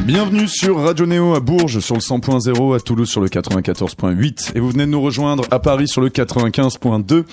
Bienvenue 0.00 0.48
sur 0.48 0.80
Radio 0.80 1.06
Néo 1.06 1.34
à 1.34 1.40
Bourges 1.40 1.80
sur 1.80 1.94
le 1.94 2.00
100.0, 2.00 2.76
à 2.76 2.80
Toulouse 2.80 3.08
sur 3.08 3.22
le 3.22 3.28
94.8 3.28 4.52
et 4.54 4.60
vous 4.60 4.68
venez 4.68 4.84
de 4.84 4.90
nous 4.90 5.00
rejoindre 5.00 5.44
à 5.50 5.60
Paris 5.60 5.88
sur 5.88 6.02
le 6.02 6.10
95.2. 6.10 7.24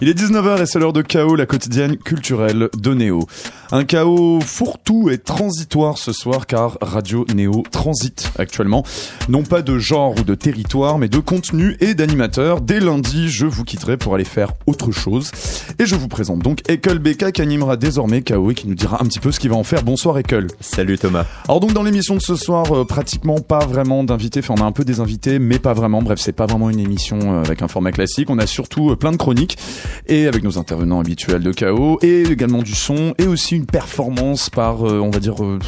Il 0.00 0.08
est 0.08 0.16
19h 0.16 0.62
et 0.62 0.66
c'est 0.66 0.78
l'heure 0.78 0.92
de 0.92 1.02
Chaos, 1.02 1.34
la 1.34 1.46
quotidienne 1.46 1.96
culturelle 1.96 2.68
de 2.76 2.94
Néo. 2.94 3.26
Un 3.72 3.84
chaos 3.84 4.40
fourre-tout 4.40 5.10
et 5.10 5.18
transitoire 5.18 5.96
ce 5.96 6.12
soir 6.12 6.48
car 6.48 6.76
Radio 6.80 7.24
Néo 7.34 7.62
transite 7.70 8.32
actuellement. 8.36 8.84
Non 9.28 9.44
pas 9.44 9.62
de 9.62 9.78
genre 9.78 10.14
ou 10.18 10.24
de 10.24 10.34
territoire 10.34 10.98
mais 10.98 11.08
de 11.08 11.18
contenu 11.18 11.76
et 11.80 11.94
d'animateurs. 11.94 12.60
Dès 12.60 12.80
lundi, 12.80 13.28
je 13.28 13.46
vous 13.46 13.62
quitterai 13.62 13.96
pour 13.96 14.14
aller 14.14 14.24
faire 14.24 14.52
autre 14.66 14.90
chose. 14.90 15.30
Et 15.78 15.86
je 15.86 15.94
vous 15.94 16.08
présente 16.08 16.40
donc 16.40 16.68
Ekel 16.68 16.98
Beka 16.98 17.30
qui 17.30 17.42
animera 17.42 17.76
désormais 17.76 18.22
Chaos 18.22 18.50
et 18.50 18.54
qui 18.54 18.66
nous 18.66 18.74
dira 18.74 19.00
un 19.00 19.06
petit 19.06 19.20
peu 19.20 19.30
ce 19.30 19.38
qu'il 19.38 19.50
va 19.50 19.56
en 19.56 19.64
faire. 19.64 19.84
Bonsoir 19.84 20.18
Ekel. 20.18 20.48
Salut 20.58 20.98
Thomas. 20.98 21.26
Alors 21.44 21.60
donc 21.60 21.72
dans 21.72 21.84
l'émission 21.84 22.09
de 22.14 22.20
ce 22.20 22.36
soir, 22.36 22.74
euh, 22.74 22.84
pratiquement 22.84 23.40
pas 23.40 23.64
vraiment 23.66 24.04
d'invités. 24.04 24.40
Enfin 24.40 24.54
on 24.58 24.62
a 24.62 24.66
un 24.66 24.72
peu 24.72 24.84
des 24.84 25.00
invités 25.00 25.38
mais 25.38 25.58
pas 25.58 25.72
vraiment. 25.72 26.02
Bref, 26.02 26.18
c'est 26.20 26.32
pas 26.32 26.46
vraiment 26.46 26.70
une 26.70 26.80
émission 26.80 27.18
euh, 27.22 27.42
avec 27.42 27.62
un 27.62 27.68
format 27.68 27.92
classique. 27.92 28.30
On 28.30 28.38
a 28.38 28.46
surtout 28.46 28.90
euh, 28.90 28.96
plein 28.96 29.12
de 29.12 29.16
chroniques 29.16 29.58
et 30.06 30.26
avec 30.26 30.42
nos 30.42 30.58
intervenants 30.58 31.00
habituels 31.00 31.42
de 31.42 31.52
Chaos 31.52 31.98
et 32.02 32.22
également 32.22 32.62
du 32.62 32.74
son 32.74 33.14
et 33.18 33.26
aussi 33.26 33.56
une 33.56 33.66
performance 33.66 34.50
par, 34.50 34.86
euh, 34.86 35.00
on 35.00 35.10
va 35.10 35.18
dire, 35.18 35.42
euh, 35.42 35.58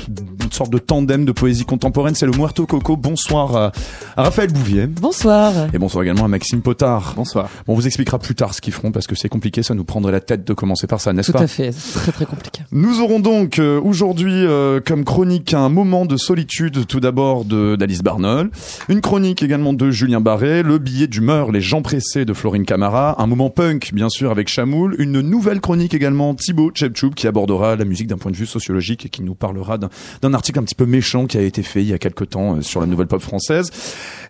une 0.43 0.53
sorte 0.53 0.71
de 0.71 0.79
tandem 0.79 1.25
de 1.25 1.33
poésie 1.33 1.65
contemporaine. 1.65 2.15
C'est 2.15 2.27
le 2.27 2.33
Muerto 2.33 2.67
Coco. 2.67 2.97
Bonsoir 2.97 3.57
à, 3.57 3.73
à 4.17 4.23
Raphaël 4.25 4.53
Bouvier. 4.53 4.87
Bonsoir. 4.87 5.53
Et 5.73 5.79
bonsoir 5.79 6.05
également 6.05 6.25
à 6.25 6.29
Maxime 6.29 6.63
Potard. 6.63 7.15
Bonsoir. 7.17 7.49
Bon, 7.67 7.73
on 7.73 7.77
vous 7.77 7.87
expliquera 7.87 8.19
plus 8.19 8.35
tard 8.35 8.55
ce 8.55 8.61
qu'ils 8.61 8.73
feront 8.73 8.93
parce 8.93 9.07
que 9.07 9.15
c'est 9.15 9.29
compliqué, 9.29 9.63
ça 9.63 9.75
nous 9.75 9.85
prendrait 9.85 10.13
la 10.13 10.21
tête 10.21 10.45
de 10.45 10.55
commencer 10.55 10.87
par 10.87 11.01
ça, 11.01 11.13
n'est-ce 11.13 11.33
Tout 11.33 11.39
pas 11.39 11.45
à 11.45 11.47
fait, 11.47 11.73
c'est 11.73 11.99
très 11.99 12.13
très 12.13 12.27
compliqué. 12.27 12.63
Nous 12.73 13.01
aurons 13.01 13.21
donc 13.21 13.59
euh, 13.59 13.81
aujourd'hui 13.83 14.33
euh, 14.33 14.81
comme 14.85 15.05
chronique 15.05 15.55
un 15.55 15.69
moment 15.69 16.07
de 16.07 16.17
solitude 16.33 16.87
tout 16.87 16.99
d'abord 16.99 17.45
d'Alice 17.45 18.03
Barnol, 18.03 18.51
une 18.89 19.03
chronique 19.03 19.43
également 19.43 19.75
de 19.75 19.91
Julien 19.91 20.23
Barré, 20.23 20.63
le 20.63 20.79
billet 20.79 21.07
d'humeur 21.07 21.53
Les 21.53 21.61
gens 21.61 21.83
pressés 21.83 22.25
de 22.25 22.33
Florine 22.33 22.65
Camara, 22.65 23.21
un 23.23 23.27
moment 23.27 23.51
punk 23.51 23.91
bien 23.93 24.09
sûr 24.09 24.31
avec 24.31 24.49
Chamoul, 24.49 24.97
une 24.99 25.21
nouvelle 25.21 25.61
chronique 25.61 25.93
également 25.93 26.35
Thibaut 26.35 26.71
Chepchoup 26.75 27.11
qui 27.11 27.27
abordera 27.27 27.77
la 27.77 27.85
musique 27.85 28.07
d'un 28.07 28.17
point 28.17 28.33
de 28.33 28.37
vue 28.39 28.47
sociologique 28.47 29.05
et 29.05 29.09
qui 29.11 29.23
nous 29.23 29.35
parlera 29.35 29.77
d'un- 29.77 30.33
article 30.33 30.59
un 30.61 30.63
petit 30.63 30.75
peu 30.75 30.87
méchant 30.87 31.27
qui 31.27 31.37
a 31.37 31.43
été 31.43 31.63
fait 31.63 31.83
il 31.83 31.89
y 31.89 31.93
a 31.93 31.99
quelque 31.99 32.25
temps 32.25 32.57
euh, 32.57 32.63
sur 32.63 32.81
la 32.81 32.87
nouvelle 32.87 33.09
pop 33.09 33.21
française. 33.21 33.71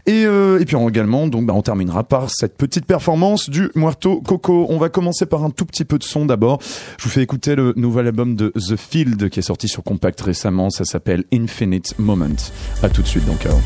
Et, 0.07 0.25
euh, 0.27 0.59
puis 0.65 0.77
également, 0.89 1.29
donc, 1.29 1.47
bah, 1.47 1.55
on 1.55 1.63
terminera 1.63 2.03
par 2.03 2.29
cette 2.31 2.57
petite 2.57 2.87
performance 2.87 3.49
du 3.49 3.71
Muerto 3.77 4.21
Coco. 4.23 4.67
On 4.69 4.79
va 4.79 4.89
commencer 4.89 5.27
par 5.27 5.45
un 5.45 5.51
tout 5.51 5.65
petit 5.67 5.85
peu 5.85 5.99
de 5.99 6.03
son 6.03 6.27
d'abord. 6.27 6.59
Je 6.99 7.05
vous 7.05 7.11
fais 7.11 7.23
écouter 7.23 7.55
le 7.55 7.73
nouvel 7.77 8.09
album 8.09 8.35
de 8.35 8.49
The 8.57 8.75
Field 8.77 9.29
qui 9.29 9.39
est 9.39 9.43
sorti 9.43 9.69
sur 9.69 9.85
Compact 9.85 10.21
récemment. 10.21 10.71
Ça 10.71 10.85
s'appelle 10.85 11.23
Infinite 11.33 11.92
Moment. 11.99 12.51
À 12.83 12.89
tout 12.89 13.03
de 13.03 13.07
suite 13.07 13.25
dans 13.27 13.35
Chaos. 13.35 13.61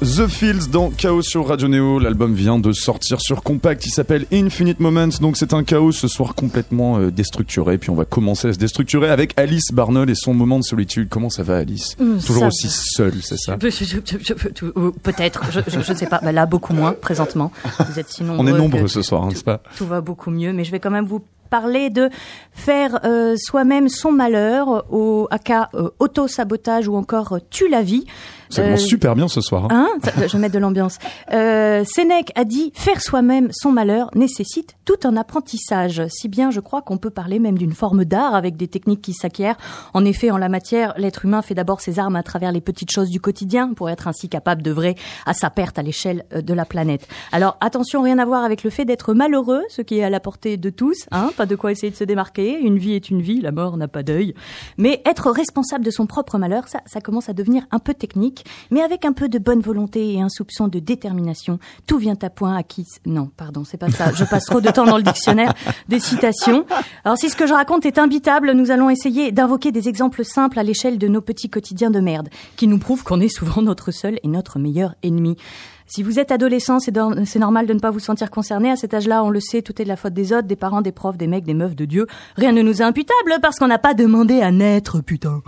The 0.00 0.28
Fields 0.28 0.68
dans 0.72 0.88
Chaos 0.88 1.20
sur 1.20 1.46
Radio 1.46 1.68
Neo. 1.68 1.98
L'album 1.98 2.32
vient 2.32 2.58
de 2.58 2.72
sortir 2.72 3.20
sur 3.20 3.42
Compact. 3.42 3.84
Il 3.84 3.90
s'appelle 3.90 4.24
Infinite 4.32 4.80
Moments. 4.80 5.08
Donc 5.20 5.36
c'est 5.36 5.52
un 5.52 5.62
chaos 5.62 5.92
ce 5.92 6.08
soir 6.08 6.34
complètement 6.34 6.98
euh, 6.98 7.10
déstructuré. 7.10 7.76
Puis 7.76 7.90
on 7.90 7.94
va 7.94 8.06
commencer 8.06 8.48
à 8.48 8.52
se 8.54 8.58
déstructurer 8.58 9.10
avec 9.10 9.38
Alice 9.38 9.72
Barnol 9.72 10.08
et 10.08 10.14
son 10.14 10.32
moment 10.32 10.58
de 10.58 10.64
solitude. 10.64 11.08
Comment 11.10 11.28
ça 11.28 11.42
va 11.42 11.58
Alice? 11.58 11.96
Mm, 11.98 12.18
Toujours 12.18 12.40
ça 12.44 12.46
aussi 12.46 12.68
seule, 12.70 13.20
c'est 13.20 13.36
ça? 13.36 13.52
Euh, 13.52 14.90
Peut-être, 15.02 15.44
je, 15.50 15.78
ne 15.78 15.82
sais 15.94 16.06
pas. 16.06 16.20
Bah 16.22 16.32
là, 16.32 16.46
beaucoup 16.46 16.72
moins 16.72 16.94
présentement. 16.94 17.52
Vous 17.86 17.98
êtes 17.98 18.08
si 18.08 18.22
nombreux. 18.24 18.46
On 18.46 18.48
est 18.48 18.58
nombreux 18.58 18.88
ce 18.88 19.02
soir, 19.02 19.24
hein, 19.24 19.28
n'est-ce 19.28 19.44
pas? 19.44 19.60
Tout 19.76 19.86
va 19.86 20.00
beaucoup 20.00 20.30
mieux, 20.30 20.54
mais 20.54 20.64
je 20.64 20.70
vais 20.70 20.80
quand 20.80 20.90
même 20.90 21.04
vous 21.04 21.22
parler 21.50 21.90
de 21.90 22.08
faire 22.52 23.00
euh, 23.04 23.34
soi-même 23.36 23.88
son 23.88 24.12
malheur, 24.12 24.86
au 24.90 25.28
euh, 25.30 25.90
auto-sabotage 25.98 26.88
ou 26.88 26.96
encore 26.96 27.34
euh, 27.34 27.38
tue 27.50 27.68
la 27.68 27.82
vie. 27.82 28.06
Ça 28.50 28.62
commence 28.62 28.82
Euh, 28.82 28.86
super 28.86 29.14
bien 29.14 29.28
ce 29.28 29.40
soir. 29.40 29.66
hein. 29.70 29.88
Hein 30.04 30.10
Je 30.16 30.32
vais 30.32 30.38
mettre 30.38 30.54
de 30.54 30.58
l'ambiance. 30.58 30.98
Euh, 31.32 31.84
Sénèque 31.84 32.32
a 32.34 32.44
dit 32.44 32.72
faire 32.74 33.00
soi-même 33.00 33.48
son 33.52 33.70
malheur 33.72 34.10
nécessite 34.14 34.74
tout 34.84 34.96
un 35.04 35.16
apprentissage. 35.16 36.02
Si 36.08 36.28
bien, 36.28 36.50
je 36.50 36.60
crois 36.60 36.82
qu'on 36.82 36.98
peut 36.98 37.10
parler 37.10 37.38
même 37.38 37.56
d'une 37.56 37.72
forme 37.72 38.04
d'art 38.04 38.34
avec 38.34 38.56
des 38.56 38.68
techniques 38.68 39.02
qui 39.02 39.12
s'acquièrent. 39.12 39.56
En 39.94 40.04
effet, 40.04 40.30
en 40.30 40.36
la 40.36 40.48
matière, 40.48 40.94
l'être 40.96 41.24
humain 41.24 41.42
fait 41.42 41.54
d'abord 41.54 41.80
ses 41.80 41.98
armes 41.98 42.16
à 42.16 42.22
travers 42.22 42.52
les 42.52 42.60
petites 42.60 42.90
choses 42.90 43.08
du 43.08 43.20
quotidien 43.20 43.72
pour 43.74 43.88
être 43.88 44.08
ainsi 44.08 44.28
capable 44.28 44.62
d'œuvrer 44.62 44.96
à 45.26 45.32
sa 45.34 45.48
perte 45.50 45.78
à 45.78 45.82
l'échelle 45.82 46.24
euh, 46.34 46.42
de 46.42 46.52
la 46.54 46.64
planète. 46.64 47.06
Alors 47.32 47.56
attention, 47.60 48.02
rien 48.02 48.18
à 48.18 48.24
voir 48.24 48.44
avec 48.44 48.64
le 48.64 48.70
fait 48.70 48.84
d'être 48.84 49.14
malheureux, 49.14 49.62
ce 49.68 49.82
qui 49.82 49.98
est 49.98 50.04
à 50.04 50.10
la 50.10 50.20
portée 50.20 50.56
de 50.56 50.70
tous, 50.70 51.06
hein, 51.12 51.30
pas 51.36 51.46
de 51.46 51.54
quoi 51.56 51.70
essayer 51.72 51.90
de 51.90 51.96
se 51.96 52.04
démarquer. 52.04 52.58
Une 52.60 52.78
vie 52.78 52.94
est 52.94 53.10
une 53.10 53.22
vie, 53.22 53.40
la 53.40 53.52
mort 53.52 53.76
n'a 53.76 53.88
pas 53.88 54.02
d'œil. 54.02 54.34
Mais 54.76 55.02
être 55.06 55.30
responsable 55.30 55.84
de 55.84 55.90
son 55.90 56.06
propre 56.06 56.36
malheur, 56.38 56.66
ça, 56.68 56.80
ça 56.86 57.00
commence 57.00 57.28
à 57.28 57.32
devenir 57.32 57.64
un 57.70 57.78
peu 57.78 57.94
technique. 57.94 58.39
Mais 58.70 58.82
avec 58.82 59.04
un 59.04 59.12
peu 59.12 59.28
de 59.28 59.38
bonne 59.38 59.60
volonté 59.60 60.14
et 60.14 60.20
un 60.20 60.28
soupçon 60.28 60.68
de 60.68 60.78
détermination, 60.78 61.58
tout 61.86 61.98
vient 61.98 62.18
à 62.22 62.30
point 62.30 62.56
à 62.56 62.62
qui... 62.62 62.86
Non, 63.06 63.30
pardon, 63.36 63.64
c'est 63.64 63.76
pas 63.76 63.90
ça. 63.90 64.12
Je 64.12 64.24
passe 64.24 64.44
trop 64.44 64.60
de 64.60 64.70
temps 64.70 64.84
dans 64.84 64.96
le 64.96 65.02
dictionnaire 65.02 65.54
des 65.88 66.00
citations. 66.00 66.64
Alors 67.04 67.18
si 67.18 67.30
ce 67.30 67.36
que 67.36 67.46
je 67.46 67.54
raconte 67.54 67.86
est 67.86 67.98
imbitable, 67.98 68.52
nous 68.52 68.70
allons 68.70 68.90
essayer 68.90 69.32
d'invoquer 69.32 69.72
des 69.72 69.88
exemples 69.88 70.24
simples 70.24 70.58
à 70.58 70.62
l'échelle 70.62 70.98
de 70.98 71.08
nos 71.08 71.20
petits 71.20 71.50
quotidiens 71.50 71.90
de 71.90 72.00
merde, 72.00 72.28
qui 72.56 72.66
nous 72.66 72.78
prouvent 72.78 73.04
qu'on 73.04 73.20
est 73.20 73.28
souvent 73.28 73.62
notre 73.62 73.90
seul 73.90 74.18
et 74.22 74.28
notre 74.28 74.58
meilleur 74.58 74.94
ennemi. 75.02 75.36
Si 75.86 76.04
vous 76.04 76.20
êtes 76.20 76.30
adolescent, 76.30 76.78
c'est 76.78 77.38
normal 77.40 77.66
de 77.66 77.74
ne 77.74 77.80
pas 77.80 77.90
vous 77.90 77.98
sentir 77.98 78.30
concerné. 78.30 78.70
À 78.70 78.76
cet 78.76 78.94
âge-là, 78.94 79.24
on 79.24 79.30
le 79.30 79.40
sait, 79.40 79.60
tout 79.60 79.82
est 79.82 79.84
de 79.84 79.88
la 79.88 79.96
faute 79.96 80.14
des 80.14 80.32
autres, 80.32 80.46
des 80.46 80.54
parents, 80.54 80.82
des 80.82 80.92
profs, 80.92 81.16
des 81.16 81.26
mecs, 81.26 81.42
des 81.42 81.52
meufs, 81.52 81.74
de 81.74 81.84
Dieu. 81.84 82.06
Rien 82.36 82.52
ne 82.52 82.62
nous 82.62 82.80
est 82.80 82.84
imputable 82.84 83.38
parce 83.42 83.58
qu'on 83.58 83.66
n'a 83.66 83.78
pas 83.78 83.92
demandé 83.92 84.40
à 84.40 84.52
naître, 84.52 85.00
putain. 85.00 85.42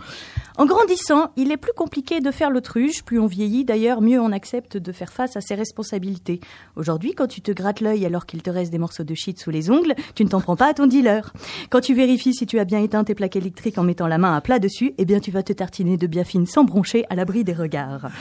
En 0.63 0.67
grandissant, 0.67 1.33
il 1.35 1.51
est 1.51 1.57
plus 1.57 1.73
compliqué 1.73 2.21
de 2.21 2.31
faire 2.31 2.49
l'autruche, 2.49 3.03
plus 3.03 3.19
on 3.19 3.27
vieillit 3.27 3.65
d'ailleurs, 3.65 4.01
mieux 4.01 4.21
on 4.21 4.31
accepte 4.31 4.77
de 4.77 4.93
faire 4.93 5.13
face 5.13 5.37
à 5.37 5.41
ses 5.41 5.57
responsabilités. 5.57 6.39
Aujourd'hui, 6.77 7.15
quand 7.15 7.27
tu 7.27 7.41
te 7.41 7.51
grattes 7.51 7.81
l'œil 7.81 8.07
alors 8.07 8.27
qu'il 8.27 8.43
te 8.43 8.51
reste 8.51 8.71
des 8.71 8.79
morceaux 8.79 9.03
de 9.03 9.13
shit 9.13 9.41
sous 9.41 9.51
les 9.51 9.73
ongles, 9.73 9.97
tu 10.15 10.23
ne 10.23 10.29
t'en 10.29 10.41
prends 10.41 10.55
pas 10.55 10.69
à 10.69 10.75
ton 10.75 10.87
dealer. 10.87 11.33
Quand 11.69 11.81
tu 11.81 11.95
vérifies 11.95 12.33
si 12.33 12.47
tu 12.47 12.61
as 12.61 12.65
bien 12.65 12.79
éteint 12.79 13.03
tes 13.03 13.17
plaques 13.17 13.35
électriques 13.35 13.77
en 13.77 13.83
mettant 13.83 14.07
la 14.07 14.19
main 14.19 14.37
à 14.37 14.41
plat 14.41 14.61
dessus, 14.61 14.95
eh 14.99 15.05
bien 15.05 15.19
tu 15.19 15.33
vas 15.33 15.43
te 15.43 15.53
tartiner 15.53 15.97
de 15.97 16.07
biafine 16.07 16.47
sans 16.47 16.63
broncher 16.63 17.07
à 17.11 17.17
l'abri 17.17 17.43
des 17.43 17.55
regards. 17.55 18.13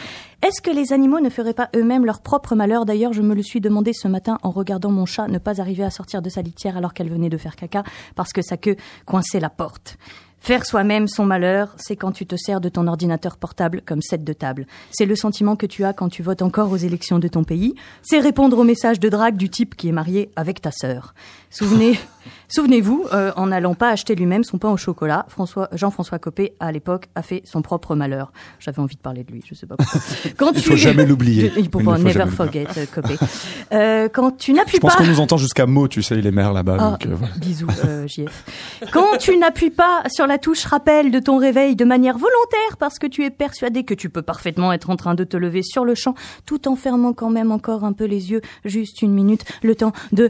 Est-ce 0.41 0.63
que 0.63 0.75
les 0.75 0.93
animaux 0.93 1.19
ne 1.19 1.29
feraient 1.29 1.53
pas 1.53 1.69
eux-mêmes 1.75 2.07
leur 2.07 2.21
propre 2.23 2.55
malheur? 2.55 2.85
D'ailleurs, 2.85 3.13
je 3.13 3.21
me 3.21 3.35
le 3.35 3.43
suis 3.43 3.61
demandé 3.61 3.93
ce 3.93 4.07
matin 4.07 4.39
en 4.41 4.49
regardant 4.49 4.89
mon 4.89 5.05
chat 5.05 5.27
ne 5.27 5.37
pas 5.37 5.61
arriver 5.61 5.83
à 5.83 5.91
sortir 5.91 6.23
de 6.23 6.29
sa 6.29 6.41
litière 6.41 6.75
alors 6.75 6.95
qu'elle 6.95 7.11
venait 7.11 7.29
de 7.29 7.37
faire 7.37 7.55
caca 7.55 7.83
parce 8.15 8.33
que 8.33 8.41
sa 8.41 8.57
queue 8.57 8.77
coinçait 9.05 9.39
la 9.39 9.51
porte. 9.51 9.99
Faire 10.43 10.65
soi-même 10.65 11.07
son 11.07 11.23
malheur, 11.23 11.75
c'est 11.77 11.95
quand 11.95 12.11
tu 12.11 12.25
te 12.25 12.35
sers 12.35 12.61
de 12.61 12.67
ton 12.67 12.87
ordinateur 12.87 13.37
portable 13.37 13.83
comme 13.85 14.01
set 14.01 14.23
de 14.23 14.33
table. 14.33 14.65
C'est 14.89 15.05
le 15.05 15.15
sentiment 15.15 15.55
que 15.55 15.67
tu 15.67 15.83
as 15.83 15.93
quand 15.93 16.09
tu 16.09 16.23
votes 16.23 16.41
encore 16.41 16.71
aux 16.71 16.77
élections 16.77 17.19
de 17.19 17.27
ton 17.27 17.43
pays. 17.43 17.75
C'est 18.01 18.19
répondre 18.19 18.57
aux 18.57 18.63
messages 18.63 18.99
de 18.99 19.07
drague 19.07 19.37
du 19.37 19.49
type 19.49 19.75
qui 19.75 19.87
est 19.87 19.91
marié 19.91 20.31
avec 20.35 20.59
ta 20.59 20.71
sœur. 20.71 21.13
Souvenez, 21.51 21.99
souvenez-vous, 22.47 23.05
euh, 23.13 23.31
en 23.35 23.47
n'allant 23.47 23.75
pas 23.75 23.89
acheter 23.89 24.15
lui-même 24.15 24.43
son 24.43 24.57
pain 24.57 24.69
au 24.69 24.77
chocolat, 24.77 25.27
François, 25.29 25.69
Jean-François 25.73 26.17
Copé, 26.17 26.53
à 26.59 26.71
l'époque, 26.71 27.07
a 27.13 27.21
fait 27.21 27.43
son 27.45 27.61
propre 27.61 27.93
malheur. 27.93 28.31
J'avais 28.59 28.79
envie 28.79 28.95
de 28.95 29.01
parler 29.01 29.23
de 29.23 29.31
lui, 29.31 29.43
je 29.45 29.53
sais 29.53 29.67
pas 29.67 29.75
pourquoi. 29.77 30.01
Quand 30.37 30.53
Il 30.55 30.61
tu... 30.63 30.69
faut 30.69 30.75
jamais 30.75 31.05
l'oublier. 31.05 31.51
Il 31.57 31.69
faut 31.69 31.81
pas 31.81 31.99
never 31.99 32.25
forget 32.27 32.65
euh, 32.77 32.85
Copé. 32.91 33.15
Euh, 33.73 34.09
quand 34.09 34.37
tu 34.37 34.51
n'appuies 34.51 34.79
pas. 34.79 34.89
Je 34.89 34.93
pense 34.95 35.05
qu'on 35.05 35.11
nous 35.11 35.19
entend 35.21 35.37
jusqu'à 35.37 35.65
mots, 35.65 35.87
tu 35.87 36.03
sais, 36.03 36.15
les 36.15 36.31
mères 36.31 36.51
là-bas. 36.51 36.75
Ah, 36.77 36.91
donc, 36.91 37.07
voilà. 37.07 37.33
Bisous, 37.37 37.67
JF. 38.05 38.43
Quand 38.91 39.17
tu 39.17 39.37
n'appuies 39.37 39.69
pas 39.69 40.03
sur 40.09 40.27
la 40.27 40.30
touche 40.37 40.65
rappel 40.65 41.11
de 41.11 41.19
ton 41.19 41.37
réveil 41.37 41.75
de 41.75 41.85
manière 41.85 42.17
volontaire 42.17 42.77
parce 42.79 42.99
que 42.99 43.07
tu 43.07 43.23
es 43.23 43.29
persuadé 43.29 43.83
que 43.83 43.93
tu 43.93 44.09
peux 44.09 44.21
parfaitement 44.21 44.73
être 44.73 44.89
en 44.89 44.95
train 44.95 45.15
de 45.15 45.23
te 45.23 45.37
lever 45.37 45.63
sur 45.63 45.85
le 45.85 45.95
champ, 45.95 46.15
tout 46.45 46.67
en 46.67 46.75
fermant 46.75 47.13
quand 47.13 47.29
même 47.29 47.51
encore 47.51 47.83
un 47.83 47.93
peu 47.93 48.05
les 48.05 48.31
yeux, 48.31 48.41
juste 48.65 49.01
une 49.01 49.13
minute, 49.13 49.43
le 49.63 49.75
temps 49.75 49.93
de 50.11 50.29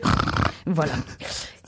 voilà. 0.65 0.94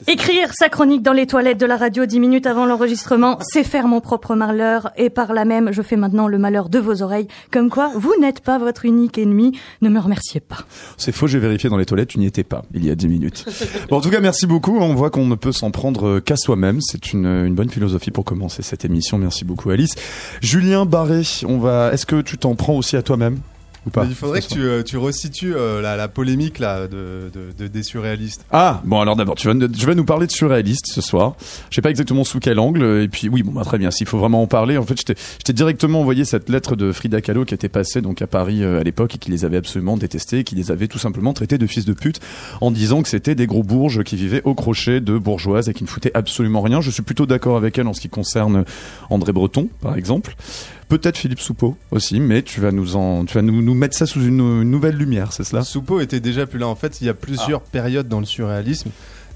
Écrire 0.07 0.49
sa 0.53 0.69
chronique 0.69 1.03
dans 1.03 1.13
les 1.13 1.27
toilettes 1.27 1.59
de 1.59 1.67
la 1.67 1.77
radio 1.77 2.05
dix 2.05 2.19
minutes 2.19 2.47
avant 2.47 2.65
l'enregistrement, 2.65 3.37
c'est 3.41 3.63
faire 3.63 3.87
mon 3.87 4.01
propre 4.01 4.35
malheur 4.35 4.91
et 4.97 5.09
par 5.09 5.33
là 5.33 5.45
même, 5.45 5.71
je 5.71 5.81
fais 5.83 5.95
maintenant 5.95 6.27
le 6.27 6.39
malheur 6.39 6.69
de 6.69 6.79
vos 6.79 7.03
oreilles. 7.03 7.27
Comme 7.51 7.69
quoi, 7.69 7.91
vous 7.95 8.13
n'êtes 8.19 8.41
pas 8.41 8.57
votre 8.57 8.85
unique 8.85 9.17
ennemi. 9.19 9.57
Ne 9.81 9.89
me 9.89 9.99
remerciez 9.99 10.39
pas. 10.39 10.57
C'est 10.97 11.11
faux, 11.11 11.27
j'ai 11.27 11.37
vérifié 11.37 11.69
dans 11.69 11.77
les 11.77 11.85
toilettes, 11.85 12.09
tu 12.09 12.19
n'y 12.19 12.25
étais 12.25 12.43
pas 12.43 12.63
il 12.73 12.83
y 12.83 12.89
a 12.89 12.95
dix 12.95 13.07
minutes. 13.07 13.45
bon, 13.89 13.97
en 13.97 14.01
tout 14.01 14.09
cas, 14.09 14.19
merci 14.19 14.47
beaucoup. 14.47 14.77
On 14.79 14.95
voit 14.95 15.11
qu'on 15.11 15.27
ne 15.27 15.35
peut 15.35 15.51
s'en 15.51 15.69
prendre 15.71 16.19
qu'à 16.19 16.37
soi-même. 16.37 16.81
C'est 16.81 17.13
une, 17.13 17.27
une 17.27 17.55
bonne 17.55 17.69
philosophie 17.69 18.11
pour 18.11 18.25
commencer 18.25 18.63
cette 18.63 18.85
émission. 18.85 19.19
Merci 19.19 19.45
beaucoup, 19.45 19.69
Alice. 19.69 19.93
Julien 20.41 20.85
Barré, 20.85 21.21
on 21.47 21.59
va. 21.59 21.93
Est-ce 21.93 22.05
que 22.07 22.21
tu 22.21 22.37
t'en 22.37 22.55
prends 22.55 22.75
aussi 22.75 22.97
à 22.97 23.03
toi-même? 23.03 23.39
Il 23.85 24.15
faudrait 24.15 24.41
que 24.41 24.47
tu, 24.47 24.61
euh, 24.61 24.83
tu 24.83 24.97
resitues 24.97 25.55
euh, 25.55 25.81
la, 25.81 25.95
la, 25.97 26.07
polémique 26.07 26.59
là 26.59 26.87
de, 26.87 27.31
de, 27.57 27.67
des 27.67 27.83
surréalistes. 27.83 28.45
Ah 28.51 28.81
bon 28.85 29.01
alors 29.01 29.15
d'abord 29.15 29.35
tu 29.35 29.47
vas, 29.47 29.67
tu 29.67 29.85
vas 29.85 29.95
nous 29.95 30.05
parler 30.05 30.27
de 30.27 30.31
surréalistes 30.31 30.87
ce 30.87 31.01
soir. 31.01 31.35
Je 31.69 31.75
sais 31.75 31.81
pas 31.81 31.89
exactement 31.89 32.23
sous 32.23 32.39
quel 32.39 32.59
angle 32.59 33.01
et 33.01 33.07
puis 33.07 33.29
oui 33.29 33.43
bon 33.43 33.51
bah, 33.51 33.63
très 33.63 33.77
bien 33.77 33.91
s'il 33.91 34.07
faut 34.07 34.17
vraiment 34.17 34.41
en 34.41 34.47
parler 34.47 34.77
en 34.77 34.83
fait 34.83 34.99
je 34.99 35.13
t'ai 35.43 35.53
directement 35.53 36.01
envoyé 36.01 36.25
cette 36.25 36.49
lettre 36.49 36.75
de 36.75 36.91
Frida 36.91 37.21
Kahlo 37.21 37.45
qui 37.45 37.53
était 37.53 37.69
passée 37.69 38.01
donc 38.01 38.21
à 38.21 38.27
Paris 38.27 38.63
euh, 38.63 38.79
à 38.79 38.83
l'époque 38.83 39.15
et 39.15 39.17
qui 39.17 39.31
les 39.31 39.45
avait 39.45 39.57
absolument 39.57 39.97
détestés, 39.97 40.43
qui 40.43 40.55
les 40.55 40.71
avait 40.71 40.87
tout 40.87 40.99
simplement 40.99 41.33
traités 41.33 41.57
de 41.57 41.67
fils 41.67 41.85
de 41.85 41.93
pute 41.93 42.19
en 42.61 42.71
disant 42.71 43.01
que 43.01 43.09
c'était 43.09 43.35
des 43.35 43.47
gros 43.47 43.63
bourges 43.63 44.03
qui 44.03 44.15
vivaient 44.15 44.41
au 44.43 44.53
crochet 44.55 45.01
de 45.01 45.17
bourgeoises 45.17 45.69
et 45.69 45.73
qui 45.73 45.83
ne 45.83 45.89
foutaient 45.89 46.11
absolument 46.13 46.61
rien. 46.61 46.81
Je 46.81 46.89
suis 46.89 47.03
plutôt 47.03 47.25
d'accord 47.25 47.57
avec 47.57 47.77
elle 47.77 47.87
en 47.87 47.93
ce 47.93 48.01
qui 48.01 48.09
concerne 48.09 48.65
André 49.09 49.33
Breton 49.33 49.67
par 49.81 49.95
exemple 49.95 50.35
peut-être 50.97 51.17
Philippe 51.17 51.39
Soupeau 51.39 51.75
aussi, 51.89 52.19
mais 52.19 52.43
tu 52.43 52.61
vas 52.61 52.71
nous 52.71 52.95
en, 52.95 53.25
tu 53.25 53.33
vas 53.33 53.41
nous, 53.41 53.61
nous 53.61 53.73
mettre 53.73 53.95
ça 53.95 54.05
sous 54.05 54.21
une, 54.21 54.63
nouvelle 54.63 54.95
lumière, 54.95 55.33
c'est 55.33 55.43
cela? 55.43 55.63
Soupeau 55.63 55.99
était 55.99 56.19
déjà 56.19 56.45
plus 56.45 56.59
là. 56.59 56.67
En 56.67 56.75
fait, 56.75 57.01
il 57.01 57.07
y 57.07 57.09
a 57.09 57.15
plusieurs 57.15 57.61
ah. 57.65 57.69
périodes 57.71 58.07
dans 58.07 58.19
le 58.19 58.25
surréalisme. 58.25 58.91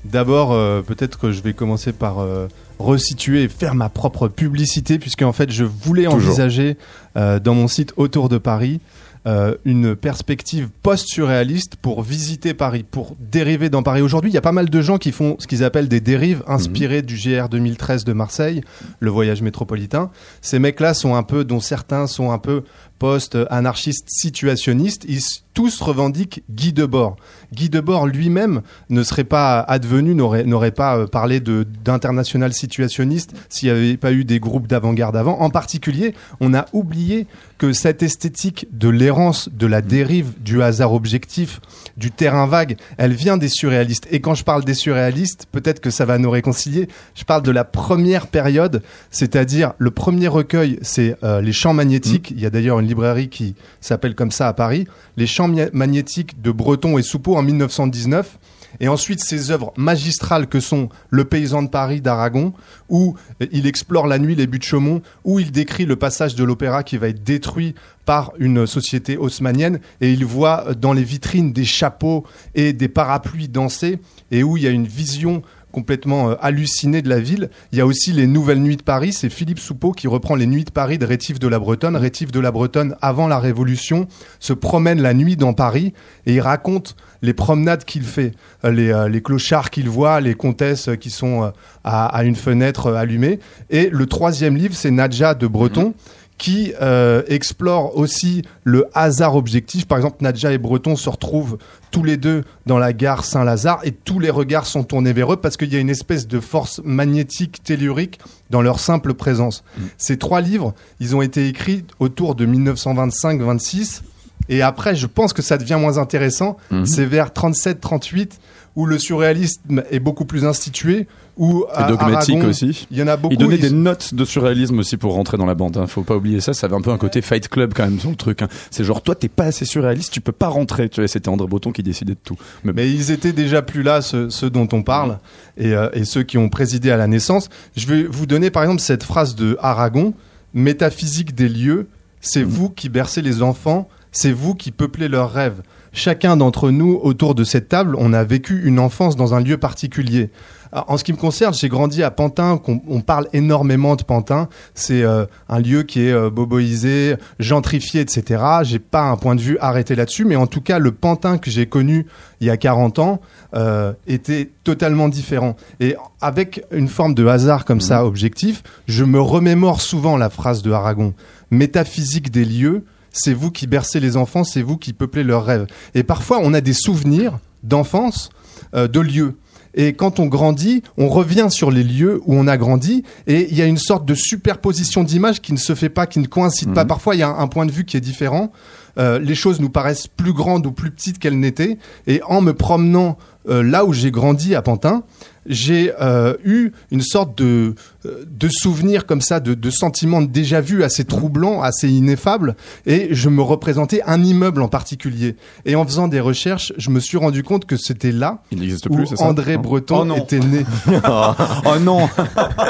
D'abord, 0.06 0.54
euh, 0.54 0.81
peut-être 0.83 1.18
que 1.18 1.31
je 1.31 1.42
vais 1.42 1.54
commencer 1.54 1.94
par 1.94 2.19
euh, 2.19 2.48
resituer 2.77 3.44
et 3.44 3.48
faire 3.48 3.74
ma 3.74 3.89
propre 3.89 4.27
publicité, 4.27 5.00
puisque 5.00 5.24
en 5.24 5.33
fait, 5.33 5.51
je 5.51 5.63
voulais 5.63 6.06
envisager 6.06 6.77
euh, 7.18 7.39
dans 7.39 7.56
mon 7.56 7.68
site 7.68 7.94
autour 7.98 8.30
de 8.30 8.38
Paris 8.38 8.80
euh, 9.28 9.56
une 9.66 9.96
perspective 9.96 10.70
post-surréaliste 10.84 11.76
pour 11.76 12.02
visiter 12.02 12.54
Paris, 12.54 12.86
pour 12.90 13.18
dériver 13.20 13.70
dans 13.70 13.84
Paris. 13.84 14.02
Aujourd'hui, 14.02 14.32
il 14.32 14.34
y 14.34 14.38
a 14.38 14.42
pas 14.42 14.54
mal 14.54 14.70
de 14.70 14.82
gens 14.82 14.98
qui 14.98 15.12
font 15.12 15.36
ce 15.40 15.48
qu'ils 15.48 15.66
appellent 15.66 15.90
des 15.90 16.00
dérives 16.00 16.44
inspirées 16.48 17.02
du 17.02 17.16
GR 17.16 17.50
2013 17.50 18.06
de 18.06 18.14
Marseille, 18.14 18.62
le 19.02 19.10
voyage 19.10 19.42
métropolitain. 19.42 20.12
Ces 20.42 20.60
mecs-là 20.60 20.94
sont 20.94 21.16
un 21.16 21.24
peu, 21.24 21.44
dont 21.44 21.60
certains 21.60 22.08
sont 22.08 22.32
un 22.32 22.38
peu 22.38 22.64
post-anarchistes 23.00 24.10
situationnistes. 24.10 25.06
Ils 25.08 25.22
tous 25.54 25.82
revendiquent 25.82 26.44
Guy 26.52 26.72
Debord. 26.72 27.16
Guy 27.52 27.70
Debord 27.70 28.06
lui-même 28.06 28.62
ne 28.90 29.02
serait 29.02 29.24
pas 29.24 29.60
advenu, 29.60 30.14
n'aurait 30.14 30.72
pas 30.72 30.98
euh, 30.98 31.08
parlé 31.08 31.40
d'international 31.40 32.54
situationniste 32.54 33.34
s'il 33.50 33.74
n'y 33.74 33.80
avait 33.80 33.98
pas 33.98 34.12
eu 34.12 34.24
des 34.24 34.40
groupes 34.40 34.68
d'avant-garde 34.68 35.16
avant. 35.16 35.40
En 35.40 35.50
particulier, 35.50 36.14
on 36.42 36.54
a 36.54 36.66
oublié 36.74 37.26
que 37.58 37.74
cette 37.74 38.04
esthétique 38.04 38.68
de 38.72 38.90
l'errance, 38.90 39.50
de 39.52 39.66
la 39.66 39.82
dérive, 39.82 40.34
du 40.44 40.62
hasard 40.62 40.94
objectif, 40.94 41.60
du 41.98 42.12
terrain 42.12 42.46
vague, 42.46 42.78
elle 42.98 43.14
vient 43.14 43.38
des 43.38 43.50
surréalistes. 43.50 44.08
Et 44.12 44.22
quand 44.22 44.36
je 44.36 44.44
parle 44.44 44.64
des 44.64 44.74
surréalistes, 44.74 45.48
peut-être 45.52 45.80
que 45.80 45.90
ça 45.90 46.06
va 46.06 46.18
nous 46.18 46.30
réconcilier, 46.30 46.88
je 47.16 47.24
parle 47.24 47.42
de 47.42 47.52
la 47.52 47.64
première 47.64 48.28
période, 48.28 48.84
c'est-à-dire 49.12 49.74
le 49.78 49.92
premier 49.92 50.28
recueil, 50.28 50.80
c'est 50.82 51.16
euh, 51.24 51.42
les 51.42 51.54
champs 51.54 51.74
magnétiques. 51.74 52.32
Il 52.32 52.40
y 52.40 52.46
a 52.46 52.50
d'ailleurs 52.50 52.80
une 52.80 52.88
librairie 52.88 53.30
qui 53.30 53.56
s'appelle 53.82 54.16
comme 54.16 54.32
ça 54.32 54.48
à 54.48 54.54
Paris, 54.54 54.88
les 55.18 55.28
champs 55.28 55.50
magnétique 55.74 56.42
de 56.42 56.52
Breton 56.52 56.98
et 56.98 57.04
Soupeau 57.04 57.36
en 57.36 57.42
1919. 57.42 58.38
Et 58.80 58.88
ensuite, 58.88 59.24
ses 59.24 59.52
œuvres 59.52 59.74
magistrales 59.78 60.48
que 60.48 60.60
sont 60.60 60.90
Le 61.10 61.26
paysan 61.26 61.64
de 61.64 61.70
Paris 61.70 62.02
d'Aragon, 62.02 62.54
où 62.90 63.16
il 63.52 63.66
explore 63.66 64.08
la 64.08 64.20
nuit 64.20 64.36
les 64.36 64.48
buts 64.48 64.60
de 64.60 64.64
Chaumont, 64.64 65.02
où 65.24 65.40
il 65.40 65.52
décrit 65.52 65.86
le 65.86 65.96
passage 65.96 66.36
de 66.36 66.44
l'opéra 66.44 66.84
qui 66.84 66.98
va 66.98 67.10
être 67.10 67.24
détruit 67.24 67.76
par 68.06 68.31
une 68.40 68.66
société 68.66 69.18
haussmanienne, 69.18 69.80
et 70.00 70.12
il 70.12 70.26
voit 70.26 70.74
dans 70.76 70.94
les 70.94 71.04
vitrines 71.04 71.52
des 71.52 71.66
chapeaux 71.66 72.26
et 72.56 72.72
des 72.74 72.88
parapluies 72.88 73.50
danser, 73.50 74.00
et 74.31 74.44
où 74.44 74.57
il 74.57 74.64
y 74.64 74.68
a 74.68 74.72
une 74.72 74.88
vision 74.88 75.42
complètement 75.78 76.31
euh, 76.31 76.36
halluciné 76.42 77.04
de 77.04 77.10
la 77.10 77.19
ville. 77.19 77.52
Il 77.72 77.78
y 77.78 77.81
a 77.81 77.86
aussi 77.86 78.12
les 78.12 78.26
Nouvelles 78.26 78.64
Nuits 78.64 78.78
de 78.78 78.81
Paris. 78.81 79.14
C'est 79.14 79.30
Philippe 79.30 79.60
Soupeau 79.60 79.92
qui 79.92 80.07
reprend 80.07 80.34
les 80.34 80.48
Nuits 80.48 80.64
de 80.64 80.72
Paris 80.72 80.98
de 80.98 81.06
Rétif 81.06 81.38
de 81.38 81.48
la 81.48 81.60
Bretonne. 81.60 81.96
Rétif 81.96 82.31
de 82.31 82.40
la 82.40 82.50
Bretonne, 82.50 82.96
avant 83.00 83.28
la 83.28 83.38
Révolution, 83.38 84.07
se 84.40 84.54
promène 84.54 85.00
la 85.00 85.14
nuit 85.14 85.36
dans 85.36 85.54
Paris 85.54 85.94
et 86.26 86.34
il 86.34 86.42
raconte 86.42 86.96
les 87.22 87.36
promenades 87.36 87.86
qu'il 87.86 88.02
fait, 88.02 88.31
euh, 88.66 88.76
euh, 88.76 89.07
les, 89.07 89.22
clochards 89.22 89.69
qu'il 89.69 89.88
voit, 89.88 90.19
les 90.19 90.34
comtesses 90.34 90.90
qui 91.00 91.12
sont 91.12 91.52
à, 91.84 92.24
une 92.24 92.36
fenêtre 92.36 92.92
allumée. 92.96 93.38
Et 93.69 93.90
le 93.92 94.07
troisième 94.07 94.57
livre, 94.57 94.74
c'est 94.74 94.90
Nadja 94.90 95.36
de 95.36 95.46
Breton. 95.46 95.90
Mhm 95.90 95.94
qui 96.38 96.74
euh, 96.82 97.24
explore 97.28 97.98
aussi 97.98 98.44
le 98.64 98.88
hasard 98.94 99.36
objectif. 99.36 99.88
Par 99.88 99.98
exemple, 99.98 100.18
Nadja 100.22 100.52
et 100.52 100.58
Breton 100.58 100.96
se 100.96 101.10
retrouvent 101.10 101.58
tous 101.92 102.04
les 102.04 102.18
deux 102.18 102.44
dans 102.66 102.78
la 102.78 102.94
gare 102.94 103.26
Saint-Lazare 103.26 103.82
et 103.84 103.92
tous 103.92 104.20
les 104.20 104.30
regards 104.30 104.66
sont 104.66 104.84
tournés 104.84 105.14
vers 105.14 105.34
eux 105.34 105.38
parce 105.38 105.58
qu'il 105.58 105.74
y 105.74 105.76
a 105.76 105.80
une 105.80 105.90
espèce 105.90 106.28
de 106.28 106.40
force 106.40 106.82
magnétique 106.84 107.64
tellurique 107.64 108.20
dans 108.50 108.62
leur 108.62 108.80
simple 108.80 109.14
présence. 109.14 109.64
Mm. 109.78 109.82
Ces 109.98 110.18
trois 110.18 110.42
livres, 110.42 110.74
ils 111.00 111.16
ont 111.16 111.22
été 111.22 111.48
écrits 111.48 111.86
autour 112.00 112.36
de 112.36 112.46
1925-26 112.46 114.02
Et 114.49 114.61
après, 114.61 114.95
je 114.95 115.07
pense 115.07 115.33
que 115.33 115.42
ça 115.42 115.57
devient 115.57 115.77
moins 115.80 115.97
intéressant. 115.97 116.57
Mhm. 116.71 116.85
C'est 116.85 117.06
vers 117.06 117.30
37-38 117.30 118.31
où 118.75 118.85
le 118.85 118.99
surréalisme 118.99 119.83
est 119.89 119.99
beaucoup 119.99 120.25
plus 120.25 120.45
institué, 120.45 121.07
ou 121.37 121.66
dogmatique 121.87 122.44
aussi. 122.44 122.87
Il 122.92 122.97
y 122.97 123.04
en 123.04 123.07
a 123.07 123.18
beaucoup. 123.18 123.33
Il 123.33 123.37
donnait 123.37 123.57
des 123.57 123.69
notes 123.69 124.13
de 124.13 124.25
surréalisme 124.25 124.80
aussi 124.80 124.97
pour 124.97 125.13
rentrer 125.13 125.37
dans 125.37 125.45
la 125.45 125.56
bande. 125.56 125.77
Hein. 125.77 125.87
Faut 125.87 126.04
pas 126.04 126.16
oublier 126.16 126.42
ça. 126.42 126.54
Ça 126.54 126.68
avait 126.68 126.75
un 126.75 126.81
peu 126.81 126.92
un 126.92 126.97
côté 126.97 127.21
Fight 127.21 127.47
Club 127.47 127.73
quand 127.75 127.83
même 127.83 127.99
sur 127.99 128.09
le 128.09 128.16
truc. 128.16 128.42
Hein. 128.42 128.47
C'est 128.71 128.83
genre 128.83 129.01
toi 129.01 129.16
t'es 129.16 129.30
pas 129.30 129.45
assez 129.45 129.66
surréaliste, 129.66 130.11
tu 130.11 130.21
peux 130.21 130.31
pas 130.31 130.47
rentrer. 130.47 130.89
Tu 130.89 131.01
vois, 131.01 131.07
c'était 131.07 131.30
André 131.30 131.47
Breton 131.47 131.71
qui 131.71 131.83
décidait 131.83 132.13
de 132.13 132.19
tout. 132.23 132.37
Mais, 132.63 132.92
ils 132.92 133.11
étaient 133.11 133.33
déjà 133.33 133.61
plus 133.61 133.83
là, 133.83 134.01
ceux, 134.01 134.49
dont 134.49 134.68
on 134.71 134.83
parle, 134.83 135.19
et, 135.57 135.73
euh, 135.73 135.89
et 135.94 136.06
ceux 136.06 136.23
qui 136.23 136.37
ont 136.37 136.49
présidé 136.49 136.92
à 136.92 136.97
la 136.97 137.07
naissance. 137.07 137.49
Je 137.75 137.87
vais 137.87 138.04
vous 138.04 138.25
donner 138.25 138.49
par 138.49 138.63
exemple 138.63 138.81
cette 138.81 139.04
phrase 139.04 139.35
de 139.35 139.57
Aragon 139.59 140.13
métaphysique 140.54 141.35
des 141.35 141.49
lieux. 141.49 141.87
C'est 142.21 142.44
mmh. 142.44 142.47
vous 142.47 142.69
qui 142.69 142.89
bercez 142.89 143.21
les 143.21 143.42
enfants. 143.42 143.89
C'est 144.11 144.31
vous 144.31 144.56
qui 144.56 144.71
peuplez 144.71 145.07
leurs 145.07 145.31
rêves 145.31 145.61
chacun 145.97 146.37
d'entre 146.37 146.69
nous 146.69 146.99
autour 147.02 147.35
de 147.35 147.44
cette 147.44 147.69
table, 147.69 147.95
on 147.97 148.14
a 148.14 148.23
vécu 148.23 148.61
une 148.66 148.80
enfance 148.80 149.16
dans 149.16 149.33
un 149.33 149.42
lieu 149.42 149.57
particulier. 149.57 150.30
En 150.73 150.97
ce 150.97 151.06
qui 151.06 151.14
me 151.14 151.18
concerne, 151.18 151.54
j'ai 151.54 151.69
grandi 151.69 152.04
à 152.04 152.11
Pantin, 152.11 152.61
on, 152.68 153.02
parle 153.02 153.28
énormément 153.31 153.95
de 153.95 154.04
Pantin. 154.04 154.49
C'est 154.76 155.02
euh, 155.02 155.26
un 155.47 155.59
lieu 155.59 155.83
qui 155.83 156.02
est 156.02 156.11
euh, 156.11 156.30
boboisé, 156.30 157.16
gentrifié, 157.40 158.02
etc. 158.02 158.44
J'ai 158.64 158.80
pas 158.80 159.04
un 159.04 159.16
point 159.16 159.35
de 159.35 159.42
vue 159.42 159.57
arrêté 159.59 159.95
là-dessus, 159.95 160.26
mais 160.26 160.35
en 160.35 160.45
tout 160.45 160.59
cas, 160.59 160.78
le 160.78 160.92
Pantin 160.92 161.37
que 161.37 161.49
j'ai 161.49 161.68
connu 161.68 162.06
il 162.42 162.47
y 162.47 162.49
a 162.49 162.57
40 162.57 162.99
ans 162.99 163.21
euh, 163.56 163.94
était 164.07 164.52
totalement 164.66 165.07
différent. 165.07 165.56
Et 165.80 165.95
avec 166.19 166.66
une 166.71 166.90
forme 166.90 167.14
de 167.16 167.26
hasard 167.26 167.64
comme 167.64 167.81
ça, 167.81 168.04
mmh. 168.04 168.06
objectif, 168.06 168.64
je 168.87 169.06
me 169.06 169.21
remémore 169.21 169.80
souvent 169.80 170.18
la 170.18 170.30
phrase 170.30 170.64
de 170.64 170.71
Aragon 170.71 171.14
métaphysique 171.49 172.30
des 172.30 172.44
lieux 172.44 172.83
c'est 173.18 173.33
vous 173.33 173.52
qui 173.52 173.68
bercez 173.68 174.00
les 174.00 174.18
enfants, 174.18 174.44
c'est 174.44 174.62
vous 174.62 174.78
qui 174.78 174.94
peuplez 174.94 175.24
leurs 175.24 175.45
rêves. 175.45 175.68
Et 175.95 176.04
parfois, 176.04 176.40
on 176.42 176.54
a 176.54 176.62
des 176.62 176.74
souvenirs 176.74 177.40
d'enfance, 177.64 178.30
euh, 178.74 178.88
de 178.88 179.00
lieux. 179.00 179.36
Et 179.74 179.94
quand 179.94 180.19
on 180.19 180.26
grandit, 180.26 180.81
on 180.97 181.07
revient 181.07 181.47
sur 181.52 181.69
les 181.69 181.83
lieux 181.83 182.21
où 182.26 182.33
on 182.36 182.47
a 182.47 182.57
grandi 182.57 183.04
et 183.28 183.47
il 183.52 183.56
y 183.56 183.62
a 183.62 183.66
une 183.66 183.78
sorte 183.78 184.06
de 184.06 184.16
superposition 184.16 185.04
d'images 185.04 185.40
qui 185.40 185.54
ne 185.54 185.57
se 185.57 185.76
fait 185.76 185.90
pas, 185.90 186.07
qui 186.07 186.18
ne 186.18 186.26
coïncide 186.26 186.74
pas. 186.74 186.83
Mhm. 186.83 186.88
Parfois, 186.88 187.16
il 187.16 187.19
y 187.19 187.24
a 187.24 187.30
un, 187.30 187.47
point 187.47 187.68
de 187.68 187.71
vue 187.71 187.86
qui 187.86 187.95
est 187.95 188.02
différent. 188.02 188.52
Euh, 188.97 189.19
les 189.19 189.35
choses 189.35 189.59
nous 189.59 189.69
paraissent 189.69 190.07
plus 190.07 190.33
grandes 190.33 190.66
ou 190.66 190.71
plus 190.71 190.92
petites 190.92 191.19
qu'elles 191.19 191.39
n'étaient. 191.39 191.77
Et 192.07 192.21
en 192.23 192.42
me 192.42 192.54
promenant 192.54 193.18
euh, 193.49 193.63
là 193.63 193.85
où 193.85 193.94
j'ai 193.94 194.11
grandi 194.11 194.56
à 194.56 194.61
Pantin, 194.61 195.04
j'ai 195.45 195.94
euh, 196.01 196.35
eu 196.44 196.71
une 196.92 197.01
sorte 197.01 197.37
de, 197.37 197.75
de 198.04 198.49
souvenir 198.49 199.06
comme 199.06 199.21
ça, 199.21 199.39
de, 199.39 199.54
de 199.54 199.69
sentiment 199.69 200.21
déjà 200.21 200.59
vu 200.59 200.83
assez 200.83 201.06
troublant, 201.06 201.61
assez 201.61 201.89
ineffable, 201.89 202.56
et 202.85 203.07
je 203.11 203.30
me 203.30 203.42
représentais 203.42 204.01
un 204.06 204.21
immeuble 204.23 204.61
en 204.61 204.68
particulier. 204.68 205.37
Et 205.66 205.75
en 205.77 205.85
faisant 205.85 206.09
des 206.09 206.19
recherches, 206.19 206.73
je 206.77 206.89
me 206.89 206.99
suis 206.99 207.18
rendu 207.18 207.44
compte 207.44 207.66
que 207.66 207.77
c'était 207.77 208.11
là 208.11 208.39
Il 208.51 208.73
où 208.73 208.94
plus, 208.94 209.13
André 209.19 209.57
Breton 209.57 210.09
oh 210.11 210.18
était 210.18 210.39
né. 210.39 210.66
oh 211.07 211.80
non 211.80 212.09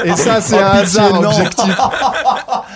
Et 0.04 0.14
ça, 0.14 0.40
c'est 0.40 0.54
oh, 0.54 0.64
un 0.64 0.78
hasard 0.78 1.20
objectif. 1.20 1.76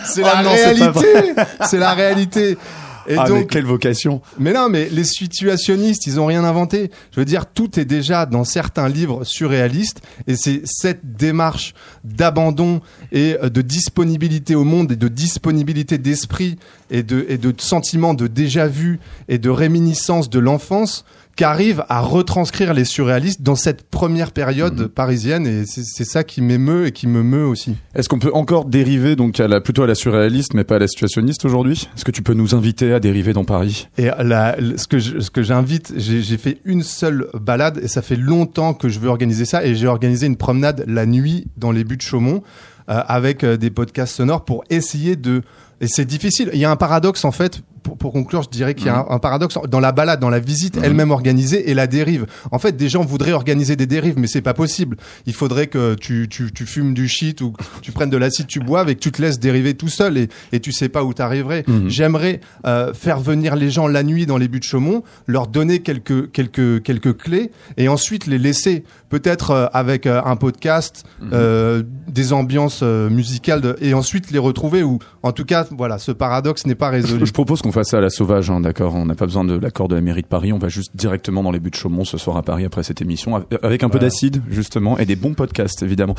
C'est 0.04 0.22
la, 0.22 0.40
réalité. 0.40 1.34
C'est 1.64 1.78
la 1.78 1.94
réalité. 1.94 2.58
Et 3.06 3.16
ah, 3.16 3.28
donc, 3.28 3.48
quelle 3.48 3.64
vocation 3.64 4.22
Mais 4.38 4.52
non, 4.52 4.68
mais 4.68 4.88
les 4.90 5.04
situationnistes, 5.04 6.06
ils 6.06 6.20
ont 6.20 6.26
rien 6.26 6.44
inventé. 6.44 6.90
Je 7.12 7.20
veux 7.20 7.24
dire, 7.24 7.46
tout 7.46 7.78
est 7.78 7.84
déjà 7.84 8.26
dans 8.26 8.44
certains 8.44 8.88
livres 8.88 9.24
surréalistes, 9.24 10.02
et 10.26 10.36
c'est 10.36 10.62
cette 10.64 11.16
démarche 11.16 11.74
d'abandon 12.04 12.80
et 13.10 13.36
euh, 13.42 13.48
de 13.48 13.62
disponibilité 13.62 14.54
au 14.54 14.64
monde 14.64 14.92
et 14.92 14.96
de 14.96 15.08
disponibilité 15.08 15.98
d'esprit 15.98 16.58
et 16.90 17.02
de, 17.02 17.26
et 17.28 17.38
de 17.38 17.52
sentiment 17.58 18.14
de 18.14 18.26
déjà 18.26 18.66
vu 18.66 19.00
et 19.28 19.38
de 19.38 19.50
réminiscence 19.50 20.30
de 20.30 20.38
l'enfance 20.38 21.04
qu'arrive 21.36 21.84
à 21.88 22.00
retranscrire 22.00 22.74
les 22.74 22.84
surréalistes 22.84 23.42
dans 23.42 23.54
cette 23.54 23.88
première 23.88 24.32
période 24.32 24.80
mhm. 24.80 24.88
parisienne 24.88 25.46
et 25.46 25.64
c'est 25.66 26.04
ça 26.04 26.24
qui 26.24 26.42
m'émeut 26.42 26.86
et 26.86 26.92
qui 26.92 27.06
me 27.06 27.22
meut 27.22 27.46
aussi. 27.46 27.76
Est-ce 27.94 28.08
qu'on 28.08 28.18
peut 28.18 28.32
encore 28.34 28.64
dériver 28.64 29.16
donc 29.16 29.40
à 29.40 29.48
la, 29.48 29.60
plutôt 29.60 29.82
à 29.82 29.86
la 29.86 29.94
surréaliste 29.94 30.54
mais 30.54 30.64
pas 30.64 30.76
à 30.76 30.78
la 30.78 30.88
situationniste 30.88 31.44
aujourd'hui? 31.44 31.88
Est-ce 31.96 32.04
que 32.04 32.10
tu 32.10 32.22
peux 32.22 32.34
nous 32.34 32.54
inviter 32.54 32.92
à 32.92 33.00
dériver 33.00 33.32
dans 33.32 33.44
Paris? 33.44 33.88
Et 33.98 34.08
la, 34.18 34.56
ce 34.76 34.86
que 34.86 35.00
ce 35.00 35.30
que 35.30 35.42
j'invite, 35.42 35.94
j'ai 35.96 36.38
fait 36.38 36.58
une 36.64 36.82
seule 36.82 37.28
balade 37.34 37.80
et 37.82 37.88
ça 37.88 38.02
fait 38.02 38.16
longtemps 38.16 38.74
que 38.74 38.88
je 38.88 38.98
veux 38.98 39.08
organiser 39.08 39.44
ça 39.44 39.64
et 39.64 39.74
j'ai 39.74 39.86
organisé 39.86 40.26
une 40.26 40.36
promenade 40.36 40.84
la 40.86 41.06
nuit 41.06 41.46
dans 41.56 41.72
les 41.72 41.84
buts 41.84 41.96
de 41.96 42.02
Chaumont 42.02 42.42
euh, 42.88 43.00
avec 43.06 43.44
euh, 43.44 43.56
des 43.56 43.70
podcasts 43.70 44.16
sonores 44.16 44.44
pour 44.44 44.64
essayer 44.70 45.16
de 45.16 45.42
et 45.80 45.88
c'est 45.88 46.04
difficile. 46.04 46.50
Il 46.52 46.60
y 46.60 46.64
a 46.64 46.70
un 46.70 46.76
paradoxe 46.76 47.24
en 47.24 47.32
fait 47.32 47.62
pour, 47.82 47.96
pour, 47.96 48.12
conclure, 48.12 48.42
je 48.42 48.50
dirais 48.50 48.74
qu'il 48.74 48.86
y 48.86 48.90
a 48.90 49.02
mhm. 49.02 49.06
un, 49.10 49.18
paradoxe 49.18 49.58
dans 49.68 49.80
la 49.80 49.92
balade, 49.92 50.20
dans 50.20 50.30
la 50.30 50.38
visite 50.38 50.76
mhm. 50.76 50.84
elle-même 50.84 51.10
organisée 51.10 51.70
et 51.70 51.74
la 51.74 51.86
dérive. 51.86 52.26
En 52.50 52.58
fait, 52.58 52.76
des 52.76 52.88
gens 52.88 53.04
voudraient 53.04 53.32
organiser 53.32 53.76
des 53.76 53.86
dérives, 53.86 54.18
mais 54.18 54.26
c'est 54.26 54.42
pas 54.42 54.54
possible. 54.54 54.96
Il 55.26 55.34
faudrait 55.34 55.66
que 55.66 55.94
tu, 55.94 56.28
tu, 56.28 56.52
tu 56.52 56.66
fumes 56.66 56.94
du 56.94 57.08
shit 57.08 57.40
ou 57.40 57.54
tu 57.80 57.92
prennes 57.92 58.10
de 58.10 58.16
l'acide, 58.16 58.46
tu 58.46 58.60
boives 58.60 58.88
et 58.88 58.94
que 58.94 59.00
tu 59.00 59.12
te 59.12 59.20
laisses 59.20 59.38
dériver 59.38 59.74
tout 59.74 59.88
seul 59.88 60.18
et, 60.18 60.28
et 60.52 60.60
tu 60.60 60.72
sais 60.72 60.88
pas 60.88 61.04
où 61.04 61.12
t'arriverais. 61.14 61.64
Mhm. 61.66 61.88
J'aimerais 61.88 62.40
euh, 62.66 62.94
faire 62.94 63.20
venir 63.20 63.56
les 63.56 63.70
gens 63.70 63.86
la 63.86 64.02
nuit 64.02 64.26
dans 64.26 64.38
les 64.38 64.48
buts 64.48 64.60
de 64.60 64.64
Chaumont, 64.64 65.02
leur 65.26 65.46
donner 65.46 65.80
quelques, 65.80 66.30
quelques, 66.30 66.82
quelques 66.82 67.16
clés 67.16 67.50
et 67.76 67.88
ensuite 67.88 68.26
les 68.26 68.38
laisser 68.38 68.84
peut-être 69.12 69.50
euh, 69.50 69.66
avec 69.74 70.06
euh, 70.06 70.22
un 70.24 70.36
podcast, 70.36 71.04
euh, 71.32 71.82
des 72.08 72.32
ambiances 72.32 72.82
musicales 72.82 73.76
et 73.80 73.92
ensuite 73.94 74.30
les 74.30 74.38
retrouver 74.38 74.82
ou 74.82 74.98
en 75.22 75.32
tout 75.32 75.44
cas, 75.44 75.66
voilà, 75.70 75.98
ce 75.98 76.12
paradoxe 76.12 76.66
n'est 76.66 76.74
pas 76.74 76.88
résolu. 76.88 77.26
Je 77.26 77.32
propose 77.32 77.60
qu'on 77.60 77.71
fasse 77.72 77.88
ça 77.88 77.98
à 77.98 78.00
la 78.00 78.10
sauvage, 78.10 78.50
hein, 78.50 78.60
d'accord? 78.60 78.94
On 78.94 79.06
n'a 79.06 79.14
pas 79.14 79.26
besoin 79.26 79.44
de 79.44 79.54
l'accord 79.54 79.88
de 79.88 79.94
la 79.94 80.00
mairie 80.00 80.22
de 80.22 80.26
Paris, 80.26 80.52
on 80.52 80.58
va 80.58 80.68
juste 80.68 80.92
directement 80.94 81.42
dans 81.42 81.50
les 81.50 81.60
buts 81.60 81.70
de 81.70 81.74
Chaumont 81.74 82.04
ce 82.04 82.18
soir 82.18 82.36
à 82.36 82.42
Paris 82.42 82.64
après 82.64 82.82
cette 82.82 83.02
émission, 83.02 83.42
avec 83.62 83.82
un 83.82 83.88
peu 83.88 83.98
d'acide 83.98 84.42
justement 84.48 84.98
et 84.98 85.06
des 85.06 85.16
bons 85.16 85.34
podcasts 85.34 85.82
évidemment. 85.82 86.14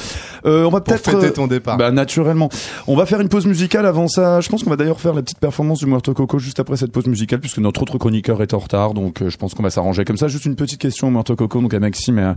Euh, 0.46 0.66
on 0.66 0.70
va 0.70 0.82
peut-être 0.82 1.10
fêter 1.10 1.32
ton 1.32 1.48
départ. 1.48 1.78
Bah 1.78 1.92
naturellement. 1.92 2.50
On 2.88 2.96
va 2.96 3.06
faire 3.06 3.22
une 3.22 3.30
pause 3.30 3.46
musicale 3.46 3.86
avant 3.86 4.08
ça. 4.08 4.42
Je 4.42 4.50
pense 4.50 4.64
qu'on 4.64 4.70
va 4.70 4.76
d'ailleurs 4.76 5.00
faire 5.00 5.14
la 5.14 5.22
petite 5.22 5.40
performance 5.40 5.80
du 5.80 5.86
Muerto 5.86 6.14
Coco 6.14 6.40
juste 6.40 6.60
après 6.60 6.78
cette 6.78 6.92
pause 6.92 7.06
musicale 7.08 7.40
puisque 7.40 7.60
notre 7.60 7.82
autre 7.82 7.98
chroniqueur 7.98 8.42
est 8.42 8.54
en 8.54 8.60
retard, 8.60 8.94
donc 8.94 9.22
euh, 9.22 9.30
je 9.30 9.38
pense 9.38 9.54
qu'on 9.54 9.64
va 9.64 9.70
s'arranger 9.70 10.06
comme 10.06 10.18
ça. 10.18 10.28
Juste 10.28 10.46
une 10.46 10.56
petite 10.56 10.80
question 10.80 11.08
au 11.08 11.12
Muerto 11.12 11.36
Coco, 11.36 11.62
donc 11.62 11.74
à 11.74 11.80
Maxime 11.80 12.20
et 12.20 12.24
à, 12.24 12.36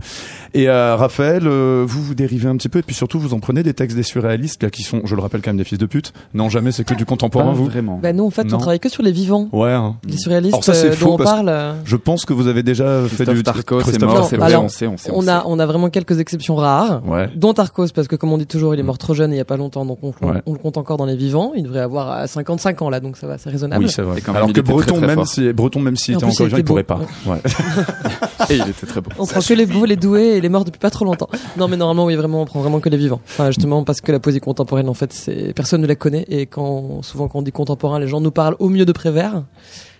et 0.53 0.69
à 0.69 0.95
Raphaël. 0.95 1.43
Euh, 1.47 1.83
vous 1.87 2.03
vous 2.03 2.15
dérivez 2.15 2.47
un 2.47 2.57
petit 2.57 2.69
peu 2.69 2.79
et 2.79 2.83
puis 2.83 2.95
surtout 2.95 3.19
vous 3.19 3.33
en 3.33 3.39
prenez 3.39 3.63
des 3.63 3.73
textes 3.73 3.95
des 3.97 4.03
surréalistes 4.03 4.63
là 4.63 4.69
qui 4.69 4.83
sont, 4.83 5.01
je 5.05 5.15
le 5.15 5.21
rappelle 5.21 5.41
quand 5.41 5.49
même 5.49 5.57
des 5.57 5.63
fils 5.63 5.79
de 5.79 5.85
pute. 5.85 6.13
Non 6.33 6.49
jamais 6.49 6.71
c'est 6.71 6.83
que 6.83 6.93
du 6.93 7.05
contemporain 7.05 7.53
vous? 7.53 7.65
Vraiment. 7.65 7.99
Bah 8.01 8.13
non 8.13 8.27
en 8.27 8.31
fait 8.31 8.53
on 8.53 8.57
travaille 8.57 8.79
que 8.79 8.89
sur 8.89 9.03
les 9.03 9.06
vivants. 9.11 9.49
Ouais. 9.51 9.71
Hein. 9.71 9.95
Les 10.07 10.17
surréalistes 10.17 10.63
ça, 10.63 10.73
euh, 10.73 10.95
dont 10.99 11.13
on 11.13 11.17
parle. 11.17 11.49
Euh. 11.49 11.73
Je 11.85 11.95
pense 11.95 12.25
que 12.25 12.33
vous 12.33 12.47
avez 12.47 12.63
déjà 12.63 13.03
fait 13.07 13.25
du 13.25 13.43
Tarkos, 13.43 13.81
c'est 13.81 14.01
mort, 14.01 14.25
c'est 14.25 14.37
vrai, 14.37 14.55
on 14.55 14.69
sait, 14.69 14.87
on 14.87 14.97
sait. 14.97 15.11
On, 15.13 15.27
a, 15.27 15.43
on 15.45 15.59
a 15.59 15.65
vraiment 15.65 15.89
quelques 15.89 16.19
exceptions 16.19 16.55
rares, 16.55 17.01
ouais. 17.07 17.29
dont 17.35 17.53
Tarkos 17.53 17.87
parce 17.93 18.07
que 18.07 18.15
comme 18.15 18.31
on 18.31 18.37
dit 18.37 18.47
toujours, 18.47 18.73
il 18.73 18.79
est 18.79 18.83
mort 18.83 18.97
trop 18.97 19.13
jeune 19.13 19.31
et 19.31 19.35
il 19.35 19.37
y 19.37 19.41
a 19.41 19.45
pas 19.45 19.57
longtemps, 19.57 19.85
donc 19.85 19.99
on, 20.01 20.13
on, 20.21 20.53
le 20.53 20.59
compte 20.59 20.77
encore 20.77 20.97
dans 20.97 21.05
les 21.05 21.15
vivants. 21.15 21.51
Il 21.55 21.63
devrait 21.63 21.81
avoir 21.81 22.27
55 22.27 22.81
ans 22.81 22.89
là, 22.89 22.99
donc 22.99 23.17
ça 23.17 23.27
va, 23.27 23.37
c'est 23.37 23.49
raisonnable. 23.49 23.85
Oui, 23.85 23.91
c'est 23.91 24.01
vrai. 24.01 24.21
Alors 24.33 24.51
que 24.51 24.61
Breton, 24.61 24.99
même 24.99 25.25
si 25.25 25.51
Breton, 25.53 25.79
même 25.79 25.95
s'il 25.95 26.15
était 26.15 26.25
encore 26.25 26.49
jeune, 26.49 26.59
il 26.59 26.63
pourrait 26.63 26.83
pas. 26.83 26.99
Ouais. 27.25 27.37
et 28.49 28.55
il 28.55 28.69
était 28.69 28.85
très 28.85 29.01
beau. 29.01 29.11
On 29.17 29.25
prend 29.25 29.39
que 29.39 29.53
les 29.53 29.65
beaux, 29.65 29.85
les 29.85 29.95
doués 29.95 30.37
et 30.37 30.41
les 30.41 30.49
morts 30.49 30.65
depuis 30.65 30.79
pas 30.79 30.89
trop 30.89 31.05
longtemps. 31.05 31.29
Non, 31.57 31.67
mais 31.67 31.77
normalement, 31.77 32.05
oui, 32.05 32.15
vraiment, 32.15 32.41
on 32.41 32.45
prend 32.45 32.61
vraiment 32.61 32.79
que 32.79 32.89
les 32.89 32.97
vivants. 32.97 33.21
Enfin, 33.25 33.47
justement, 33.47 33.83
parce 33.83 34.01
que 34.01 34.11
la 34.11 34.19
poésie 34.19 34.39
contemporaine, 34.39 34.89
en 34.89 34.93
fait, 34.93 35.13
c'est 35.13 35.53
personne 35.53 35.81
ne 35.81 35.87
la 35.87 35.95
connaît 35.95 36.25
et 36.29 36.45
quand 36.45 37.01
souvent 37.01 37.27
quand 37.27 37.39
on 37.39 37.41
dit 37.41 37.51
contemporain, 37.51 37.99
les 37.99 38.07
gens 38.07 38.21
nous 38.21 38.31
parlent 38.31 38.55
au 38.59 38.69
mieux 38.69 38.85
de 38.85 38.91
Prévert. 38.97 39.43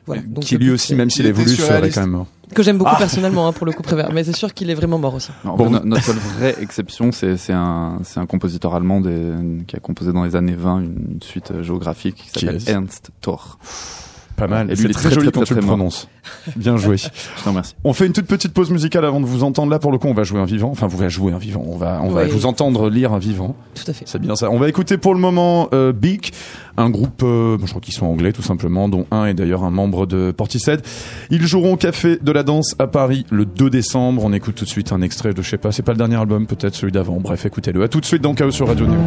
Voilà, 0.08 0.22
donc 0.22 0.46
qui 0.46 0.58
lui 0.58 0.72
aussi, 0.72 0.96
même 0.96 1.10
s'il 1.10 1.26
est 1.26 1.32
voulu, 1.32 1.50
serait 1.56 1.90
quand 1.90 2.02
même 2.02 2.12
mort. 2.12 2.28
Que 2.56 2.64
j'aime 2.64 2.78
beaucoup 2.78 2.94
ah. 2.94 2.98
personnellement 2.98 3.48
hein, 3.48 3.52
pour 3.52 3.66
le 3.66 3.74
coup 3.74 3.84
Prévert, 3.84 4.12
mais 4.14 4.24
c'est 4.24 4.36
sûr 4.36 4.54
qu'il 4.54 4.70
est 4.70 4.74
vraiment 4.74 4.98
mort 4.98 5.14
aussi. 5.14 5.32
bon, 5.44 5.70
notre 5.70 6.04
seule 6.04 6.16
vraie 6.16 6.56
exception, 6.62 7.12
c'est 7.12 7.52
un, 7.52 8.00
un 8.16 8.26
compositeur 8.26 8.74
allemand 8.74 9.02
des, 9.02 9.34
qui 9.68 9.76
a 9.76 9.80
composé 9.80 10.14
dans 10.14 10.24
les 10.24 10.36
années 10.36 10.56
20 10.56 10.80
une 10.80 11.20
suite 11.22 11.62
géographique 11.62 12.16
qui 12.16 12.40
s'appelle 12.40 12.62
Ernst 12.68 13.12
Thor. 13.22 13.60
Pas 14.38 14.48
mal. 14.48 14.72
Et 14.72 14.76
c'est 14.76 14.88
très, 14.90 15.10
joli 15.10 15.32
quand 15.32 15.44
tu 15.44 15.56
le 15.56 15.62
prononces. 15.62 16.08
Bien 16.56 16.78
joué. 16.78 16.98
Je 16.98 17.44
te 17.44 17.50
remercie. 17.50 17.74
On 17.84 17.92
fait 17.92 18.06
une 18.06 18.14
toute 18.14 18.28
petite 18.28 18.54
pause 18.54 18.70
musicale 18.70 19.04
avant 19.04 19.20
de 19.20 19.26
vous 19.26 19.44
entendre. 19.44 19.72
Là, 19.72 19.80
pour 19.80 19.92
le 19.92 19.98
coup, 19.98 20.08
on 20.08 20.14
va 20.14 20.24
jouer 20.24 20.40
un 20.40 20.46
vivant. 20.46 20.70
Enfin, 20.70 20.86
vous 20.86 21.02
allez 21.02 21.10
jouer 21.10 21.34
un 21.34 21.40
vivant. 21.40 21.66
On 21.68 21.76
va, 21.76 22.00
on 22.04 22.10
va 22.10 22.26
vous 22.28 22.46
entendre 22.46 22.88
lire 22.90 23.14
un 23.14 23.18
vivant. 23.18 23.56
Tout 23.74 23.90
à 23.90 23.94
fait. 23.94 24.06
C'est 24.08 24.22
bien 24.22 24.36
ça. 24.36 24.52
On 24.52 24.60
va 24.60 24.70
écouter 24.70 25.00
pour 25.00 25.16
le 25.16 25.20
moment 25.20 25.70
euh, 25.74 25.92
Beak, 25.92 26.34
un 26.78 26.92
groupe, 26.92 27.24
euh, 27.24 27.58
je 27.60 27.68
crois 27.68 27.82
qu'ils 27.82 27.96
sont 27.96 28.06
anglais 28.06 28.32
tout 28.32 28.44
simplement, 28.44 28.88
dont 28.90 29.08
un 29.10 29.26
est 29.26 29.34
d'ailleurs 29.34 29.64
un 29.64 29.72
membre 29.72 30.06
de 30.06 30.32
Portishead. 30.32 30.84
Ils 31.32 31.48
joueront 31.48 31.74
au 31.74 31.78
Café 31.78 32.20
de 32.22 32.32
la 32.32 32.44
Danse 32.44 32.76
à 32.78 32.86
Paris 32.86 33.26
le 33.32 33.46
2 33.46 33.72
décembre. 33.72 34.24
On 34.24 34.34
écoute 34.34 34.54
tout 34.54 34.66
de 34.66 34.70
suite 34.70 34.92
un 34.92 35.02
extrait 35.02 35.34
de, 35.34 35.42
je 35.42 35.50
sais 35.50 35.58
pas, 35.58 35.72
c'est 35.72 35.82
pas 35.82 35.94
le 35.94 35.98
dernier 35.98 36.18
album, 36.18 36.46
peut-être 36.46 36.76
celui 36.76 36.92
d'avant. 36.92 37.20
Bref, 37.20 37.44
écoutez-le. 37.48 37.82
À 37.82 37.88
tout 37.88 38.02
de 38.02 38.06
suite 38.06 38.22
dans 38.22 38.36
Chaos 38.36 38.52
sur 38.52 38.68
Radio 38.68 38.86
Néo. 38.86 39.00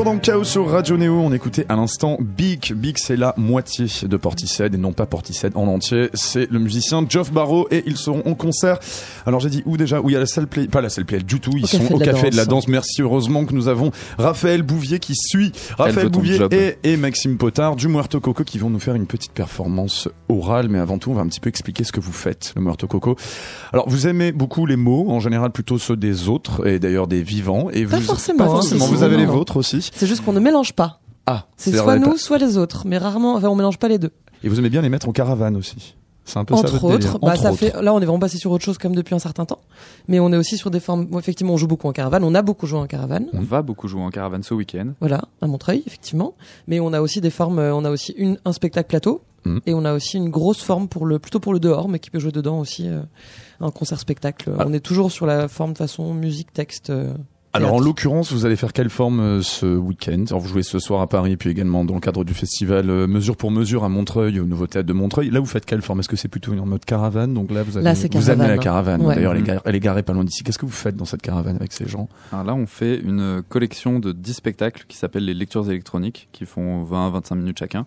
for 0.00 0.04
the 0.04 0.09
le 0.20 0.26
chaos 0.26 0.44
sur 0.44 0.68
Radio 0.68 0.98
Néo. 0.98 1.14
On 1.14 1.32
écoutait 1.32 1.64
à 1.70 1.76
l'instant 1.76 2.18
Big. 2.20 2.74
Big, 2.74 2.98
c'est 2.98 3.16
la 3.16 3.32
moitié 3.38 3.86
de 4.02 4.16
Portishead 4.18 4.74
et 4.74 4.76
non 4.76 4.92
pas 4.92 5.06
Portishead 5.06 5.52
en 5.54 5.66
entier. 5.66 6.10
C'est 6.12 6.50
le 6.50 6.58
musicien 6.58 7.06
Geoff 7.08 7.32
Barrow 7.32 7.66
et 7.70 7.82
ils 7.86 7.96
seront 7.96 8.22
en 8.26 8.34
concert. 8.34 8.80
Alors 9.24 9.40
j'ai 9.40 9.48
dit 9.48 9.62
où 9.64 9.78
déjà? 9.78 10.02
Où 10.02 10.10
il 10.10 10.12
y 10.12 10.16
a 10.16 10.18
la 10.18 10.26
salle 10.26 10.46
play 10.46 10.66
Pas 10.66 10.82
la 10.82 10.90
salle 10.90 11.06
play 11.06 11.20
du 11.20 11.40
tout. 11.40 11.52
Ils 11.56 11.66
sont 11.66 11.90
au 11.94 11.98
café 11.98 12.28
de 12.28 12.36
la 12.36 12.44
danse. 12.44 12.68
Merci 12.68 13.00
heureusement 13.00 13.46
que 13.46 13.54
nous 13.54 13.68
avons 13.68 13.92
Raphaël 14.18 14.62
Bouvier 14.62 14.98
qui 14.98 15.14
suit. 15.16 15.52
Raphaël 15.78 16.10
Bouvier 16.10 16.38
et, 16.50 16.76
et, 16.84 16.96
Maxime 16.98 17.38
Potard 17.38 17.76
du 17.76 17.88
Muerto 17.88 18.20
Coco 18.20 18.44
qui 18.44 18.58
vont 18.58 18.68
nous 18.68 18.80
faire 18.80 18.96
une 18.96 19.06
petite 19.06 19.32
performance 19.32 20.06
orale. 20.28 20.68
Mais 20.68 20.80
avant 20.80 20.98
tout, 20.98 21.12
on 21.12 21.14
va 21.14 21.22
un 21.22 21.28
petit 21.28 21.40
peu 21.40 21.48
expliquer 21.48 21.84
ce 21.84 21.92
que 21.92 22.00
vous 22.00 22.12
faites, 22.12 22.52
le 22.56 22.60
Muerto 22.60 22.86
Coco. 22.86 23.16
Alors 23.72 23.88
vous 23.88 24.06
aimez 24.06 24.32
beaucoup 24.32 24.66
les 24.66 24.76
mots, 24.76 25.06
en 25.08 25.20
général 25.20 25.50
plutôt 25.50 25.78
ceux 25.78 25.96
des 25.96 26.28
autres 26.28 26.66
et 26.66 26.78
d'ailleurs 26.78 27.06
des 27.06 27.22
vivants. 27.22 27.70
Et 27.70 27.86
pas 27.86 27.96
vous, 27.96 28.02
forcément. 28.02 28.44
Pas 28.44 28.50
forcément. 28.50 28.84
Vous 28.84 29.02
avez 29.02 29.16
les 29.16 29.30
aussi. 29.56 29.90
C'est 29.94 30.09
juste 30.10 30.24
qu'on 30.24 30.32
ne 30.32 30.40
mélange 30.40 30.74
pas. 30.74 31.00
Ah, 31.26 31.46
c'est 31.56 31.72
soit 31.72 31.98
nous, 31.98 32.16
soit 32.16 32.38
les 32.38 32.58
autres, 32.58 32.82
mais 32.86 32.98
rarement, 32.98 33.36
enfin, 33.36 33.48
on 33.48 33.54
mélange 33.54 33.78
pas 33.78 33.88
les 33.88 33.98
deux. 33.98 34.10
Et 34.42 34.48
vous 34.48 34.58
aimez 34.58 34.70
bien 34.70 34.82
les 34.82 34.88
mettre 34.88 35.08
en 35.08 35.12
caravane 35.12 35.56
aussi. 35.56 35.94
C'est 36.24 36.38
un 36.38 36.44
peu 36.44 36.54
Entre 36.54 36.68
ça 36.68 36.72
votre 36.78 36.84
autres, 36.84 37.18
bah, 37.20 37.36
ça 37.36 37.52
fait, 37.52 37.72
là, 37.80 37.94
on 37.94 38.00
est 38.00 38.04
vraiment 38.04 38.18
passé 38.18 38.36
sur 38.36 38.50
autre 38.52 38.64
chose 38.64 38.78
comme 38.78 38.94
depuis 38.94 39.14
un 39.14 39.18
certain 39.18 39.44
temps. 39.46 39.60
Mais 40.06 40.20
on 40.20 40.32
est 40.32 40.36
aussi 40.36 40.56
sur 40.56 40.70
des 40.70 40.80
formes, 40.80 41.08
effectivement, 41.18 41.54
on 41.54 41.56
joue 41.56 41.66
beaucoup 41.66 41.88
en 41.88 41.92
caravane. 41.92 42.24
On 42.24 42.34
a 42.34 42.42
beaucoup 42.42 42.66
joué 42.66 42.78
en 42.78 42.86
caravane. 42.86 43.26
On 43.32 43.40
va 43.40 43.62
beaucoup 43.62 43.88
jouer 43.88 44.02
en 44.02 44.10
caravane 44.10 44.42
ce 44.42 44.54
week-end. 44.54 44.92
Voilà, 45.00 45.22
à 45.40 45.46
Montreuil, 45.46 45.82
effectivement. 45.86 46.34
Mais 46.66 46.78
on 46.78 46.92
a 46.92 47.00
aussi 47.00 47.20
des 47.20 47.30
formes, 47.30 47.58
euh, 47.58 47.74
on 47.74 47.84
a 47.84 47.90
aussi 47.90 48.12
une, 48.12 48.38
un 48.44 48.52
spectacle 48.52 48.88
plateau. 48.88 49.22
Mmh. 49.44 49.58
Et 49.66 49.74
on 49.74 49.84
a 49.84 49.94
aussi 49.94 50.18
une 50.18 50.28
grosse 50.28 50.62
forme 50.62 50.88
pour 50.88 51.06
le, 51.06 51.18
plutôt 51.18 51.40
pour 51.40 51.52
le 51.52 51.60
dehors, 51.60 51.88
mais 51.88 51.98
qui 51.98 52.10
peut 52.10 52.18
jouer 52.18 52.32
dedans 52.32 52.58
aussi, 52.58 52.88
euh, 52.88 53.00
un 53.60 53.70
concert 53.70 53.98
spectacle. 53.98 54.52
Ah. 54.58 54.64
On 54.68 54.72
est 54.72 54.80
toujours 54.80 55.10
sur 55.10 55.26
la 55.26 55.48
forme 55.48 55.72
de 55.72 55.78
façon 55.78 56.12
musique, 56.14 56.52
texte. 56.52 56.90
Euh, 56.90 57.14
alors 57.52 57.74
en 57.74 57.80
l'occurrence, 57.80 58.32
vous 58.32 58.46
allez 58.46 58.54
faire 58.54 58.72
quelle 58.72 58.90
forme 58.90 59.20
euh, 59.20 59.42
ce 59.42 59.66
week-end? 59.66 60.24
Alors 60.28 60.40
vous 60.40 60.48
jouez 60.48 60.62
ce 60.62 60.78
soir 60.78 61.00
à 61.00 61.08
Paris, 61.08 61.36
puis 61.36 61.50
également 61.50 61.84
dans 61.84 61.94
le 61.94 62.00
cadre 62.00 62.24
du 62.24 62.32
festival 62.32 62.88
euh, 62.88 63.06
Mesure 63.08 63.36
pour 63.36 63.50
Mesure 63.50 63.82
à 63.82 63.88
Montreuil, 63.88 64.38
au 64.38 64.44
Nouveau 64.44 64.68
Théâtre 64.68 64.86
de 64.86 64.92
Montreuil. 64.92 65.30
Là, 65.30 65.40
vous 65.40 65.46
faites 65.46 65.66
quelle 65.66 65.82
forme? 65.82 66.00
Est-ce 66.00 66.08
que 66.08 66.16
c'est 66.16 66.28
plutôt 66.28 66.52
en 66.52 66.66
mode 66.66 66.84
caravane? 66.84 67.34
Donc 67.34 67.50
là, 67.50 67.62
vous, 67.64 67.76
avez, 67.76 68.08
vous 68.12 68.30
amenez 68.30 68.48
la 68.48 68.58
caravane. 68.58 69.04
D'ailleurs, 69.04 69.34
elle, 69.64 69.74
est 69.74 69.80
garée 69.80 70.02
pas 70.02 70.12
loin 70.12 70.24
d'ici. 70.24 70.44
Qu'est-ce 70.44 70.58
que 70.58 70.66
vous 70.66 70.72
faites 70.72 70.96
dans 70.96 71.04
cette 71.04 71.22
caravane 71.22 71.56
avec 71.56 71.72
ces 71.72 71.88
gens? 71.88 72.08
Alors 72.32 72.44
là, 72.44 72.54
on 72.54 72.66
fait 72.66 72.98
une 73.00 73.42
collection 73.48 73.98
de 73.98 74.12
10 74.12 74.34
spectacles 74.34 74.84
qui 74.86 74.96
s'appellent 74.96 75.24
les 75.24 75.34
lectures 75.34 75.68
électroniques, 75.68 76.28
qui 76.30 76.46
font 76.46 76.84
20-25 76.84 77.34
minutes 77.34 77.58
chacun. 77.58 77.86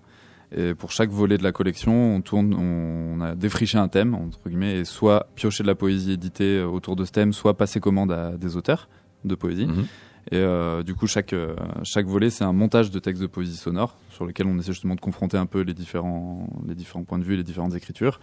Et 0.55 0.75
pour 0.75 0.91
chaque 0.91 1.09
volet 1.09 1.37
de 1.37 1.43
la 1.43 1.51
collection, 1.51 2.15
on 2.15 2.21
tourne, 2.21 2.53
on 2.53 3.21
a 3.21 3.33
défriché 3.33 3.77
un 3.77 3.87
thème 3.87 4.13
entre 4.13 4.37
guillemets, 4.47 4.79
et 4.79 4.85
soit 4.85 5.27
piocher 5.35 5.63
de 5.63 5.67
la 5.67 5.73
poésie 5.73 6.11
éditée 6.11 6.61
autour 6.61 6.95
de 6.95 7.05
ce 7.05 7.11
thème, 7.11 7.33
soit 7.33 7.57
passer 7.57 7.79
commande 7.79 8.11
à 8.11 8.31
des 8.37 8.55
auteurs 8.55 8.87
de 9.25 9.35
poésie. 9.35 9.67
Mhm. 9.67 9.85
Et 10.31 10.37
euh, 10.37 10.83
du 10.83 10.95
coup, 10.95 11.07
chaque, 11.07 11.33
euh, 11.33 11.55
chaque 11.83 12.05
volet, 12.05 12.29
c'est 12.29 12.43
un 12.43 12.53
montage 12.53 12.91
de 12.91 12.99
textes 12.99 13.21
de 13.21 13.27
poésie 13.27 13.57
sonore 13.57 13.97
sur 14.09 14.25
lequel 14.25 14.47
on 14.47 14.57
essaie 14.57 14.71
justement 14.71 14.95
de 14.95 15.01
confronter 15.01 15.37
un 15.37 15.45
peu 15.45 15.61
les 15.61 15.73
différents, 15.73 16.47
les 16.67 16.75
différents 16.75 17.03
points 17.03 17.19
de 17.19 17.23
vue, 17.23 17.35
les 17.35 17.43
différentes 17.43 17.75
écritures. 17.75 18.19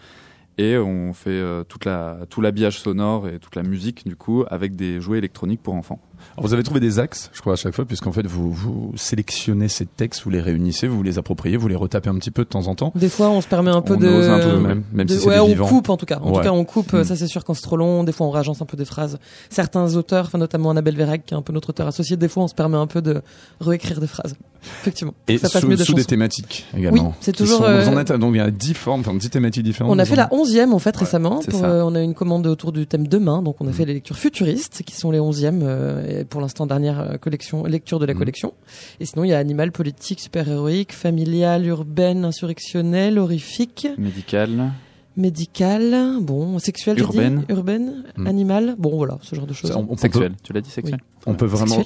Et 0.57 0.77
on 0.77 1.13
fait 1.13 1.31
euh, 1.31 1.63
toute 1.65 1.85
la, 1.85 2.21
tout 2.29 2.41
l'habillage 2.41 2.79
sonore 2.81 3.29
et 3.29 3.39
toute 3.39 3.55
la 3.55 3.63
musique, 3.63 4.07
du 4.07 4.17
coup, 4.17 4.45
avec 4.49 4.77
des 4.77 5.01
jouets 5.01 5.19
électroniques 5.19 5.63
pour 5.63 5.75
enfants 5.75 6.01
vous 6.39 6.55
avez 6.55 6.63
trouvé 6.63 6.81
des 6.81 6.99
axes, 6.99 7.31
je 7.33 7.41
crois, 7.41 7.55
à 7.55 7.57
chaque 7.57 7.75
fois, 7.75 7.85
puisqu'en 7.85 8.13
fait, 8.13 8.27
vous, 8.27 8.53
vous 8.53 8.93
sélectionnez 8.97 9.69
ces 9.69 9.87
textes, 9.87 10.23
vous 10.25 10.31
les 10.31 10.41
réunissez, 10.41 10.87
vous 10.87 11.03
les 11.03 11.19
appropriez, 11.19 11.57
vous 11.57 11.69
les 11.69 11.77
retapez 11.77 12.09
un 12.09 12.15
petit 12.15 12.31
peu 12.31 12.45
de 12.45 12.49
temps 12.49 12.67
en 12.67 12.75
temps. 12.75 12.93
Des 12.95 13.09
fois, 13.09 13.31
on 13.31 13.41
se 13.41 13.49
permet 13.49 13.71
un 13.71 13.83
peu 13.83 13.95
on 13.95 13.99
de. 13.99 14.09
Ose 14.09 14.29
un 14.29 14.39
peu 14.39 14.59
même, 14.59 14.83
même 14.93 15.09
si 15.09 15.19
c'est 15.19 15.27
ouais, 15.27 15.39
on 15.39 15.55
coupe 15.55 15.89
en 15.89 15.97
tout 15.97 16.07
cas. 16.07 16.19
En 16.23 16.33
tout 16.33 16.41
cas, 16.41 16.53
on 16.53 16.65
coupe. 16.65 16.93
Mm. 16.93 17.05
Ça, 17.05 17.17
c'est 17.17 17.27
sûr 17.27 17.45
quand 17.45 17.55
c'est 17.55 17.63
trop 17.63 17.77
long. 17.77 18.05
Des 18.05 18.13
fois, 18.13 18.27
on 18.27 18.31
réagence 18.31 18.63
un 18.63 18.67
peu 18.67 18.77
des 18.77 18.85
phrases. 18.85 19.19
Certains 19.49 19.95
auteurs, 19.97 20.27
enfin 20.27 20.39
notamment 20.39 20.71
Annabelle 20.71 20.97
Vérag, 20.97 21.23
qui 21.25 21.35
est 21.35 21.37
un 21.37 21.43
peu 21.43 21.53
notre 21.53 21.71
auteur 21.71 21.87
associé, 21.87 22.17
des 22.17 22.29
fois, 22.29 22.45
on 22.45 22.49
se 22.49 22.55
permet 22.55 22.77
un 22.77 22.87
peu 22.87 23.03
de 23.03 23.23
réécrire 23.61 24.01
des 24.01 24.07
phrases. 24.07 24.35
Effectivement. 24.83 25.15
Et 25.27 25.39
ça 25.39 25.49
passe 25.49 25.63
sous, 25.63 25.69
mieux 25.69 25.77
de 25.77 25.85
sous 25.85 25.95
des 25.95 26.05
thématiques 26.05 26.67
également. 26.77 27.09
Oui, 27.09 27.15
c'est 27.21 27.35
toujours. 27.35 27.61
Vous 27.61 27.89
en 27.89 27.99
êtes 27.99 28.13
donc 28.13 28.35
il 28.35 28.39
y 28.39 28.41
a 28.41 28.51
dix 28.51 28.75
formes, 28.75 29.01
enfin 29.01 29.15
dix 29.15 29.31
thématiques 29.31 29.65
différentes. 29.65 29.93
On 29.93 29.99
a 29.99 30.05
fait 30.05 30.17
la 30.17 30.33
onzième 30.33 30.75
en 30.75 30.79
fait 30.79 30.97
récemment. 30.97 31.41
Pour, 31.49 31.65
euh, 31.65 31.83
on 31.83 31.95
a 31.95 32.03
une 32.03 32.15
commande 32.15 32.47
autour 32.47 32.73
du 32.73 32.87
thème 32.87 33.07
demain, 33.07 33.43
donc 33.43 33.57
on 33.61 33.69
a 33.69 33.73
fait 33.73 33.85
les 33.85 33.95
lectures 33.95 34.17
futuristes, 34.17 34.83
qui 34.85 34.95
sont 34.95 35.11
les 35.11 35.21
onzièmes 35.21 35.63
euh, 35.63 36.05
pour 36.29 36.40
l'instant 36.40 36.66
dernière 36.66 37.01
euh, 37.01 37.16
collection, 37.16 37.64
lecture 37.64 37.99
de 37.99 38.07
la 38.07 38.12
mhm. 38.12 38.18
collection. 38.18 38.55
Et 39.01 39.07
sinon, 39.07 39.25
il 39.25 39.31
y 39.31 39.35
a 39.35 39.38
animal, 39.38 39.73
politique, 39.73 40.20
super-héroïque, 40.20 40.92
familial, 40.92 41.66
urbaine, 41.66 42.25
insurrectionnel, 42.25 43.18
horrifique. 43.18 43.88
Médical. 43.99 44.73
Médical, 45.16 46.18
bon, 46.20 46.59
sexuel, 46.61 46.99
urbaine, 47.01 47.40
dit, 47.40 47.53
urbaine, 47.53 48.05
mhm. 48.16 48.27
animal, 48.27 48.77
bon 48.79 48.96
voilà, 48.96 49.18
ce 49.23 49.35
genre 49.35 49.46
de 49.46 49.53
choses. 49.53 49.73
on, 49.73 49.96
sexuel, 49.96 50.35
tu 50.42 50.53
l'as 50.53 50.61
dit 50.61 50.70
sexuel. 50.70 51.01
On 51.27 51.35
peut 51.35 51.46
vraiment. 51.46 51.83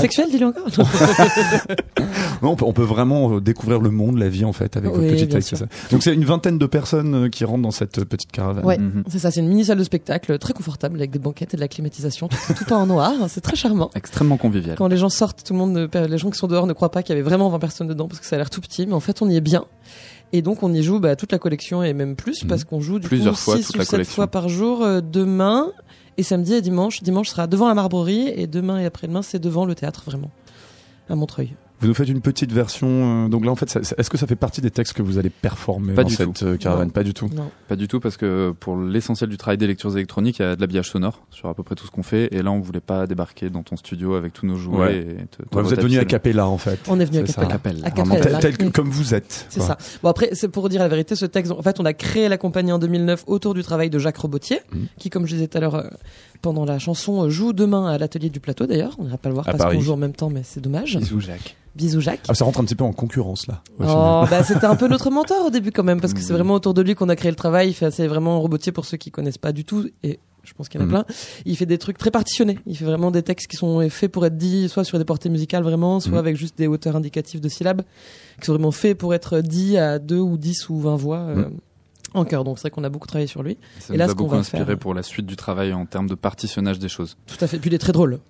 Sexuel, 0.00 0.28
dis-le 0.30 0.46
encore. 0.46 0.66
non, 2.42 2.56
on 2.60 2.72
peut, 2.72 2.82
vraiment 2.82 3.36
euh, 3.36 3.40
découvrir 3.40 3.80
le 3.80 3.90
monde, 3.90 4.18
la 4.18 4.28
vie 4.28 4.44
en 4.44 4.52
fait, 4.52 4.76
avec 4.76 4.90
oui, 4.90 5.08
votre 5.08 5.26
petite 5.26 5.56
ça. 5.56 5.66
Donc 5.90 6.02
c'est 6.02 6.12
une 6.12 6.24
vingtaine 6.24 6.58
de 6.58 6.66
personnes 6.66 7.14
euh, 7.14 7.28
qui 7.28 7.44
rentrent 7.44 7.62
dans 7.62 7.70
cette 7.70 8.04
petite 8.04 8.30
caravane. 8.30 8.64
Ouais, 8.64 8.76
mhm. 8.76 9.04
c'est 9.08 9.18
ça. 9.18 9.30
C'est 9.30 9.40
une 9.40 9.48
mini 9.48 9.64
salle 9.64 9.78
de 9.78 9.84
spectacle 9.84 10.36
très 10.38 10.52
confortable 10.52 10.96
avec 10.96 11.10
des 11.10 11.18
banquettes 11.18 11.54
et 11.54 11.56
de 11.56 11.62
la 11.62 11.68
climatisation, 11.68 12.28
tout, 12.28 12.72
en 12.72 12.86
noir. 12.86 13.12
C'est 13.28 13.40
très 13.40 13.56
charmant. 13.56 13.90
Extrêmement 13.94 14.36
convivial. 14.36 14.76
Quand 14.76 14.88
les 14.88 14.98
gens 14.98 15.08
sortent, 15.08 15.42
tout 15.44 15.54
le 15.54 15.58
monde, 15.58 15.88
les 15.94 16.18
gens 16.18 16.30
qui 16.30 16.38
sont 16.38 16.48
dehors 16.48 16.66
ne 16.66 16.72
croient 16.72 16.90
pas 16.90 17.02
qu'il 17.02 17.14
y 17.14 17.18
avait 17.18 17.26
vraiment 17.26 17.48
20 17.48 17.58
personnes 17.58 17.88
dedans 17.88 18.08
parce 18.08 18.20
que 18.20 18.26
ça 18.26 18.36
a 18.36 18.38
l'air 18.38 18.50
tout 18.50 18.60
petit, 18.60 18.86
mais 18.86 18.94
en 18.94 19.00
fait 19.00 19.22
on 19.22 19.30
y 19.30 19.36
est 19.36 19.40
bien. 19.40 19.64
Et 20.32 20.42
donc 20.42 20.62
on 20.62 20.72
y 20.72 20.82
joue 20.82 21.00
bah, 21.00 21.16
toute 21.16 21.32
la 21.32 21.38
collection 21.38 21.82
et 21.82 21.92
même 21.92 22.16
plus 22.16 22.42
mhm. 22.42 22.48
parce 22.48 22.64
qu'on 22.64 22.80
joue 22.80 22.98
du 22.98 23.08
Plusieurs 23.08 23.34
coup 23.34 23.40
fois, 23.40 23.56
6 23.56 23.70
ou 23.76 23.82
7 23.82 24.06
fois 24.06 24.26
par 24.28 24.48
jour 24.48 24.82
euh, 24.82 25.00
demain 25.00 25.72
et 26.16 26.22
samedi 26.22 26.54
et 26.54 26.60
dimanche. 26.60 27.02
Dimanche 27.02 27.28
sera 27.28 27.46
devant 27.46 27.68
la 27.68 27.74
Marbrerie 27.74 28.28
et 28.28 28.46
demain 28.46 28.78
et 28.78 28.84
après-demain 28.84 29.22
c'est 29.22 29.38
devant 29.38 29.64
le 29.64 29.74
théâtre 29.74 30.02
vraiment 30.04 30.30
à 31.08 31.16
Montreuil. 31.16 31.54
Vous 31.80 31.88
nous 31.88 31.94
faites 31.94 32.08
une 32.08 32.20
petite 32.20 32.52
version. 32.52 33.24
Euh, 33.24 33.28
donc 33.28 33.44
là, 33.44 33.50
en 33.50 33.56
fait, 33.56 33.74
est-ce 33.74 34.10
que 34.10 34.18
ça 34.18 34.26
fait 34.26 34.36
partie 34.36 34.60
des 34.60 34.70
textes 34.70 34.92
que 34.92 35.02
vous 35.02 35.18
allez 35.18 35.30
performer 35.30 35.94
pas 35.94 36.02
dans 36.02 36.08
du 36.08 36.14
cette 36.14 36.34
tout. 36.34 36.44
Euh, 36.44 36.56
caravane 36.58 36.90
Pas 36.90 37.02
du 37.02 37.14
tout. 37.14 37.30
Non. 37.34 37.50
Pas 37.68 37.76
du 37.76 37.88
tout, 37.88 38.00
parce 38.00 38.18
que 38.18 38.52
pour 38.60 38.76
l'essentiel 38.76 39.30
du 39.30 39.38
travail 39.38 39.56
des 39.56 39.66
lectures 39.66 39.96
électroniques, 39.96 40.40
il 40.40 40.42
y 40.42 40.44
a 40.44 40.56
de 40.56 40.60
l'habillage 40.60 40.90
sonore 40.90 41.24
sur 41.30 41.48
à 41.48 41.54
peu 41.54 41.62
près 41.62 41.74
tout 41.74 41.86
ce 41.86 41.90
qu'on 41.90 42.02
fait. 42.02 42.28
Et 42.34 42.42
là, 42.42 42.50
on 42.50 42.60
voulait 42.60 42.80
pas 42.80 43.06
débarquer 43.06 43.48
dans 43.48 43.62
ton 43.62 43.76
studio 43.76 44.14
avec 44.14 44.34
tous 44.34 44.46
nos 44.46 44.56
jouets. 44.56 44.98
Et 44.98 45.16
vous 45.52 45.72
êtes 45.72 45.80
venu 45.80 45.98
à 45.98 46.04
Capella, 46.04 46.46
en 46.46 46.58
fait. 46.58 46.80
On 46.88 47.00
est 47.00 47.06
venu 47.06 47.18
à 47.18 47.22
Capella. 47.22 47.86
À 47.86 47.90
Capella. 47.90 48.38
tel, 48.38 48.72
comme 48.72 48.90
vous 48.90 49.14
êtes. 49.14 49.46
C'est 49.48 49.60
ça. 49.60 49.78
Bon 50.02 50.10
après, 50.10 50.30
c'est 50.32 50.48
pour 50.48 50.68
dire 50.68 50.80
la 50.80 50.88
vérité, 50.88 51.16
ce 51.16 51.26
texte. 51.26 51.52
En 51.52 51.62
fait, 51.62 51.80
on 51.80 51.84
a 51.86 51.94
créé 51.94 52.28
la 52.28 52.36
compagnie 52.36 52.72
en 52.72 52.78
2009 52.78 53.24
autour 53.26 53.54
du 53.54 53.62
travail 53.62 53.88
de 53.88 53.98
Jacques 53.98 54.18
Robotier, 54.18 54.60
mmh. 54.72 54.78
qui, 54.98 55.08
comme 55.08 55.26
je 55.26 55.34
disais 55.34 55.48
tout 55.48 55.56
à 55.56 55.60
l'heure, 55.60 55.74
euh, 55.76 55.88
pendant 56.40 56.64
la 56.64 56.78
chanson, 56.78 57.28
joue 57.28 57.52
demain 57.52 57.86
à 57.86 57.98
l'atelier 57.98 58.30
du 58.30 58.40
plateau. 58.40 58.66
D'ailleurs, 58.66 58.96
on 58.98 59.04
n'ira 59.04 59.18
pas 59.18 59.28
le 59.28 59.34
voir 59.34 59.46
parce 59.46 59.74
qu'on 59.74 59.80
joue 59.80 59.92
en 59.92 59.96
même 59.96 60.14
temps, 60.14 60.30
mais 60.30 60.42
c'est 60.44 60.60
dommage. 60.60 60.96
Bisous 60.96 61.20
Jacques. 61.20 61.56
Bisous 61.76 62.00
Jacques. 62.00 62.24
Ah, 62.28 62.34
ça 62.34 62.44
rentre 62.44 62.60
un 62.60 62.64
petit 62.64 62.74
peu 62.74 62.84
en 62.84 62.92
concurrence 62.92 63.46
là. 63.46 63.62
oh, 63.78 64.24
bah, 64.28 64.42
c'était 64.42 64.66
un 64.66 64.76
peu 64.76 64.88
notre 64.88 65.10
mentor 65.10 65.46
au 65.46 65.50
début 65.50 65.70
quand 65.70 65.84
même, 65.84 66.00
parce 66.00 66.14
que 66.14 66.20
c'est 66.20 66.32
vraiment 66.32 66.54
autour 66.54 66.74
de 66.74 66.82
lui 66.82 66.94
qu'on 66.94 67.08
a 67.08 67.16
créé 67.16 67.30
le 67.30 67.36
travail. 67.36 67.72
C'est 67.72 68.06
vraiment 68.06 68.36
un 68.36 68.38
robotier 68.38 68.72
pour 68.72 68.84
ceux 68.84 68.96
qui 68.96 69.10
connaissent 69.10 69.38
pas 69.38 69.52
du 69.52 69.64
tout. 69.64 69.88
Et 70.02 70.18
je 70.42 70.54
pense 70.54 70.68
qu'il 70.68 70.80
y 70.80 70.82
en 70.82 70.86
a 70.86 70.88
mhm. 70.88 71.04
plein. 71.04 71.14
Il 71.44 71.56
fait 71.56 71.66
des 71.66 71.78
trucs 71.78 71.98
très 71.98 72.10
partitionnés. 72.10 72.58
Il 72.66 72.76
fait 72.76 72.84
vraiment 72.84 73.10
des 73.10 73.22
textes 73.22 73.48
qui 73.48 73.56
sont 73.56 73.88
faits 73.88 74.10
pour 74.10 74.26
être 74.26 74.36
dits 74.36 74.68
soit 74.68 74.84
sur 74.84 74.98
des 74.98 75.04
portées 75.04 75.28
musicales 75.28 75.62
vraiment, 75.62 76.00
soit 76.00 76.12
mhm. 76.12 76.18
avec 76.18 76.36
juste 76.36 76.58
des 76.58 76.66
hauteurs 76.66 76.96
indicatives 76.96 77.40
de 77.40 77.48
syllabes, 77.48 77.82
qui 78.40 78.46
sont 78.46 78.52
vraiment 78.52 78.72
faits 78.72 78.96
pour 78.98 79.14
être 79.14 79.40
dits 79.40 79.76
à 79.76 79.98
deux 79.98 80.20
ou 80.20 80.36
dix 80.36 80.68
ou 80.68 80.78
vingt 80.80 80.96
voix. 80.96 81.18
Euh. 81.18 81.44
En 82.14 82.24
chœur, 82.24 82.44
donc 82.44 82.58
c'est 82.58 82.62
vrai 82.62 82.70
qu'on 82.70 82.84
a 82.84 82.88
beaucoup 82.88 83.06
travaillé 83.06 83.26
sur 83.26 83.42
lui. 83.42 83.58
Ça 83.78 83.94
et 83.94 83.96
nous 83.96 84.02
a 84.02 84.14
beaucoup 84.14 84.34
inspiré 84.34 84.76
pour 84.76 84.94
la 84.94 85.02
suite 85.02 85.26
du 85.26 85.36
travail 85.36 85.72
en 85.72 85.86
termes 85.86 86.08
de 86.08 86.14
partitionnage 86.14 86.78
des 86.78 86.88
choses. 86.88 87.16
Tout 87.26 87.42
à 87.44 87.46
fait. 87.46 87.58
Puis 87.58 87.70
il 87.70 87.74
est 87.74 87.78
très 87.78 87.92
drôle. 87.92 88.20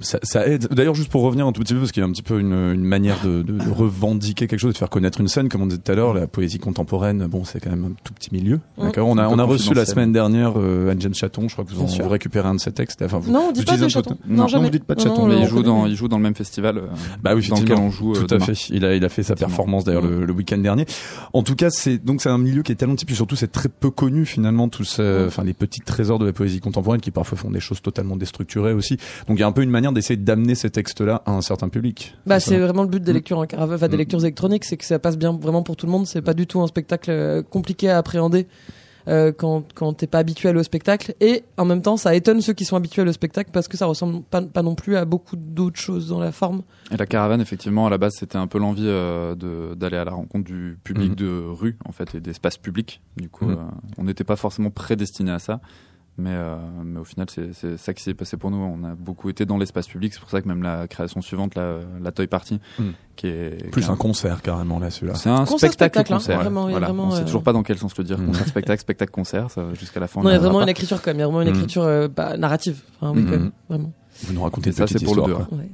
Ça, 0.00 0.20
ça, 0.22 0.46
aide. 0.46 0.68
D'ailleurs, 0.70 0.94
juste 0.94 1.10
pour 1.10 1.22
revenir 1.22 1.44
un 1.46 1.52
tout 1.52 1.60
petit 1.60 1.74
peu, 1.74 1.80
parce 1.80 1.90
qu'il 1.90 2.02
y 2.02 2.06
a 2.06 2.08
un 2.08 2.12
petit 2.12 2.22
peu 2.22 2.38
une, 2.38 2.52
une 2.52 2.84
manière 2.84 3.20
de, 3.24 3.42
de, 3.42 3.58
de, 3.58 3.70
revendiquer 3.70 4.46
quelque 4.46 4.60
chose, 4.60 4.74
de 4.74 4.78
faire 4.78 4.90
connaître 4.90 5.20
une 5.20 5.26
scène, 5.26 5.48
comme 5.48 5.62
on 5.62 5.66
disait 5.66 5.80
tout 5.80 5.90
à 5.90 5.96
l'heure, 5.96 6.14
la 6.14 6.28
poésie 6.28 6.60
contemporaine. 6.60 7.26
Bon, 7.26 7.44
c'est 7.44 7.58
quand 7.58 7.70
même 7.70 7.84
un 7.84 7.92
tout 8.04 8.14
petit 8.14 8.30
milieu. 8.32 8.60
D'accord? 8.78 9.08
On 9.08 9.18
a, 9.18 9.28
on 9.28 9.38
a 9.38 9.42
reçu 9.42 9.74
la 9.74 9.86
semaine 9.86 10.12
dernière 10.12 10.52
euh, 10.56 10.90
Anne 10.90 11.14
Chaton. 11.14 11.48
Je 11.48 11.54
crois 11.54 11.64
que 11.64 11.72
vous 11.72 12.00
en 12.00 12.08
récupérez 12.08 12.48
un 12.48 12.54
de 12.54 12.60
ses 12.60 12.70
textes. 12.70 13.02
Enfin, 13.02 13.18
vous, 13.18 13.32
non, 13.32 13.46
on 13.48 13.52
dit 13.52 13.64
pas 13.64 13.76
de 13.76 13.88
Chaton. 13.88 14.16
Non, 14.28 14.46
jamais. 14.46 14.66
vous 14.66 14.70
dites 14.70 14.84
pas 14.84 14.94
de 14.94 15.00
Chaton. 15.00 15.26
mais 15.26 15.40
il 15.40 15.46
joue 15.46 15.64
dans, 15.64 15.86
il 15.86 15.96
joue 15.96 16.06
dans 16.06 16.18
le 16.18 16.22
même 16.22 16.36
festival. 16.36 16.78
Euh, 16.78 16.86
bah 17.20 17.34
oui, 17.34 17.46
dans 17.48 17.58
lequel 17.58 17.78
on 17.78 17.90
joue. 17.90 18.12
Tout 18.12 18.32
euh, 18.32 18.38
à 18.38 18.40
fait. 18.40 18.52
Il 18.70 18.84
a, 18.84 18.94
il 18.94 19.04
a 19.04 19.08
fait 19.08 19.24
sa 19.24 19.34
performance 19.34 19.82
d'ailleurs 19.84 20.02
le, 20.02 20.24
le 20.24 20.32
week-end 20.32 20.58
dernier. 20.58 20.86
En 21.32 21.42
tout 21.42 21.56
cas, 21.56 21.70
c'est 21.70 21.98
donc 21.98 22.22
c'est 22.22 22.30
un 22.30 22.38
milieu 22.38 22.62
qui 22.62 22.70
est 22.70 22.76
tellement 22.76 22.94
typique. 22.94 23.16
Surtout, 23.16 23.36
c'est 23.36 23.50
très 23.50 23.68
peu 23.68 23.90
connu 23.90 24.26
finalement 24.26 24.68
tous, 24.68 25.00
enfin 25.00 25.42
les 25.42 25.54
petits 25.54 25.80
trésors 25.80 26.20
de 26.20 26.26
la 26.26 26.32
poésie 26.32 26.60
contemporaine 26.60 27.00
qui 27.00 27.10
parfois 27.10 27.36
font 27.36 27.50
des 27.50 27.60
choses 27.60 27.82
totalement 27.82 28.16
déstructurées 28.16 28.72
aussi. 28.72 28.98
Donc 29.26 29.38
il 29.38 29.40
y 29.40 29.42
a 29.42 29.46
un 29.46 29.52
peu 29.52 29.62
une 29.62 29.70
manière 29.70 29.96
essayer 29.96 30.16
d'amener 30.16 30.54
ces 30.54 30.70
textes-là 30.70 31.22
à 31.26 31.32
un 31.32 31.40
certain 31.40 31.68
public. 31.68 32.16
Bah, 32.26 32.40
c'est 32.40 32.58
vraiment 32.58 32.82
le 32.82 32.88
but 32.88 33.02
des 33.02 33.12
mm. 33.12 33.14
lectures 33.14 33.38
en 33.38 33.46
caravane, 33.46 33.76
enfin, 33.76 33.88
des 33.88 33.96
mm. 33.96 33.98
lectures 33.98 34.20
électroniques, 34.20 34.64
c'est 34.64 34.76
que 34.76 34.84
ça 34.84 34.98
passe 34.98 35.16
bien 35.16 35.32
vraiment 35.32 35.62
pour 35.62 35.76
tout 35.76 35.86
le 35.86 35.92
monde. 35.92 36.06
C'est 36.06 36.22
pas 36.22 36.34
du 36.34 36.46
tout 36.46 36.60
un 36.60 36.66
spectacle 36.66 37.10
euh, 37.10 37.42
compliqué 37.42 37.90
à 37.90 37.98
appréhender. 37.98 38.46
Euh, 39.06 39.32
quand 39.36 39.64
quand 39.74 39.92
t'es 39.92 40.06
pas 40.06 40.18
habituel 40.18 40.56
au 40.56 40.62
spectacle 40.62 41.14
et 41.20 41.44
en 41.58 41.66
même 41.66 41.82
temps 41.82 41.98
ça 41.98 42.14
étonne 42.14 42.40
ceux 42.40 42.54
qui 42.54 42.64
sont 42.64 42.74
habitués 42.74 43.02
au 43.02 43.12
spectacle 43.12 43.50
parce 43.52 43.68
que 43.68 43.76
ça 43.76 43.84
ressemble 43.84 44.22
pas, 44.22 44.40
pas 44.40 44.62
non 44.62 44.74
plus 44.74 44.96
à 44.96 45.04
beaucoup 45.04 45.36
d'autres 45.36 45.78
choses 45.78 46.08
dans 46.08 46.18
la 46.18 46.32
forme. 46.32 46.62
Et 46.90 46.96
la 46.96 47.04
caravane 47.04 47.42
effectivement 47.42 47.86
à 47.86 47.90
la 47.90 47.98
base 47.98 48.14
c'était 48.18 48.38
un 48.38 48.46
peu 48.46 48.58
l'envie 48.58 48.86
euh, 48.86 49.34
de 49.34 49.74
d'aller 49.74 49.98
à 49.98 50.06
la 50.06 50.12
rencontre 50.12 50.46
du 50.46 50.78
public 50.84 51.12
mm. 51.12 51.16
de 51.16 51.44
rue 51.46 51.76
en 51.84 51.92
fait 51.92 52.14
et 52.14 52.20
d'espace 52.20 52.56
public. 52.56 53.02
Du 53.18 53.28
coup 53.28 53.46
on 53.98 54.04
n'était 54.04 54.24
pas 54.24 54.36
forcément 54.36 54.70
prédestiné 54.70 55.32
à 55.32 55.38
ça 55.38 55.60
Mais, 56.16 56.30
euh, 56.32 56.56
mais 56.84 57.00
au 57.00 57.04
final, 57.04 57.26
c'est 57.28 57.76
ça 57.76 57.92
qui 57.92 58.02
s'est 58.02 58.14
passé 58.14 58.36
pour 58.36 58.50
nous. 58.50 58.58
On 58.58 58.84
a 58.84 58.94
beaucoup 58.94 59.30
été 59.30 59.46
dans 59.46 59.58
l'espace 59.58 59.88
public. 59.88 60.14
C'est 60.14 60.20
pour 60.20 60.30
ça 60.30 60.40
que 60.40 60.46
même 60.46 60.62
la 60.62 60.86
création 60.86 61.20
suivante, 61.22 61.56
la, 61.56 61.80
la 62.00 62.12
Toy 62.12 62.28
Party, 62.28 62.60
hmm. 62.78 62.90
qui 63.16 63.26
est 63.26 63.70
plus 63.70 63.90
un, 63.90 63.96
concert 63.96 64.40
carrément 64.40 64.78
là, 64.78 64.90
celui-là. 64.90 65.14
C'est 65.14 65.28
un 65.28 65.44
spectacle, 65.44 66.04
concert. 66.04 66.38
Hein, 66.38 66.42
vraiment, 66.42 66.68
voilà. 66.68 66.86
vraiment, 66.86 67.08
on 67.08 67.10
sait 67.10 67.24
toujours 67.24 67.42
pas 67.42 67.52
dans 67.52 67.64
quel 67.64 67.78
sens 67.78 67.96
le 67.98 68.04
dire. 68.04 68.18
Hmm. 68.18 68.26
Concert, 68.26 68.46
spectacle, 68.46 68.80
spectacle, 68.80 69.12
concert, 69.12 69.48
jusqu'à 69.72 69.98
la 69.98 70.06
fin. 70.06 70.22
Non, 70.22 70.30
il 70.30 70.34
y 70.34 70.36
a 70.36 70.38
vraiment 70.38 70.62
une 70.62 70.68
écriture 70.68 71.02
quand 71.02 71.10
même. 71.10 71.16
Il 71.16 71.20
y 71.20 71.22
a 71.22 71.26
vraiment 71.26 71.42
une 71.42 71.50
hmm. 71.50 71.56
écriture 71.56 72.08
bah, 72.14 72.36
narrative. 72.36 72.80
Enfin, 73.00 73.12
oui, 73.16 73.24
quand 73.24 73.30
même, 73.32 73.52
vraiment. 73.68 73.92
Vous 74.22 74.32
nous 74.32 74.42
racontez 74.42 74.72
ça, 74.72 74.86
c'est 74.86 75.02
pour 75.02 75.16
le 75.16 75.22
deux. 75.22 75.32
Ouais. 75.32 75.68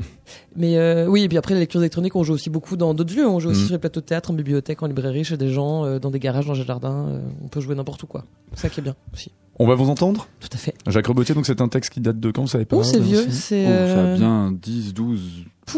Mais 0.57 0.79
euh, 0.79 1.07
oui, 1.07 1.23
et 1.23 1.29
puis 1.29 1.37
après, 1.37 1.55
les 1.55 1.61
lectures 1.61 1.81
électroniques, 1.81 2.17
on 2.17 2.23
joue 2.23 2.33
aussi 2.33 2.49
beaucoup 2.49 2.77
dans 2.77 2.95
d'autres 2.95 3.15
lieux. 3.15 3.29
On 3.29 3.39
joue 3.39 3.51
aussi 3.51 3.65
sur 3.65 3.73
les 3.73 3.79
plateaux 3.79 4.01
de 4.01 4.07
théâtre, 4.07 4.31
en 4.31 4.35
bibliothèque, 4.35 4.83
en 4.83 4.87
librairie, 4.87 5.25
chez 5.25 5.37
des 5.37 5.51
gens, 5.51 5.85
euh, 5.85 5.99
dans 5.99 6.11
des 6.11 6.19
garages, 6.19 6.47
dans 6.47 6.55
des 6.55 6.65
jardins. 6.65 7.07
Euh, 7.09 7.21
on 7.45 7.49
peut 7.49 7.61
jouer 7.61 7.75
n'importe 7.75 8.03
où, 8.03 8.07
quoi. 8.07 8.25
C'est 8.55 8.63
ça 8.63 8.69
qui 8.71 8.81
est 8.81 8.83
bien 8.83 8.97
aussi. 9.13 9.31
On 9.63 9.67
va 9.67 9.75
vous 9.75 9.91
entendre? 9.91 10.27
Tout 10.41 10.49
à 10.55 10.57
fait. 10.57 10.75
Jacques 10.87 11.07
Robotier, 11.07 11.35
donc 11.35 11.45
c'est 11.45 11.61
un 11.61 11.69
texte 11.69 11.93
qui 11.93 12.01
date 12.01 12.19
de 12.19 12.31
quand 12.31 12.41
Vous 12.41 12.49
savez 12.49 12.65
pas 12.65 12.77
Oh, 12.77 12.83
c'est 12.83 12.99
vieux. 12.99 13.27
C'est. 13.29 13.67
Oh, 13.67 13.95
ça 13.95 14.13
a 14.13 14.17
bien 14.17 14.53
10, 14.53 14.95
12 14.95 15.21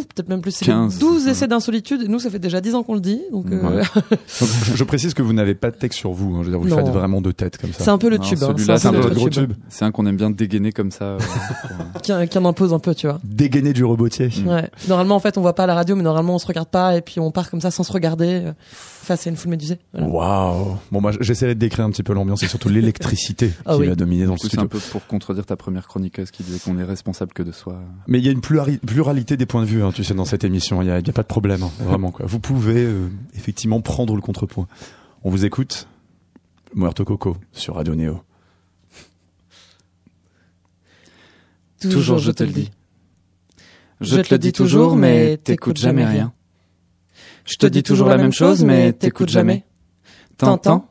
peut-être 0.01 0.29
même 0.29 0.41
plus. 0.41 0.59
15, 0.59 0.99
12 0.99 1.29
essais 1.29 1.49
d'insolitude. 1.49 2.09
Nous, 2.09 2.21
ça 2.21 2.31
fait 2.31 2.39
déjà 2.39 2.61
10 2.61 2.77
ans 2.77 2.83
qu'on 2.83 2.95
le 2.95 3.01
dit. 3.01 3.21
Donc, 3.31 3.47
euh... 3.51 3.83
je, 4.75 4.85
précise 4.85 5.15
que 5.15 5.21
vous 5.21 5.33
n'avez 5.33 5.55
pas 5.55 5.71
de 5.71 5.77
texte 5.77 5.99
sur 5.99 6.13
vous. 6.13 6.37
Hein. 6.37 6.39
Je 6.43 6.45
veux 6.45 6.51
dire, 6.53 6.61
vous 6.61 6.67
le 6.67 6.75
faites 6.75 6.95
vraiment 6.95 7.21
de 7.21 7.33
tête 7.33 7.59
comme 7.59 7.73
ça. 7.73 7.85
C'est 7.85 7.91
un 7.91 7.99
peu 7.99 8.09
le 8.09 8.19
tube. 8.19 8.39
Hein. 8.43 8.55
Celui-là, 8.57 8.79
c'est 8.79 8.89
un 8.89 8.93
peu 8.93 9.09
le 9.09 9.15
gros 9.15 9.29
tube. 9.29 9.53
C'est 9.69 9.85
un 9.85 9.91
qu'on 9.91 10.07
aime 10.07 10.17
bien 10.17 10.31
dégainer 10.31 10.73
comme 10.73 10.91
ça. 10.91 11.05
Euh, 11.05 11.19
qui, 12.03 12.13
qui 12.29 12.39
en 12.39 12.45
impose 12.45 12.73
un 12.73 12.79
peu, 12.79 12.95
tu 12.95 13.07
vois. 13.09 13.21
Dégainer 13.25 13.73
du 13.73 13.85
robotier. 13.85 14.31
Ouais. 14.47 14.71
Normalement, 14.89 15.17
en 15.17 15.21
fait, 15.21 15.37
on 15.37 15.43
voit 15.43 15.55
pas 15.55 15.65
à 15.65 15.67
la 15.67 15.75
radio, 15.75 15.97
mais 15.97 16.03
normalement, 16.03 16.37
on 16.37 16.39
se 16.39 16.47
regarde 16.47 16.69
pas 16.69 16.97
et 16.97 17.03
puis 17.03 17.21
on 17.21 17.31
part 17.31 17.51
comme 17.51 17.61
ça 17.61 17.71
sans 17.71 17.83
se 17.83 17.93
regarder 17.93 18.45
face 19.03 19.27
à 19.27 19.31
une 19.31 19.37
foule 19.37 19.51
médusée. 19.51 19.79
Waouh. 19.95 20.79
Bon, 20.91 21.01
moi, 21.01 21.13
j'essaierai 21.21 21.55
de 21.55 21.61
décrire 21.61 21.85
un 21.85 21.91
petit 21.91 22.03
peu 22.03 22.13
l'ambiance 22.13 22.43
et 22.43 22.49
surtout 22.49 22.69
l'électricité 22.69 23.51
ah 23.67 23.77
qui 23.77 23.87
va 23.87 23.95
dominer 23.95 24.27
dans 24.27 24.33
le 24.33 24.39
studio. 24.39 24.59
C'est 24.59 24.65
un 24.65 24.67
peu 24.67 24.79
pour 24.79 25.07
contredire 25.07 25.45
ta 25.45 25.57
première 25.57 25.87
chroniqueuse 25.87 26.31
qui 26.31 26.43
disait 26.43 26.59
qu'on 26.59 26.79
est 26.79 26.85
responsable 26.85 27.33
que 27.33 27.43
de 27.43 27.53
soi. 27.53 27.81
Mais 28.07 28.19
il 28.19 28.25
y 28.25 28.29
a 28.29 28.33
une 28.33 28.41
pluralité 28.41 29.37
des 29.37 29.47
points 29.47 29.63
de 29.63 29.67
vue, 29.67 29.83
hein, 29.83 29.93
tu 29.93 30.05
sais, 30.05 30.15
dans 30.15 30.25
cette 30.25 30.45
émission. 30.45 30.83
Il 30.83 30.87
n'y 30.87 30.91
a, 30.91 30.97
a, 30.97 31.13
pas 31.13 31.23
de 31.23 31.27
problème, 31.27 31.63
hein, 31.63 31.71
vraiment. 31.81 32.11
Quoi. 32.11 32.27
Vous 32.27 32.39
pouvez 32.39 32.85
euh, 32.85 33.09
effectivement 33.35 33.81
prendre 33.81 34.15
le 34.15 34.23
contrepoint. 34.23 34.69
On 35.25 35.31
vous 35.31 35.45
écoute. 35.45 35.89
Muerto 36.75 37.05
Coco 37.05 37.37
sur 37.53 37.75
Radio 37.75 37.95
Néo. 37.95 38.23
Toujours 41.81 42.19
je 42.19 42.31
te 42.31 42.45
le 42.45 42.53
dis. 42.53 42.71
Je 44.01 44.17
te 44.17 44.35
le 44.35 44.39
dis 44.39 44.53
toujours, 44.53 44.97
mais 44.97 45.37
t'écoutes 45.37 45.77
jamais 45.77 46.07
rien. 46.07 46.33
Je 47.45 47.57
te 47.57 47.67
dis 47.67 47.83
toujours 47.83 48.09
la 48.09 48.17
même 48.17 48.33
chose, 48.33 48.65
mais 48.65 48.93
t'écoutes 48.93 49.31
jamais. 49.31 49.65
T'entends? 50.39 50.89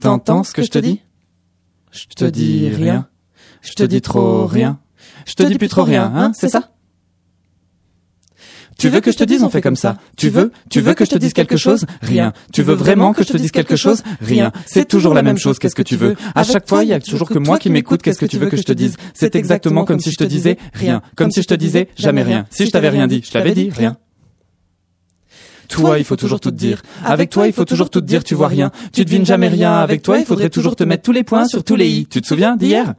T'entends 0.00 0.44
ce 0.44 0.52
que 0.52 0.62
je 0.62 0.70
te 0.70 0.78
dis? 0.78 1.00
Je 1.90 2.06
te 2.14 2.24
dis 2.24 2.68
rien. 2.68 3.08
Je 3.62 3.72
te 3.72 3.82
dis 3.82 4.00
trop 4.00 4.46
rien. 4.46 4.78
Je 5.26 5.34
te 5.34 5.42
dis 5.42 5.56
plus 5.56 5.68
trop 5.68 5.84
rien, 5.84 6.12
hein, 6.14 6.32
c'est 6.34 6.48
ça? 6.48 6.70
Tu 8.78 8.90
veux 8.90 9.00
que 9.00 9.10
je 9.10 9.16
te 9.16 9.24
dise 9.24 9.42
on 9.42 9.48
fait 9.48 9.62
comme 9.62 9.76
ça 9.76 9.96
Tu 10.18 10.28
veux 10.28 10.52
Tu 10.68 10.80
veux 10.80 10.92
que 10.92 11.06
je 11.06 11.10
te 11.10 11.16
dise 11.16 11.32
quelque 11.32 11.56
chose? 11.56 11.86
Rien. 12.02 12.34
Tu 12.52 12.62
veux 12.62 12.74
vraiment 12.74 13.14
que 13.14 13.24
je 13.24 13.32
te 13.32 13.36
dise 13.38 13.50
quelque 13.50 13.76
chose? 13.76 14.02
Rien. 14.20 14.52
C'est 14.66 14.86
toujours 14.86 15.14
la 15.14 15.22
même 15.22 15.38
chose. 15.38 15.58
Qu'est-ce 15.58 15.74
que 15.74 15.82
tu 15.82 15.96
veux? 15.96 16.14
À 16.34 16.44
chaque 16.44 16.68
fois, 16.68 16.84
il 16.84 16.90
y 16.90 16.92
a 16.92 17.00
toujours 17.00 17.28
que 17.28 17.38
moi 17.38 17.58
qui 17.58 17.70
m'écoute. 17.70 18.02
Qu'est-ce 18.02 18.18
que 18.18 18.26
tu 18.26 18.38
veux 18.38 18.50
que 18.50 18.56
je 18.58 18.64
te 18.64 18.72
dise? 18.72 18.96
C'est 19.14 19.34
exactement 19.34 19.86
comme 19.86 19.98
si 19.98 20.10
je 20.10 20.16
te 20.16 20.24
disais 20.24 20.58
rien. 20.74 21.00
Comme 21.16 21.30
si 21.30 21.40
je 21.40 21.48
te 21.48 21.54
disais 21.54 21.88
jamais 21.96 22.22
rien. 22.22 22.44
Si 22.50 22.66
je 22.66 22.70
t'avais 22.70 22.90
rien 22.90 23.06
dit, 23.06 23.22
je 23.24 23.30
t'avais 23.30 23.54
dit 23.54 23.70
rien. 23.70 23.96
Toi, 25.68 25.98
il 25.98 26.04
faut 26.04 26.16
toujours 26.16 26.40
tout 26.40 26.50
te 26.50 26.56
dire. 26.56 26.82
Avec 27.04 27.30
toi, 27.30 27.46
il 27.46 27.52
faut 27.52 27.64
toujours 27.64 27.90
tout 27.90 28.00
te 28.00 28.06
dire, 28.06 28.24
tu 28.24 28.34
vois 28.34 28.48
rien. 28.48 28.70
Tu 28.92 29.04
devines 29.04 29.26
jamais 29.26 29.48
rien. 29.48 29.74
Avec 29.74 30.02
toi, 30.02 30.18
il 30.18 30.24
faudrait 30.24 30.50
toujours 30.50 30.76
te 30.76 30.84
mettre 30.84 31.02
tous 31.02 31.12
les 31.12 31.24
points 31.24 31.46
sur 31.46 31.64
tous 31.64 31.76
les 31.76 31.88
i. 31.88 32.06
Tu 32.06 32.20
te 32.20 32.26
souviens 32.26 32.56
d'hier? 32.56 32.94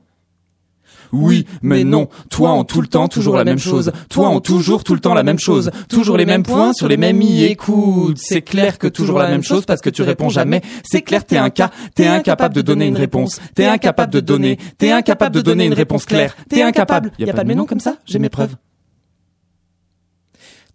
Oui, 1.14 1.46
mais 1.62 1.84
non. 1.84 2.10
Toi 2.30 2.50
en 2.50 2.64
tout 2.64 2.82
le 2.82 2.88
temps, 2.88 3.08
toujours 3.08 3.36
la 3.36 3.44
même 3.44 3.60
chose. 3.60 3.92
Toi 4.10 4.28
en 4.28 4.40
toujours 4.40 4.84
tout 4.84 4.94
le 4.94 5.00
temps 5.00 5.14
la 5.14 5.24
même 5.24 5.40
chose. 5.40 5.72
Toujours 5.90 6.18
les 6.18 6.26
mêmes 6.26 6.44
points 6.44 6.74
sur 6.74 6.88
les 6.88 6.98
mêmes 6.98 7.22
i. 7.22 7.46
Écoute, 7.46 8.18
c'est 8.20 8.42
clair 8.42 8.78
que 8.78 8.88
toujours 8.88 9.20
la 9.20 9.30
même 9.30 9.44
chose 9.44 9.66
parce 9.66 9.82
que 9.82 9.90
tu 9.90 10.02
réponds 10.02 10.30
jamais. 10.30 10.62
C'est 10.84 11.02
clair, 11.02 11.26
t'es 11.26 11.38
un 11.38 11.50
cas. 11.50 11.72
T'es 11.96 12.08
incapable 12.08 12.56
de 12.56 12.62
donner 12.62 12.88
une 12.88 12.98
réponse. 12.98 13.40
T'es 13.56 13.66
incapable 13.66 14.14
de 14.14 14.20
donner. 14.20 14.58
T'es 14.78 14.92
incapable 14.92 15.36
de 15.36 15.42
donner 15.42 15.66
une 15.66 15.74
réponse 15.74 16.06
claire. 16.06 16.36
T'es 16.50 16.62
incapable. 16.62 17.12
Y 17.20 17.30
a 17.30 17.34
pas 17.34 17.44
de 17.44 17.48
mais 17.48 17.56
non 17.56 17.66
comme 17.66 17.80
ça 17.80 17.96
J'ai 18.06 18.20
mes 18.20 18.30
preuves. 18.30 18.56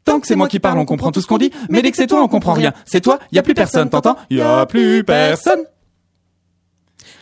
Tant 0.05 0.21
que 0.21 0.27
c'est 0.27 0.37
moi 0.37 0.49
qui 0.49 0.59
parle, 0.59 0.79
on 0.79 0.85
comprend 0.85 1.12
tout 1.12 1.21
ce 1.21 1.27
qu'on 1.27 1.38
dit. 1.38 1.53
Mais 1.71 1.83
dès 1.83 1.91
que 1.91 1.97
c'est 1.97 2.07
toi, 2.07 2.23
on 2.23 2.29
comprend 2.29 2.55
rien. 2.55 2.73
C'est 2.85 3.01
toi, 3.01 3.19
y 3.31 3.38
a 3.38 3.43
plus 3.43 3.55
personne, 3.55 3.88
t'entends? 3.88 4.17
Y 4.31 4.41
a 4.41 4.67
plus 4.67 5.05
personne. 5.05 5.61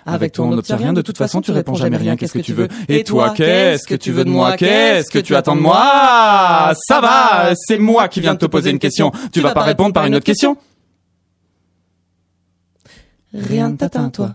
Avec 0.07 0.33
toi, 0.33 0.47
on 0.47 0.51
n'obtient 0.51 0.77
rien. 0.77 0.93
De 0.93 1.03
toute 1.03 1.19
façon, 1.19 1.43
tu 1.43 1.51
réponds 1.51 1.75
jamais 1.75 1.99
rien. 1.99 2.17
Qu'est-ce 2.17 2.33
que 2.33 2.39
tu 2.39 2.55
veux? 2.55 2.69
Et 2.89 3.05
toi, 3.05 3.31
qu'est-ce 3.31 3.87
que 3.87 3.95
tu 3.95 4.13
veux 4.13 4.25
de 4.25 4.31
moi? 4.31 4.57
Qu'est-ce 4.57 5.11
que 5.11 5.19
tu 5.19 5.37
attends 5.37 5.57
de 5.57 5.61
moi? 5.61 6.73
Ça 6.87 7.01
va, 7.01 7.53
c'est 7.55 7.79
moi 7.79 8.09
qui 8.09 8.21
viens 8.21 8.35
de 8.35 8.39
te 8.39 8.47
poser 8.47 8.71
une 8.71 8.79
question. 8.79 9.13
Tu 9.33 9.41
vas 9.41 9.53
pas 9.53 9.63
répondre 9.63 9.93
par 9.93 10.07
une 10.07 10.15
autre 10.15 10.25
question 10.25 10.57
Rien 13.33 13.69
ne 13.69 13.77
t'atteint, 13.77 14.11
toi. 14.11 14.35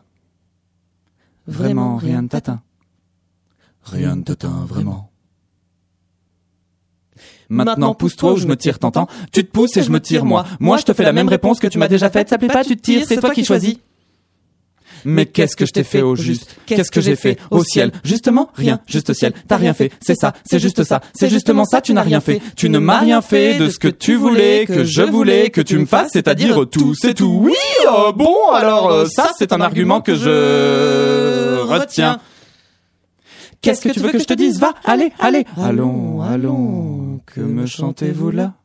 Vraiment, 1.48 1.98
rien 1.98 2.22
ne 2.22 2.28
t'atteint. 2.28 2.62
Rien 3.84 4.16
ne 4.16 4.22
t'atteint, 4.22 4.66
vraiment. 4.66 5.12
Maintenant, 7.50 7.94
pousse-toi 7.94 8.34
ou 8.34 8.38
je 8.38 8.48
me 8.48 8.56
tire, 8.56 8.80
t'entends 8.80 9.08
Tu 9.32 9.46
te 9.46 9.52
pousses 9.52 9.78
et 9.78 9.84
je 9.84 9.92
me 9.92 10.00
tire, 10.00 10.26
moi. 10.26 10.46
Moi, 10.60 10.78
je 10.78 10.84
te 10.84 10.94
fais 10.94 11.04
la 11.04 11.14
même 11.14 11.30
réponse 11.30 11.60
que 11.60 11.68
tu 11.68 11.78
m'as 11.78 11.88
déjà 11.88 12.10
faite. 12.10 12.30
Ça 12.30 12.38
plaît 12.38 12.48
pas, 12.48 12.64
tu 12.64 12.76
te 12.76 12.82
tires, 12.82 13.06
c'est 13.08 13.18
toi 13.18 13.32
qui 13.32 13.46
choisis. 13.46 13.78
Mais 15.06 15.28
qu'est-ce 15.28 15.56
que 15.56 15.68
je 15.68 15.72
t'ai 15.72 15.84
fait 15.84 16.02
au 16.02 16.16
juste 16.16 16.56
Qu'est-ce 16.66 16.90
que 16.90 17.00
j'ai 17.00 17.16
fait 17.16 17.38
au 17.52 17.64
ciel? 17.64 17.92
Justement, 18.04 18.50
rien, 18.56 18.80
juste 18.88 19.14
ciel. 19.14 19.34
T'as 19.48 19.58
rien 19.58 19.76
fait, 19.76 19.92
c'est 20.02 20.16
ça, 20.16 20.34
c'est 20.44 20.60
juste 20.60 20.84
ça, 20.84 21.00
c'est 21.14 21.30
justement 21.30 21.64
ça, 21.64 21.80
tu 21.80 21.94
n'as 21.94 22.02
rien 22.02 22.22
fait. 22.22 22.42
Tu 22.56 22.70
ne 22.70 22.80
m'as 22.80 23.00
rien 23.00 23.22
fait 23.22 23.60
de 23.60 23.70
ce 23.70 23.78
que 23.78 23.88
tu 23.88 24.16
voulais, 24.16 24.66
que 24.66 24.84
je 24.84 25.04
voulais 25.04 25.52
que 25.52 25.62
tu 25.62 25.78
me 25.78 25.86
fasses, 25.86 26.10
c'est-à-dire 26.14 26.66
tout, 26.72 26.96
c'est 26.96 27.14
tout. 27.14 27.40
Oui, 27.44 27.54
euh, 27.88 28.12
bon, 28.14 28.52
alors 28.52 28.90
euh, 28.92 29.06
ça, 29.06 29.30
c'est 29.38 29.54
un 29.54 29.62
argument 29.62 30.02
que 30.02 30.16
je 30.16 31.62
retiens. 31.62 32.20
Qu'est-ce 33.62 33.82
que 33.82 33.90
tu 33.90 34.00
veux 34.00 34.12
que 34.12 34.20
je 34.20 34.26
te 34.26 34.34
dise? 34.34 34.60
Va, 34.60 34.74
allez, 34.86 35.12
allez. 35.20 35.46
Allons, 35.58 36.22
allons, 36.22 37.05
que 37.20 37.42
me 37.42 37.66
chantez-vous 37.66 38.32
là? 38.32 38.56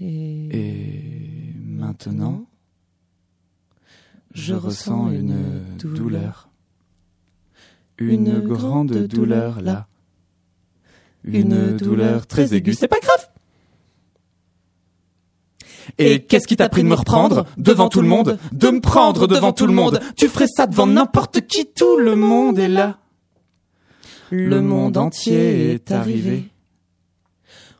Et 0.00 1.52
maintenant 1.56 2.46
je 4.34 4.54
ressens 4.54 5.10
une 5.10 5.64
douleur. 5.82 6.48
Une 7.98 8.38
grande 8.40 8.92
douleur 8.92 9.60
là. 9.60 9.88
Une 11.24 11.76
douleur 11.76 12.26
très 12.26 12.54
aiguë. 12.54 12.74
C'est 12.74 12.88
pas 12.88 13.00
grave. 13.00 13.28
Et 15.98 16.22
qu'est-ce 16.22 16.46
qui 16.46 16.56
t'a 16.56 16.68
pris 16.68 16.84
de 16.84 16.88
me 16.88 16.94
reprendre? 16.94 17.46
Devant 17.56 17.88
tout 17.88 18.02
le 18.02 18.08
monde 18.08 18.38
De 18.52 18.70
me 18.70 18.80
prendre 18.80 19.26
devant 19.26 19.52
tout 19.52 19.66
le 19.66 19.72
monde 19.72 20.00
Tu 20.16 20.28
ferais 20.28 20.46
ça 20.46 20.66
devant 20.66 20.86
n'importe 20.86 21.40
qui, 21.46 21.66
tout 21.66 21.96
le 21.96 22.14
monde 22.14 22.58
est 22.58 22.68
là. 22.68 22.98
Le 24.30 24.60
monde 24.60 24.98
entier 24.98 25.72
est 25.72 25.90
arrivé. 25.90 26.44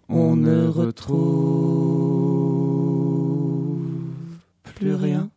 On 0.08 0.34
ne 0.34 0.66
retrouve 0.66 1.18
plus 4.62 4.94
rien. 4.94 5.28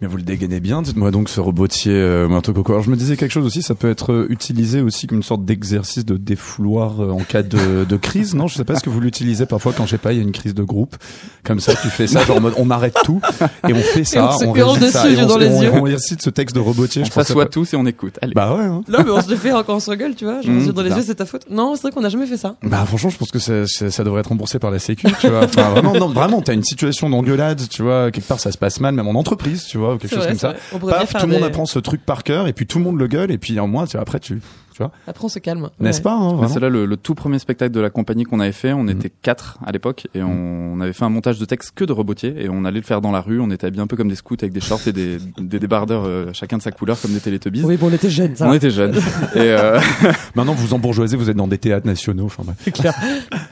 Mais 0.00 0.06
vous 0.06 0.16
le 0.16 0.22
dégainez 0.22 0.60
bien. 0.60 0.80
Dites-moi 0.80 1.10
donc 1.10 1.28
ce 1.28 1.40
robotier 1.40 1.92
euh, 1.92 2.40
Coco. 2.40 2.72
Alors 2.72 2.84
je 2.84 2.90
me 2.90 2.96
disais 2.96 3.16
quelque 3.16 3.32
chose 3.32 3.44
aussi, 3.44 3.62
ça 3.62 3.74
peut 3.74 3.90
être 3.90 4.12
euh, 4.12 4.26
utilisé 4.30 4.80
aussi 4.80 5.08
comme 5.08 5.18
une 5.18 5.24
sorte 5.24 5.44
d'exercice 5.44 6.04
de 6.04 6.16
défouloir 6.16 7.00
euh, 7.00 7.10
en 7.10 7.18
cas 7.18 7.42
de, 7.42 7.84
de 7.84 7.96
crise. 7.96 8.36
Non, 8.36 8.46
je 8.46 8.54
sais 8.54 8.64
pas 8.64 8.76
ce 8.76 8.84
que 8.84 8.90
vous 8.90 9.00
l'utilisez 9.00 9.44
parfois 9.44 9.72
quand 9.72 9.86
je 9.86 9.90
sais 9.90 9.98
pas, 9.98 10.12
il 10.12 10.18
y 10.18 10.20
a 10.20 10.22
une 10.22 10.30
crise 10.30 10.54
de 10.54 10.62
groupe. 10.62 10.96
Comme 11.42 11.58
ça, 11.58 11.74
tu 11.74 11.88
fais 11.88 12.06
ça, 12.06 12.24
genre 12.24 12.36
en 12.36 12.40
mode 12.40 12.54
on 12.58 12.70
arrête 12.70 12.96
tout 13.04 13.20
et 13.68 13.72
on 13.72 13.80
fait 13.80 14.04
ça, 14.04 14.36
on, 14.44 14.52
récite 14.52 14.90
ça, 14.90 15.10
et 15.10 15.16
on, 15.20 15.28
on, 15.28 15.78
on, 15.78 15.82
récite 15.82 16.22
ce 16.22 16.30
texte 16.30 16.54
de 16.54 16.60
robotier. 16.60 17.02
On 17.02 17.06
je 17.06 17.10
s'assoit 17.10 17.46
tous 17.46 17.74
et 17.74 17.76
on 17.76 17.84
écoute. 17.84 18.20
Allez. 18.22 18.34
Bah 18.34 18.54
ouais. 18.54 18.64
Hein. 18.64 18.82
Non, 18.88 19.00
mais 19.04 19.10
on 19.10 19.20
se 19.20 19.28
le 19.28 19.36
fait 19.36 19.50
quand 19.50 19.74
on 19.74 19.80
se 19.80 19.90
rigole, 19.90 20.14
tu 20.14 20.26
vois. 20.26 20.42
Genre, 20.42 20.54
mmh, 20.54 20.72
dans 20.72 20.82
les 20.82 20.90
yeux, 20.90 21.02
c'est 21.04 21.16
ta 21.16 21.26
faute. 21.26 21.46
Non, 21.50 21.74
c'est 21.74 21.82
vrai 21.82 21.90
qu'on 21.90 22.02
n'a 22.02 22.08
jamais 22.08 22.26
fait 22.26 22.36
ça. 22.36 22.54
Bah 22.62 22.84
franchement, 22.86 23.10
je 23.10 23.18
pense 23.18 23.32
que 23.32 23.40
ça, 23.40 23.66
ça 23.66 24.04
devrait 24.04 24.20
être 24.20 24.28
remboursé 24.28 24.60
par 24.60 24.70
la 24.70 24.78
Sécu, 24.78 25.08
tu 25.20 25.28
vois. 25.28 25.44
Enfin, 25.44 25.70
vraiment, 25.70 25.94
non, 25.94 26.08
vraiment, 26.08 26.40
t'as 26.40 26.54
une 26.54 26.62
situation 26.62 27.10
d'engueulade, 27.10 27.62
tu 27.68 27.82
vois, 27.82 28.12
quelque 28.12 28.28
part 28.28 28.38
ça 28.38 28.52
se 28.52 28.58
passe 28.58 28.78
mal, 28.78 28.94
même 28.94 29.08
en 29.08 29.18
entreprise, 29.18 29.64
tu 29.64 29.78
vois, 29.78 29.87
ou 29.94 29.98
quelque 29.98 30.14
chose 30.14 30.26
comme 30.26 30.38
ça. 30.38 30.54
Paf, 30.88 31.12
tout 31.12 31.26
le 31.26 31.32
monde 31.32 31.44
apprend 31.44 31.66
ce 31.66 31.78
truc 31.78 32.04
par 32.04 32.24
cœur 32.24 32.48
et 32.48 32.52
puis 32.52 32.66
tout 32.66 32.78
le 32.78 32.84
monde 32.84 32.98
le 32.98 33.06
gueule 33.06 33.30
et 33.30 33.38
puis 33.38 33.58
en 33.60 33.68
moins 33.68 33.84
après 33.94 34.20
tu 34.20 34.40
tu 34.78 34.84
vois. 34.84 34.92
Après 35.08 35.24
on 35.24 35.28
se 35.28 35.40
calme. 35.40 35.70
N'est-ce 35.80 36.00
pas 36.00 36.12
hein, 36.12 36.46
c'est 36.46 36.60
là 36.60 36.68
le, 36.68 36.96
tout 36.96 37.16
premier 37.16 37.40
spectacle 37.40 37.72
de 37.72 37.80
la 37.80 37.90
compagnie 37.90 38.22
qu'on 38.22 38.38
avait 38.38 38.52
fait. 38.52 38.72
On 38.72 38.84
mhm. 38.84 38.90
était 38.90 39.10
quatre 39.10 39.58
à 39.66 39.72
l'époque 39.72 40.06
et 40.14 40.22
on, 40.22 40.76
mhm. 40.76 40.82
avait 40.82 40.92
fait 40.92 41.04
un 41.04 41.08
montage 41.08 41.40
de 41.40 41.44
texte 41.44 41.72
que 41.74 41.84
de 41.84 41.92
robotiers 41.92 42.34
et 42.38 42.48
on 42.48 42.64
allait 42.64 42.78
le 42.78 42.84
faire 42.84 43.00
dans 43.00 43.10
la 43.10 43.20
rue. 43.20 43.40
On 43.40 43.50
était 43.50 43.66
habillés 43.66 43.82
un 43.82 43.88
peu 43.88 43.96
comme 43.96 44.08
des 44.08 44.14
scouts 44.14 44.36
avec 44.40 44.52
des 44.52 44.60
shorts 44.60 44.86
et 44.86 44.92
des, 44.92 45.18
des 45.38 45.58
débardeurs 45.58 46.04
euh, 46.04 46.30
chacun 46.32 46.58
de 46.58 46.62
sa 46.62 46.70
couleur 46.70 47.00
comme 47.00 47.12
des 47.12 47.18
télétubbies 47.18 47.64
oui 47.64 47.76
bon 47.76 47.88
on 47.88 47.92
était 47.92 48.08
jeunes 48.08 48.36
ça. 48.36 48.48
on 48.48 48.52
était 48.52 48.70
jeunes. 48.70 48.94
Et 49.34 49.38
euh... 49.38 49.80
maintenant 50.36 50.54
vous 50.54 50.74
embourgeoisez 50.74 51.16
vous 51.16 51.28
êtes 51.28 51.36
dans 51.36 51.48
des 51.48 51.58
théâtres 51.58 51.86
nationaux 51.86 52.26
enfin 52.26 52.44
c'est 52.60 52.70
clair. 52.70 52.94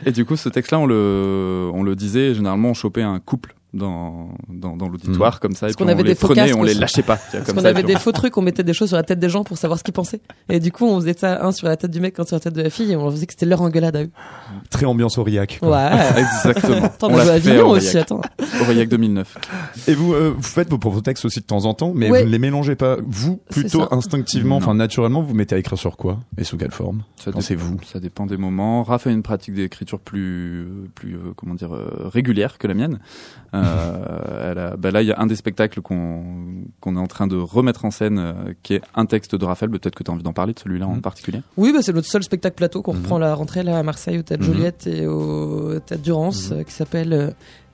Et 0.04 0.12
du 0.12 0.24
coup 0.24 0.36
ce 0.36 0.48
texte 0.48 0.70
là 0.70 0.78
on 0.78 0.86
le 0.86 1.68
on 1.74 1.82
le 1.82 1.96
disait 1.96 2.34
généralement 2.34 2.70
on 2.70 2.74
chopait 2.74 3.02
un 3.02 3.18
couple 3.18 3.55
dans 3.76 4.30
dans, 4.48 4.76
dans 4.76 4.88
l'auditoire 4.88 5.34
Mhm. 5.34 5.38
comme 5.40 5.52
ça 5.54 5.66
et 5.66 5.70
puis 5.70 5.76
qu'on 5.76 5.84
on 5.84 5.88
avait 5.88 6.02
les 6.02 6.10
des 6.10 6.14
faux 6.14 6.28
prenait 6.28 6.48
et 6.48 6.54
on 6.54 6.62
les 6.62 6.74
lâchait 6.74 7.02
pas. 7.02 7.16
Parce 7.16 7.44
comme 7.44 7.54
qu'on 7.56 7.62
ça, 7.62 7.68
avait 7.68 7.82
des 7.82 7.96
faux 7.96 8.12
trucs, 8.12 8.36
on 8.36 8.42
mettait 8.42 8.64
des 8.64 8.72
choses 8.74 8.88
sur 8.88 8.96
la 8.96 9.02
tête 9.02 9.18
des 9.18 9.28
gens 9.28 9.44
pour 9.44 9.56
savoir 9.58 9.78
ce 9.78 9.84
qu'ils 9.84 9.94
pensaient. 9.94 10.20
Et 10.48 10.60
du 10.60 10.72
coup, 10.72 10.86
on 10.86 11.00
faisait 11.00 11.14
ça 11.16 11.44
un 11.44 11.52
sur 11.52 11.66
la 11.68 11.76
tête 11.76 11.90
du 11.90 12.00
mec, 12.00 12.18
un 12.18 12.24
sur 12.24 12.36
la 12.36 12.40
tête 12.40 12.54
de 12.54 12.62
la 12.62 12.70
fille, 12.70 12.90
et 12.92 12.96
on 12.96 13.10
faisait 13.10 13.26
que 13.26 13.32
c'était 13.32 13.46
leur 13.46 13.60
engueulade 13.62 13.96
à 13.96 14.02
eux. 14.04 14.10
Très 14.70 14.86
ambiance 14.86 15.18
Aurillac. 15.18 15.58
quoi. 15.60 15.70
Ouais. 15.70 15.90
Exactement. 16.18 16.84
Attends, 16.86 17.08
On 17.10 17.14
on 17.14 17.18
a 17.18 17.24
l'a 17.24 17.32
Avignon 17.34 17.68
au 17.68 17.76
aussi, 17.76 17.98
attends. 17.98 18.20
Aurillac 18.62 18.88
2009. 18.88 19.38
Et 19.88 19.94
vous, 19.94 20.12
euh, 20.14 20.32
vous 20.36 20.42
faites 20.42 20.70
vos 20.70 20.78
propres 20.78 21.00
textes 21.00 21.24
aussi 21.24 21.40
de 21.40 21.44
temps 21.46 21.64
en 21.64 21.74
temps, 21.74 21.92
mais 21.94 22.10
Ouais. 22.10 22.20
vous 22.20 22.26
ne 22.26 22.30
les 22.32 22.38
mélangez 22.38 22.76
pas. 22.76 22.96
Vous, 23.06 23.40
plutôt 23.50 23.86
instinctivement, 23.92 24.56
enfin 24.56 24.74
naturellement, 24.74 25.22
vous 25.22 25.34
mettez 25.34 25.54
à 25.54 25.58
écrire 25.58 25.78
sur 25.78 25.96
quoi 25.96 26.20
et 26.38 26.44
sous 26.44 26.56
quelle 26.56 26.70
forme 26.70 27.02
Ça 27.16 27.32
Quand 27.32 27.38
dé- 27.38 27.44
c'est 27.44 27.54
vous. 27.54 27.76
Ça 27.84 28.00
dépend 28.00 28.26
des 28.26 28.36
moments. 28.36 28.82
Raph 28.82 29.06
a 29.06 29.10
une 29.10 29.22
pratique 29.22 29.54
d'écriture 29.54 30.00
plus, 30.00 30.60
euh, 30.62 30.88
plus, 30.94 31.14
euh, 31.14 31.32
comment 31.36 31.54
dire, 31.54 31.74
euh, 31.74 32.08
régulière 32.12 32.58
que 32.58 32.66
la 32.66 32.74
mienne. 32.74 32.98
Euh, 33.54 33.62
elle 34.50 34.58
a, 34.58 34.76
bah 34.76 34.90
là, 34.90 35.02
il 35.02 35.08
y 35.08 35.12
a 35.12 35.20
un 35.20 35.26
des 35.26 35.36
spectacles 35.36 35.80
qu'on 35.80 36.24
qu'on 36.80 36.96
est 36.96 37.00
en 37.00 37.06
train 37.06 37.26
de 37.26 37.36
remettre 37.36 37.84
en 37.84 37.90
scène, 37.90 38.18
euh, 38.18 38.32
qui 38.62 38.74
est 38.74 38.82
un 38.94 39.06
texte 39.06 39.34
de 39.34 39.44
Raphaël. 39.44 39.70
Peut-être 39.70 39.94
que 39.94 40.02
tu 40.04 40.10
as 40.10 40.14
envie 40.14 40.22
d'en 40.22 40.32
parler 40.32 40.52
de 40.52 40.58
celui-là 40.58 40.86
en 40.86 40.94
Mhm. 40.96 41.00
particulier. 41.02 41.42
Oui, 41.56 41.72
bah, 41.72 41.80
c'est 41.82 41.92
notre 41.92 42.08
seul 42.08 42.22
spectacle 42.22 42.54
plateau 42.56 42.82
qu'on 42.82 42.94
Mhm. 42.94 43.00
reprend 43.02 43.16
à 43.16 43.20
la 43.20 43.34
rentrée 43.34 43.62
là 43.62 43.78
à 43.78 43.82
Marseille 43.82 44.18
au 44.18 44.22
Théâtre 44.22 44.44
Mhm. 44.46 44.52
Joliette 44.54 44.86
et 44.86 45.06
au 45.06 45.78
Théâtre 45.80 46.02
Durance 46.02 46.50
Mhm. 46.50 46.58
euh, 46.58 46.62
qui 46.64 46.72
s'appelle 46.72 47.12
euh, 47.12 47.30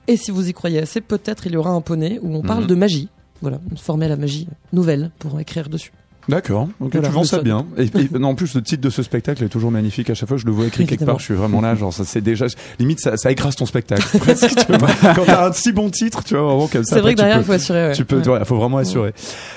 Et 0.07 0.17
si 0.17 0.31
vous 0.31 0.49
y 0.49 0.53
croyez 0.53 0.79
assez, 0.79 0.99
peut-être 0.99 1.47
il 1.47 1.53
y 1.53 1.55
aura 1.57 1.69
un 1.71 1.79
poney 1.79 2.19
où 2.21 2.35
on 2.35 2.41
parle 2.41 2.67
de 2.67 2.75
magie. 2.75 3.07
Voilà, 3.41 3.59
une 3.71 3.77
formule 3.77 4.11
à 4.11 4.17
magie 4.17 4.47
nouvelle 4.73 5.11
pour 5.19 5.39
écrire 5.39 5.69
dessus. 5.69 5.91
D'accord. 6.29 6.69
Ok, 6.79 6.91
Voilà, 6.93 7.07
tu 7.09 7.13
vends 7.13 7.23
ça 7.23 7.39
bien. 7.41 7.65
Et, 7.77 7.83
et- 7.83 8.17
non, 8.19 8.29
en 8.29 8.35
plus, 8.35 8.53
le 8.55 8.61
titre 8.61 8.81
de 8.81 8.89
ce 8.89 9.03
spectacle 9.03 9.43
est 9.43 9.49
toujours 9.49 9.71
magnifique. 9.71 10.09
À 10.09 10.13
chaque 10.13 10.29
fois, 10.29 10.37
je 10.37 10.45
le 10.45 10.51
vois 10.51 10.65
écrit 10.65 10.85
quelque 10.85 11.03
part. 11.05 11.19
Je 11.19 11.25
suis 11.25 11.33
vraiment 11.33 11.61
là. 11.61 11.75
Genre, 11.75 11.93
ça, 11.93 12.05
c'est 12.05 12.21
déjà 12.21 12.45
limite, 12.79 12.99
ça, 12.99 13.17
ça 13.17 13.31
écrase 13.31 13.55
ton 13.55 13.65
spectacle. 13.65 14.03
presque, 14.19 14.49
tu 14.65 14.77
vois. 14.77 14.87
Quand 15.15 15.25
t'as 15.25 15.47
un 15.49 15.53
si 15.53 15.71
bon 15.71 15.89
titre, 15.89 16.23
tu 16.23 16.35
vois, 16.35 16.43
vraiment 16.43 16.67
comme 16.67 16.83
ça. 16.83 16.95
C'est 16.95 17.01
vrai 17.01 17.11
après, 17.11 17.15
que 17.15 17.17
derrière 17.19 17.35
tu 17.37 17.41
il 17.41 17.45
peux- 17.45 17.47
faut 17.47 17.53
assurer. 17.53 17.87
ouais. 17.87 17.93
Tu 17.93 18.05
peux, 18.05 18.17
Ouais. 18.21 18.27
ouais, 18.39 18.45
faut 18.45 18.55
vraiment 18.57 18.77
assurer. 18.77 19.13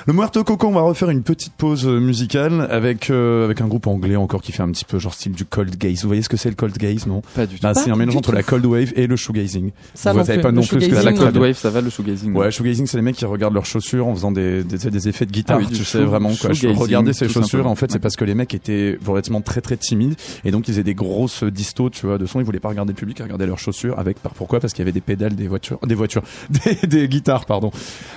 Le 0.06 0.12
Muerto 0.12 0.42
Coco, 0.44 0.66
on 0.66 0.72
va 0.72 0.80
refaire 0.82 1.10
une 1.10 1.22
petite 1.22 1.52
pause 1.54 1.86
euh, 1.86 2.00
musicale 2.00 2.66
avec 2.70 3.10
euh, 3.10 3.44
avec 3.44 3.60
un 3.60 3.66
groupe 3.68 3.86
anglais 3.86 4.16
encore 4.16 4.42
qui 4.42 4.52
fait 4.52 4.62
un 4.62 4.70
petit 4.70 4.84
peu 4.84 4.98
genre 4.98 5.14
style 5.14 5.32
du 5.32 5.44
cold 5.44 5.76
gaze. 5.76 6.02
Vous 6.02 6.08
voyez 6.08 6.22
ce 6.22 6.28
que 6.28 6.36
c'est 6.36 6.48
le 6.48 6.54
cold 6.56 6.76
gaze, 6.76 7.06
non? 7.06 7.22
Pas 7.34 7.46
du 7.46 7.56
tout. 7.56 7.62
Bah, 7.62 7.74
c'est 7.74 7.90
un 7.90 7.96
mélange 7.96 8.14
tout. 8.14 8.18
entre 8.18 8.32
la 8.32 8.42
cold 8.42 8.66
wave 8.66 8.92
et 8.96 9.06
le 9.06 9.16
shoegazing. 9.16 9.70
Ça 9.94 10.12
Vous 10.12 10.24
savez 10.24 10.40
pas 10.40 10.52
non 10.52 10.62
plus 10.62 10.80
ce 10.80 10.88
que 10.88 10.94
la 10.94 11.00
c'est 11.00 11.06
la 11.06 11.12
cold 11.12 11.24
cold 11.32 11.36
wave. 11.36 11.56
ça 11.56 11.70
va 11.70 11.80
le 11.80 11.90
shoegazing. 11.90 12.34
Ouais, 12.34 12.50
shoegazing, 12.50 12.86
c'est 12.86 12.96
les 12.96 13.02
mecs 13.02 13.16
qui 13.16 13.24
regardent 13.24 13.54
leurs 13.54 13.66
chaussures 13.66 14.06
en 14.06 14.14
faisant 14.14 14.32
des, 14.32 14.64
des, 14.64 15.08
effets 15.08 15.26
de 15.26 15.32
guitare. 15.32 15.60
Ah 15.62 15.66
tu 15.72 15.84
sais 15.84 16.02
vraiment 16.02 16.30
quoi. 16.34 16.50
Je 16.56 16.68
regardais 16.68 17.12
ces 17.12 17.26
chaussures. 17.26 17.46
simplement. 17.46 17.70
En 17.70 17.74
fait, 17.74 17.90
c'est 17.90 17.98
parce 17.98 18.16
que 18.16 18.24
les 18.24 18.34
mecs 18.34 18.54
étaient 18.54 18.98
relativement 19.04 19.40
très 19.40 19.60
très 19.60 19.76
timides 19.76 20.14
et 20.44 20.50
donc 20.50 20.68
ils 20.68 20.72
faisaient 20.72 20.82
des 20.82 20.94
grosses 20.94 21.44
distos, 21.44 21.90
tu 21.90 22.06
vois, 22.06 22.18
de 22.18 22.26
son. 22.26 22.40
Ils 22.40 22.44
voulaient 22.44 22.60
pas 22.60 22.68
regarder 22.68 22.92
le 22.92 22.96
public, 22.96 23.18
ils 23.18 23.22
regardaient 23.22 23.46
leurs 23.46 23.58
chaussures. 23.58 23.98
Avec 23.98 24.18
pourquoi? 24.18 24.60
Parce 24.60 24.72
qu'il 24.72 24.82
y 24.82 24.84
avait 24.84 24.92
des 24.92 25.00
pédales 25.00 25.34
des 25.34 25.48
voitures, 25.48 25.78
des 25.86 25.94
voitures, 25.94 26.22
des, 26.50 26.86
des 26.86 27.08
guitares, 27.08 27.46
pardon. 27.46 27.70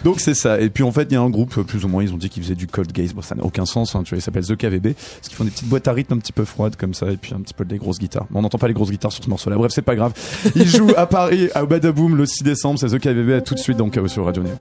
Donc 0.03 0.19
c'est 0.19 0.33
ça. 0.33 0.59
Et 0.59 0.69
puis 0.69 0.83
en 0.83 0.91
fait, 0.91 1.07
il 1.09 1.13
y 1.13 1.17
a 1.17 1.21
un 1.21 1.29
groupe 1.29 1.61
plus 1.63 1.85
ou 1.85 1.87
moins. 1.87 2.03
Ils 2.03 2.13
ont 2.13 2.17
dit 2.17 2.29
qu'ils 2.29 2.43
faisaient 2.43 2.55
du 2.55 2.67
cold 2.67 2.91
gaze. 2.91 3.13
Bon, 3.13 3.21
ça 3.21 3.35
n'a 3.35 3.43
aucun 3.43 3.65
sens. 3.65 3.95
Hein, 3.95 4.03
tu 4.03 4.09
vois, 4.09 4.19
ils 4.19 4.21
s'appellent 4.21 4.45
The 4.45 4.55
KVB 4.55 4.93
parce 4.93 5.27
qu'ils 5.27 5.37
font 5.37 5.43
des 5.43 5.51
petites 5.51 5.67
boîtes 5.67 5.87
à 5.87 5.93
rythme 5.93 6.13
un 6.13 6.17
petit 6.17 6.33
peu 6.33 6.45
froides 6.45 6.75
comme 6.75 6.93
ça 6.93 7.11
et 7.11 7.17
puis 7.17 7.33
un 7.33 7.41
petit 7.41 7.53
peu 7.53 7.65
des 7.65 7.77
grosses 7.77 7.99
guitares. 7.99 8.25
Bon, 8.29 8.39
on 8.39 8.41
n'entend 8.41 8.57
pas 8.57 8.67
les 8.67 8.73
grosses 8.73 8.91
guitares 8.91 9.11
sur 9.11 9.23
ce 9.23 9.29
morceau-là. 9.29 9.55
Bref, 9.57 9.71
c'est 9.73 9.81
pas 9.81 9.95
grave. 9.95 10.13
Ils 10.55 10.67
jouent 10.67 10.93
à 10.97 11.05
Paris 11.05 11.49
à 11.53 11.65
Badaboom 11.65 12.15
le 12.15 12.25
6 12.25 12.43
décembre. 12.43 12.79
C'est 12.79 12.87
The 12.87 12.99
KVB. 12.99 13.31
À 13.31 13.41
tout 13.41 13.55
de 13.55 13.59
suite 13.59 13.77
donc 13.77 13.97
euh, 13.97 14.07
sur 14.07 14.25
Radio 14.25 14.43
Néo. 14.43 14.55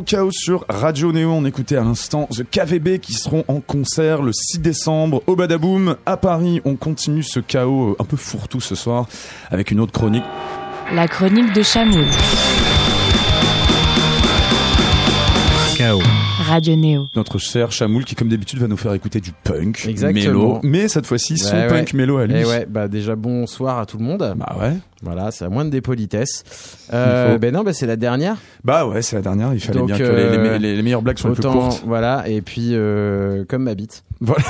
Chaos 0.00 0.30
sur 0.32 0.64
Radio 0.68 1.12
Néo. 1.12 1.30
On 1.30 1.44
écoutait 1.44 1.76
à 1.76 1.82
l'instant 1.82 2.28
The 2.32 2.42
KVB 2.42 2.98
qui 2.98 3.12
seront 3.12 3.44
en 3.48 3.60
concert 3.60 4.22
le 4.22 4.32
6 4.32 4.58
décembre 4.58 5.22
au 5.26 5.36
Badaboom 5.36 5.96
à 6.06 6.16
Paris. 6.16 6.60
On 6.64 6.76
continue 6.76 7.22
ce 7.22 7.40
chaos 7.40 7.96
un 7.98 8.04
peu 8.04 8.16
fourre-tout 8.16 8.60
ce 8.60 8.74
soir 8.74 9.06
avec 9.50 9.70
une 9.70 9.80
autre 9.80 9.92
chronique. 9.92 10.24
La 10.92 11.08
chronique 11.08 11.52
de 11.52 11.62
Chamoun. 11.62 12.06
Chaos. 15.76 16.00
Radio 16.46 16.76
Néo. 16.76 17.08
Notre 17.16 17.38
cher 17.38 17.72
Chamoul 17.72 18.04
qui 18.04 18.14
comme 18.14 18.28
d'habitude 18.28 18.58
va 18.60 18.68
nous 18.68 18.76
faire 18.76 18.92
écouter 18.94 19.20
du 19.20 19.32
punk, 19.32 19.86
Exactement. 19.88 20.14
mélo, 20.26 20.60
mais 20.62 20.88
cette 20.88 21.06
fois-ci 21.06 21.36
son 21.38 21.54
Ouais, 21.54 21.66
punk 21.66 21.90
ouais. 21.92 21.98
mélo 21.98 22.18
à 22.18 22.26
lui. 22.26 22.36
Et 22.40 22.44
ouais, 22.44 22.66
bah 22.68 22.86
déjà 22.88 23.16
bonsoir 23.16 23.78
à 23.78 23.86
tout 23.86 23.98
le 23.98 24.04
monde. 24.04 24.34
Bah 24.36 24.56
ouais. 24.60 24.74
Voilà, 25.02 25.30
c'est 25.30 25.44
à 25.44 25.48
moins 25.48 25.64
de 25.64 25.70
dépolitesse. 25.70 26.44
Euh, 26.92 27.38
ben 27.38 27.52
non, 27.52 27.62
bah 27.64 27.72
c'est 27.72 27.86
la 27.86 27.96
dernière. 27.96 28.36
Bah 28.62 28.86
ouais, 28.86 29.02
c'est 29.02 29.16
la 29.16 29.22
dernière. 29.22 29.52
Il 29.52 29.60
fallait 29.60 29.78
Donc, 29.78 29.88
bien 29.88 29.98
que 29.98 30.02
euh, 30.04 30.30
les, 30.36 30.38
les- 30.52 30.58
les- 30.58 30.76
les 30.76 30.82
meilleures 30.82 31.02
blagues 31.02 31.18
soient 31.18 31.30
les 31.30 31.36
plus 31.36 31.46
Autant, 31.46 31.68
courtes. 31.68 31.82
voilà. 31.86 32.24
Et 32.28 32.40
puis 32.40 32.70
euh, 32.72 33.44
comme 33.48 33.64
ma 33.64 33.74
bite. 33.74 34.04
Voilà. 34.20 34.42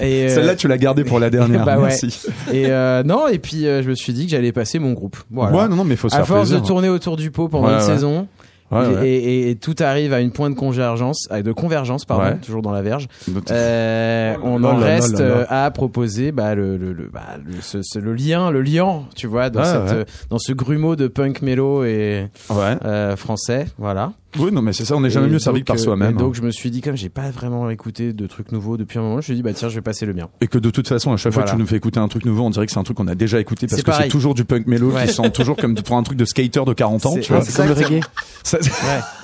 Et 0.00 0.24
euh, 0.24 0.28
Celle-là, 0.34 0.56
tu 0.56 0.66
l'as 0.66 0.78
gardée 0.78 1.04
pour 1.04 1.20
la 1.20 1.30
dernière. 1.30 1.64
Bah 1.66 1.76
ouais. 1.78 1.88
Merci. 1.88 2.08
et 2.52 2.66
euh, 2.68 3.02
non, 3.02 3.28
et 3.28 3.38
puis 3.38 3.66
euh, 3.66 3.82
je 3.82 3.90
me 3.90 3.94
suis 3.94 4.12
dit 4.12 4.24
que 4.26 4.30
j'allais 4.32 4.52
passer 4.52 4.78
mon 4.78 4.92
groupe. 4.92 5.16
Voilà. 5.30 5.56
Ouais, 5.56 5.68
non, 5.68 5.76
non, 5.76 5.84
mais 5.84 5.96
faut 5.96 6.08
se 6.08 6.14
à 6.14 6.18
faire 6.18 6.26
force 6.26 6.48
plaisir. 6.48 6.62
de 6.62 6.66
tourner 6.66 6.88
autour 6.88 7.16
du 7.16 7.30
pot 7.30 7.48
pendant 7.48 7.66
Ouais, 7.68 7.74
une 7.74 7.78
ouais. 7.78 7.84
saison, 7.84 8.26
Ouais, 8.70 8.84
et, 8.84 8.94
ouais. 8.96 9.08
et- 9.08 9.50
et 9.50 9.56
tout 9.56 9.74
arrive 9.80 10.12
à 10.12 10.20
une 10.20 10.30
pointe 10.32 10.54
de 10.54 10.58
convergence, 10.58 11.28
de 11.30 11.52
convergence, 11.52 12.04
pardon, 12.04 12.24
Ouais. 12.24 12.36
toujours 12.38 12.62
dans 12.62 12.72
la 12.72 12.82
verge. 12.82 13.08
Euh, 13.50 14.34
on 14.42 14.62
en 14.64 14.76
reste 14.76 15.20
euh, 15.20 15.44
à 15.48 15.70
proposer 15.70 16.32
bah, 16.32 16.54
le, 16.54 16.76
le, 16.76 16.92
le, 16.92 17.08
bah, 17.12 17.36
le, 17.44 17.60
ce- 17.60 17.82
ce- 17.82 17.98
le 17.98 18.14
lien, 18.14 18.50
le 18.50 18.62
lien, 18.62 19.02
tu 19.14 19.26
vois, 19.26 19.50
dans, 19.50 19.64
cette, 19.64 19.92
euh, 19.96 20.04
dans 20.30 20.38
ce 20.38 20.52
grumeau 20.52 20.96
de 20.96 21.06
punk 21.08 21.42
mélo 21.42 21.84
et 21.84 22.28
euh, 22.50 23.16
français, 23.16 23.66
voilà. 23.78 24.12
Oui, 24.38 24.50
non, 24.52 24.62
mais 24.62 24.72
c'est 24.72 24.84
ça, 24.84 24.96
on 24.96 25.00
n'est 25.00 25.10
jamais 25.10 25.26
Et 25.28 25.30
mieux 25.30 25.38
servi 25.38 25.60
donc, 25.60 25.66
que 25.66 25.72
par 25.72 25.80
euh, 25.80 25.84
soi-même. 25.84 26.10
et 26.10 26.14
hein. 26.14 26.16
Donc 26.16 26.34
je 26.34 26.42
me 26.42 26.50
suis 26.50 26.70
dit, 26.70 26.80
comme 26.80 26.96
j'ai 26.96 27.08
pas 27.08 27.30
vraiment 27.30 27.68
écouté 27.70 28.12
de 28.12 28.26
trucs 28.26 28.52
nouveaux 28.52 28.76
depuis 28.76 28.98
un 28.98 29.02
moment, 29.02 29.14
je 29.14 29.16
me 29.18 29.22
suis 29.22 29.34
dit, 29.34 29.42
bah 29.42 29.52
tiens, 29.54 29.68
je 29.68 29.74
vais 29.76 29.80
passer 29.80 30.06
le 30.06 30.14
mien. 30.14 30.28
Et 30.40 30.46
que 30.48 30.58
de 30.58 30.70
toute 30.70 30.88
façon, 30.88 31.12
à 31.12 31.16
chaque 31.16 31.32
fois 31.32 31.44
que 31.44 31.50
tu 31.50 31.56
nous 31.56 31.66
fais 31.66 31.76
écouter 31.76 32.00
un 32.00 32.08
truc 32.08 32.24
nouveau, 32.24 32.42
on 32.44 32.50
dirait 32.50 32.66
que 32.66 32.72
c'est 32.72 32.78
un 32.78 32.82
truc 32.84 32.96
qu'on 32.96 33.08
a 33.08 33.14
déjà 33.14 33.38
écouté 33.40 33.66
parce 33.66 33.80
C'est 33.80 33.86
que 33.86 33.92
c'est 33.92 34.08
toujours 34.08 34.34
du 34.34 34.44
punk 34.44 34.66
mélo 34.66 34.90
Ouais. 34.90 35.06
qui 35.06 35.12
sent 35.14 35.30
toujours 35.30 35.56
comme 35.56 35.74
pour 35.74 35.96
un 35.96 36.02
truc 36.02 36.18
de 36.18 36.24
skater 36.24 36.64
de 36.64 36.72
40 36.72 37.06
ans, 37.06 37.12
C'est- 37.14 37.20
tu 37.20 37.32
vois. 37.32 37.42
c'est 37.42 37.56
comme 37.56 37.66
le 37.68 37.72
reggae. 37.74 38.00
Ça- 38.42 38.58
Ouais. 38.58 38.70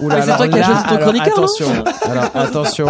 Oula, 0.00 0.14
Ah, 0.18 0.22
c'est 0.22 0.24
alors 0.30 0.36
toi 0.38 0.48
qui 0.48 0.58
as 0.58 0.64
choisi 0.64 0.82
ton 0.88 0.96
chroniqueur, 0.98 1.26
Attention, 1.38 1.66
alors 2.04 2.30
attention. 2.34 2.86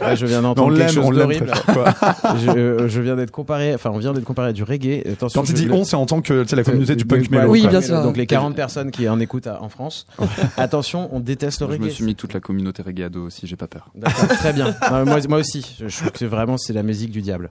Là, 0.00 0.14
je 0.14 0.26
viens 0.26 0.42
d'entendre 0.42 0.76
quelque 0.76 0.92
chose 0.92 1.04
on 1.06 1.10
l'aime. 1.10 1.20
d'horrible. 1.28 1.52
je, 2.44 2.50
euh, 2.50 2.88
je 2.88 3.00
viens 3.00 3.16
d'être 3.16 3.30
comparé, 3.30 3.74
enfin, 3.74 3.90
on 3.92 3.98
vient 3.98 4.12
d'être 4.12 4.24
comparé 4.24 4.48
à 4.48 4.52
du 4.52 4.62
reggae. 4.62 5.02
Attention. 5.10 5.40
Quand 5.40 5.46
tu 5.46 5.52
dis 5.52 5.68
on, 5.70 5.84
c'est 5.84 5.96
en 5.96 6.06
tant 6.06 6.20
que 6.20 6.42
tu 6.42 6.48
sais, 6.48 6.56
la 6.56 6.62
communauté 6.64 6.94
du 6.96 7.04
de- 7.04 7.08
punk 7.08 7.30
mélo. 7.30 7.48
Oui, 7.50 7.66
bien 7.66 7.80
sûr. 7.80 8.02
Donc 8.02 8.16
les 8.16 8.26
40 8.26 8.54
personnes 8.54 8.90
qui 8.90 9.08
en 9.08 9.18
écoutent 9.20 9.48
en 9.48 9.68
France. 9.68 10.06
Attention, 10.56 11.08
on 11.12 11.20
déteste 11.20 11.53
le 11.60 11.66
Je 11.66 11.72
reggae. 11.72 11.84
me 11.84 11.88
suis 11.90 12.04
mis 12.04 12.14
toute 12.14 12.32
la 12.34 12.40
communauté 12.40 12.82
reggae 12.82 13.02
ado 13.04 13.24
aussi, 13.26 13.46
j'ai 13.46 13.56
pas 13.56 13.66
peur. 13.66 13.90
D'accord, 13.94 14.28
très 14.28 14.52
bien. 14.52 14.74
Non, 14.90 15.04
moi, 15.06 15.18
moi 15.28 15.38
aussi, 15.38 15.76
je, 15.80 15.88
je 15.88 15.96
trouve 15.98 16.10
que 16.12 16.24
vraiment 16.24 16.56
c'est 16.58 16.72
la 16.72 16.82
musique 16.82 17.10
du 17.10 17.20
diable. 17.22 17.50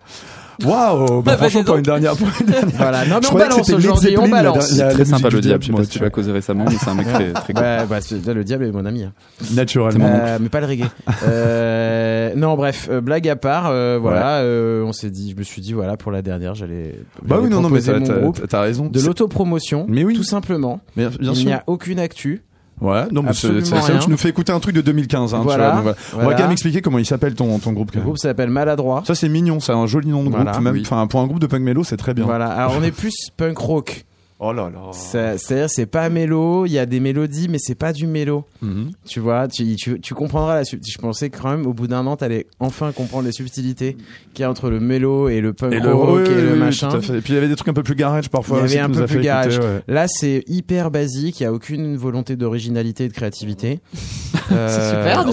Waouh, 0.64 1.22
bah, 1.22 1.32
Bah, 1.32 1.38
franchement, 1.38 1.64
pour 1.64 1.76
une 1.78 1.82
dernière, 1.84 2.16
pour 2.16 2.28
une 2.40 2.46
dernière. 2.46 2.76
Voilà. 2.78 3.06
Non, 3.06 3.16
mais 3.22 3.28
Je 3.28 3.34
on 3.34 3.38
balance 3.38 3.70
aujourd'hui, 3.72 4.18
on 4.18 4.28
balance. 4.30 4.78
la 4.78 4.94
très 4.94 5.06
sympa 5.06 5.30
le 5.30 5.42
diable, 5.42 5.64
je 5.64 5.68
sais 5.68 5.74
pas 5.74 5.84
si 5.84 5.90
tu 5.90 6.00
l'as 6.00 6.10
causé 6.10 6.32
récemment, 6.32 6.66
mais 6.70 6.76
c'est 6.80 6.90
un 6.90 6.94
mec 6.96 7.08
très, 7.08 7.34
très 7.34 7.54
cool. 7.54 7.64
Bah, 7.90 8.02
c'est- 8.02 8.34
le 8.34 8.44
diable 8.44 8.66
est 8.66 8.72
mon 8.72 8.86
ami. 8.86 9.04
hein. 9.04 9.14
Naturellement. 9.54 10.06
Euh, 10.10 10.38
mais 10.42 10.50
pas 10.50 10.60
le 10.62 10.68
reggae. 10.68 10.86
Euh, 11.26 12.34
non, 12.36 12.56
bref, 12.56 12.88
euh, 12.92 13.02
blague 13.02 13.28
à 13.28 13.36
part, 13.36 13.68
euh, 13.70 13.98
voilà, 14.02 14.40
euh, 14.40 14.84
on 14.84 14.94
s'est 14.94 15.10
dit, 15.10 15.32
je 15.32 15.36
me 15.38 15.44
suis 15.44 15.62
dit, 15.62 15.74
voilà, 15.74 15.98
pour 15.98 16.12
la 16.12 16.22
dernière, 16.22 16.56
j'allais. 16.56 17.00
Bah 17.24 17.38
oui, 17.42 17.50
non, 17.50 17.62
non, 17.62 17.70
mais 17.70 17.82
t'as, 17.82 18.00
mon 18.00 18.06
t'as- 18.06 18.20
groupe 18.20 18.48
t'as 18.48 18.62
raison. 18.62 18.88
de 18.88 19.00
l'autopromotion. 19.02 19.86
Mais 19.90 20.04
oui. 20.04 20.16
Tout 20.16 20.24
simplement. 20.24 20.80
Il 20.98 21.10
n'y 21.46 21.54
a 21.54 21.64
aucune 21.68 22.00
actu. 22.00 22.42
Ouais, 22.82 23.04
non, 23.12 23.22
mais 23.24 23.34
c'est, 23.34 23.48
rien. 23.48 24.00
tu 24.00 24.10
nous 24.10 24.18
fais 24.18 24.30
écouter 24.30 24.52
un 24.52 24.60
truc 24.60 24.76
de 24.76 24.82
2015, 24.82 25.34
hein, 25.34 25.38
tu 25.38 25.44
Voilà, 25.44 25.64
vois, 25.66 25.74
donc 25.76 25.84
voilà. 25.84 25.98
On 26.14 26.18
va 26.18 26.24
voilà. 26.24 26.38
quand 26.38 26.44
même 26.44 26.52
expliquer 26.52 26.82
comment 26.82 26.98
il 27.00 27.06
s'appelle 27.06 27.34
ton, 27.34 27.58
ton 27.60 27.72
groupe. 27.72 27.94
Le 27.94 28.02
groupe 28.02 28.18
s'appelle 28.18 28.50
Maladroit. 28.50 29.04
Ça, 29.06 29.16
c'est 29.16 29.30
mignon, 29.30 29.60
c'est 29.60 29.72
un 29.72 29.86
joli 29.88 30.10
nom 30.10 30.24
de 30.24 30.30
groupe, 30.30 30.42
Voilà. 30.44 30.60
même, 30.60 30.74
Oui. 30.74 30.84
pour 30.84 30.98
un 31.20 31.28
groupe 31.28 31.40
de 31.40 31.48
punk 31.48 31.62
mélo, 31.62 31.84
c'est 31.84 31.98
très 31.98 32.14
bien. 32.14 32.26
Voilà. 32.26 32.48
Alors, 32.48 32.76
on 32.78 32.84
est 32.84 32.92
plus 32.92 33.14
punk 33.38 33.58
rock. 33.58 34.06
Oh 34.46 34.52
là 34.52 34.64
là. 34.74 34.92
C'est-à-dire, 34.92 35.70
c'est 35.70 35.86
pas 35.86 36.10
mélo, 36.10 36.66
il 36.66 36.72
y 36.74 36.80
a 36.80 36.86
des 36.86 37.00
mélodies, 37.00 37.48
mais 37.50 37.60
c'est 37.60 37.76
pas 37.76 37.94
du 37.94 38.08
mélo. 38.08 38.44
Mhm. 38.62 38.92
Tu 39.06 39.20
vois, 39.22 39.48
tu, 39.48 39.76
tu, 39.78 40.00
tu 40.02 40.14
comprendras 40.14 40.56
la 40.56 40.66
subtilité. 40.66 40.92
Je 40.98 41.02
pensais 41.02 41.30
que 41.30 41.40
quand 41.42 41.50
même, 41.50 41.66
au 41.66 41.74
bout 41.74 41.88
d'un 41.88 42.06
an, 42.08 42.18
t'allais 42.18 42.48
enfin 42.60 42.92
comprendre 42.92 43.24
les 43.26 43.32
subtilités 43.32 43.96
qu'il 44.34 44.44
y 44.44 44.46
a 44.46 44.50
entre 44.50 44.70
le 44.70 44.80
mélo 44.80 45.30
et 45.30 45.40
le 45.40 45.54
punk 45.54 45.74
Et 45.74 45.80
le, 45.80 45.94
rock 45.94 46.22
oui, 46.26 46.32
et 46.32 46.36
oui, 46.36 46.42
le 46.42 46.54
oui, 46.54 46.60
machin. 46.60 46.90
tout 46.90 46.98
à 46.98 47.02
fait. 47.02 47.18
Et 47.18 47.22
puis 47.22 47.34
il 47.34 47.36
y 47.36 47.38
avait 47.40 47.48
des 47.48 47.56
trucs 47.56 47.70
un 47.70 47.74
peu 47.74 47.84
plus 47.84 47.96
garage 47.96 48.30
parfois. 48.30 48.60
Il 48.66 48.72
y 48.72 48.78
avait 48.78 48.80
un 48.80 48.90
peu 48.90 49.06
plus 49.06 49.22
garage. 49.22 49.56
écouter, 49.56 49.68
ouais. 49.70 49.82
Là, 49.88 50.06
c'est 50.10 50.44
hyper 50.48 50.92
basique, 50.92 51.40
il 51.40 51.44
y 51.44 51.46
a 51.46 51.54
aucune 51.54 51.96
volonté 51.96 52.36
d'originalité 52.36 53.06
et 53.06 53.08
de 53.08 53.14
créativité. 53.14 53.80
C'est 54.50 54.56
Euh, 54.56 54.90
super, 54.90 55.26
on- 55.26 55.32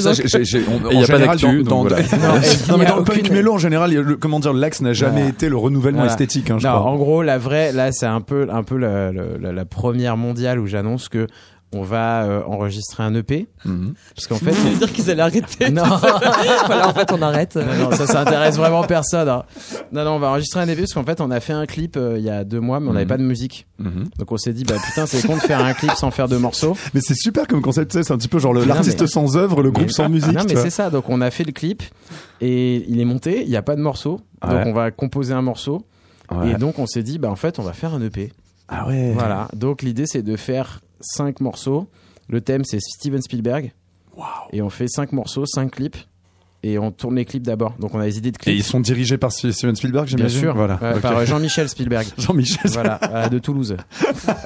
Et 0.91 0.95
il 0.95 1.01
y 1.01 1.01
en 1.01 1.05
a 1.05 1.07
pas 1.09 1.19
d'actu, 1.19 1.47
dans- 1.47 1.53
donc 1.83 1.89
dans- 1.89 1.97
voilà. 1.97 1.97
Non, 2.69 2.79
mais 2.79 2.85
dans 2.87 2.97
le 2.99 3.03
punk 3.05 3.29
mélo 3.31 3.55
en 3.55 3.59
général, 3.59 3.93
le- 3.93 4.17
comment 4.17 4.39
dire, 4.39 4.53
l'axe 4.53 4.81
n'a 4.83 4.93
jamais 4.93 5.15
Voilà. 5.17 5.29
été 5.31 5.49
le 5.49 5.57
renouvellement 5.57 5.99
Voilà. 6.01 6.13
esthétique, 6.13 6.51
hein, 6.51 6.59
je 6.59 6.67
Non, 6.67 6.75
crois. 6.79 6.91
en 6.91 6.97
gros, 6.97 7.23
la 7.23 7.37
vraie, 7.39 7.73
là, 7.73 7.91
c'est 7.93 8.07
un 8.07 8.21
peu, 8.21 8.47
un 8.51 8.63
peu 8.63 8.77
la, 8.77 9.00
la- 9.13 9.39
la- 9.39 9.53
la 9.53 9.65
première 9.65 10.17
mondiale 10.17 10.59
où 10.61 10.67
j'annonce 10.67 11.09
que 11.09 11.27
on 11.73 11.83
va 11.83 12.25
euh, 12.25 12.43
enregistrer 12.49 13.05
un 13.05 13.15
EP. 13.15 13.47
Mhm. 13.65 13.95
Parce 14.17 14.27
qu'en 14.27 14.35
fait, 14.45 14.51
Ça 14.53 14.69
veut 14.69 14.77
dire 14.77 14.93
qu'ils 14.93 15.09
allaient 15.09 15.23
arrêter. 15.23 15.71
non, 15.71 15.85
voilà, 16.67 16.89
en 16.89 16.93
fait, 16.93 17.13
on 17.13 17.23
arrête. 17.23 17.55
non, 17.55 17.91
non, 17.91 17.93
ça, 17.93 18.09
ça 18.09 18.23
intéresse 18.23 18.57
vraiment 18.57 18.83
personne. 18.83 19.29
hein. 19.29 19.45
Non, 19.93 20.05
non, 20.05 20.11
on 20.15 20.19
va 20.19 20.31
enregistrer 20.31 20.59
un 20.59 20.67
EP 20.69 20.81
parce 20.81 20.93
qu'en 20.95 21.05
fait, 21.05 21.21
on 21.21 21.31
a 21.31 21.39
fait 21.39 21.53
un 21.53 21.67
clip 21.67 21.97
euh, 21.97 22.17
il 22.19 22.25
y 22.25 22.29
a 22.31 22.43
deux 22.43 22.59
mois, 22.59 22.81
mais 22.81 22.89
on 22.89 22.93
n'avait 22.95 23.05
Mhm. 23.05 23.09
pas 23.11 23.19
de 23.19 23.23
musique. 23.23 23.69
Mhm. 23.79 24.07
Donc 24.19 24.33
on 24.33 24.37
s'est 24.37 24.53
dit, 24.53 24.65
bah 24.65 24.75
putain, 24.85 25.07
c'est 25.07 25.25
con 25.25 25.37
de 25.37 25.41
faire 25.41 25.65
un 25.65 25.73
clip 25.73 25.93
sans 25.93 26.11
faire 26.11 26.27
de 26.27 26.37
morceaux. 26.39 26.77
Mais 26.95 27.01
c'est 27.05 27.15
super 27.15 27.47
comme 27.47 27.63
concept, 27.63 27.93
tu 27.93 27.99
sais, 27.99 28.03
c'est 28.03 28.13
un 28.13 28.19
petit 28.19 28.27
peu 28.27 28.41
genre 28.41 28.53
l'artiste 28.53 29.03
mais- 29.03 29.07
sans 29.07 29.37
œuvre, 29.37 29.63
le 29.63 29.71
groupe 29.71 29.87
Mais- 29.87 29.93
sans 29.93 30.09
musique. 30.09 30.33
Non, 30.33 30.43
mais 30.49 30.57
c'est 30.57 30.71
ça. 30.71 30.91
Donc 30.91 31.09
on 31.09 31.21
a 31.21 31.31
fait 31.31 31.45
le 31.45 31.53
clip 31.53 31.85
et 32.41 32.85
il 32.89 32.99
est 33.01 33.05
monté. 33.05 33.43
Il 33.45 33.49
n'y 33.49 33.57
a 33.57 33.63
pas 33.63 33.77
de 33.77 33.81
morceaux. 33.81 34.21
Ouais. 34.45 34.51
Donc 34.53 34.67
on 34.67 34.73
va 34.73 34.91
composer 34.91 35.35
un 35.35 35.43
morceau. 35.43 35.87
Ouais. 36.33 36.51
Et 36.51 36.55
donc 36.55 36.81
on 36.81 36.87
s'est 36.87 37.05
dit, 37.05 37.19
bah 37.21 37.31
en 37.31 37.37
fait, 37.37 37.61
on 37.61 37.63
va 37.63 37.73
faire 37.75 37.95
un 37.95 38.03
EP. 38.03 38.33
Ah 38.71 38.87
ouais. 38.87 39.13
Voilà. 39.13 39.49
Donc 39.55 39.83
l'idée 39.83 40.07
c'est 40.07 40.23
de 40.23 40.37
faire 40.37 40.81
cinq 41.01 41.41
morceaux. 41.41 41.89
Le 42.29 42.41
thème 42.41 42.65
c'est 42.65 42.81
Steven 42.81 43.21
Spielberg. 43.21 43.73
Et 44.53 44.63
on 44.63 44.71
fait 44.71 44.87
cinq 44.89 45.13
morceaux, 45.13 45.45
cinq 45.47 45.73
clips. 45.73 45.97
Et 46.63 46.79
on 46.79 46.91
tourne 46.91 47.17
les 47.17 47.25
clips 47.25 47.43
d'abord. 47.43 47.75
Donc 47.79 47.95
on 47.95 48.01
a 48.01 48.05
les 48.05 48.19
idées 48.19 48.33
de 48.33 48.37
Et 48.37 48.39
clips. 48.39 48.55
ils 48.59 48.63
sont 48.63 48.81
dirigés 48.81 49.17
par 49.17 49.33
Steven 49.33 49.75
Spielberg, 49.75 50.07
Bien 50.09 50.17
j'imagine. 50.19 50.41
sûr. 50.41 50.55
Voilà. 50.55 50.77
Par 50.77 51.17
euh, 51.17 51.25
Jean-Michel 51.25 51.71
Spielberg. 51.71 52.07
Jean-Michel. 52.19 52.71
voilà, 52.73 53.01
euh, 53.11 53.29
de 53.31 53.39
Toulouse. 53.39 53.77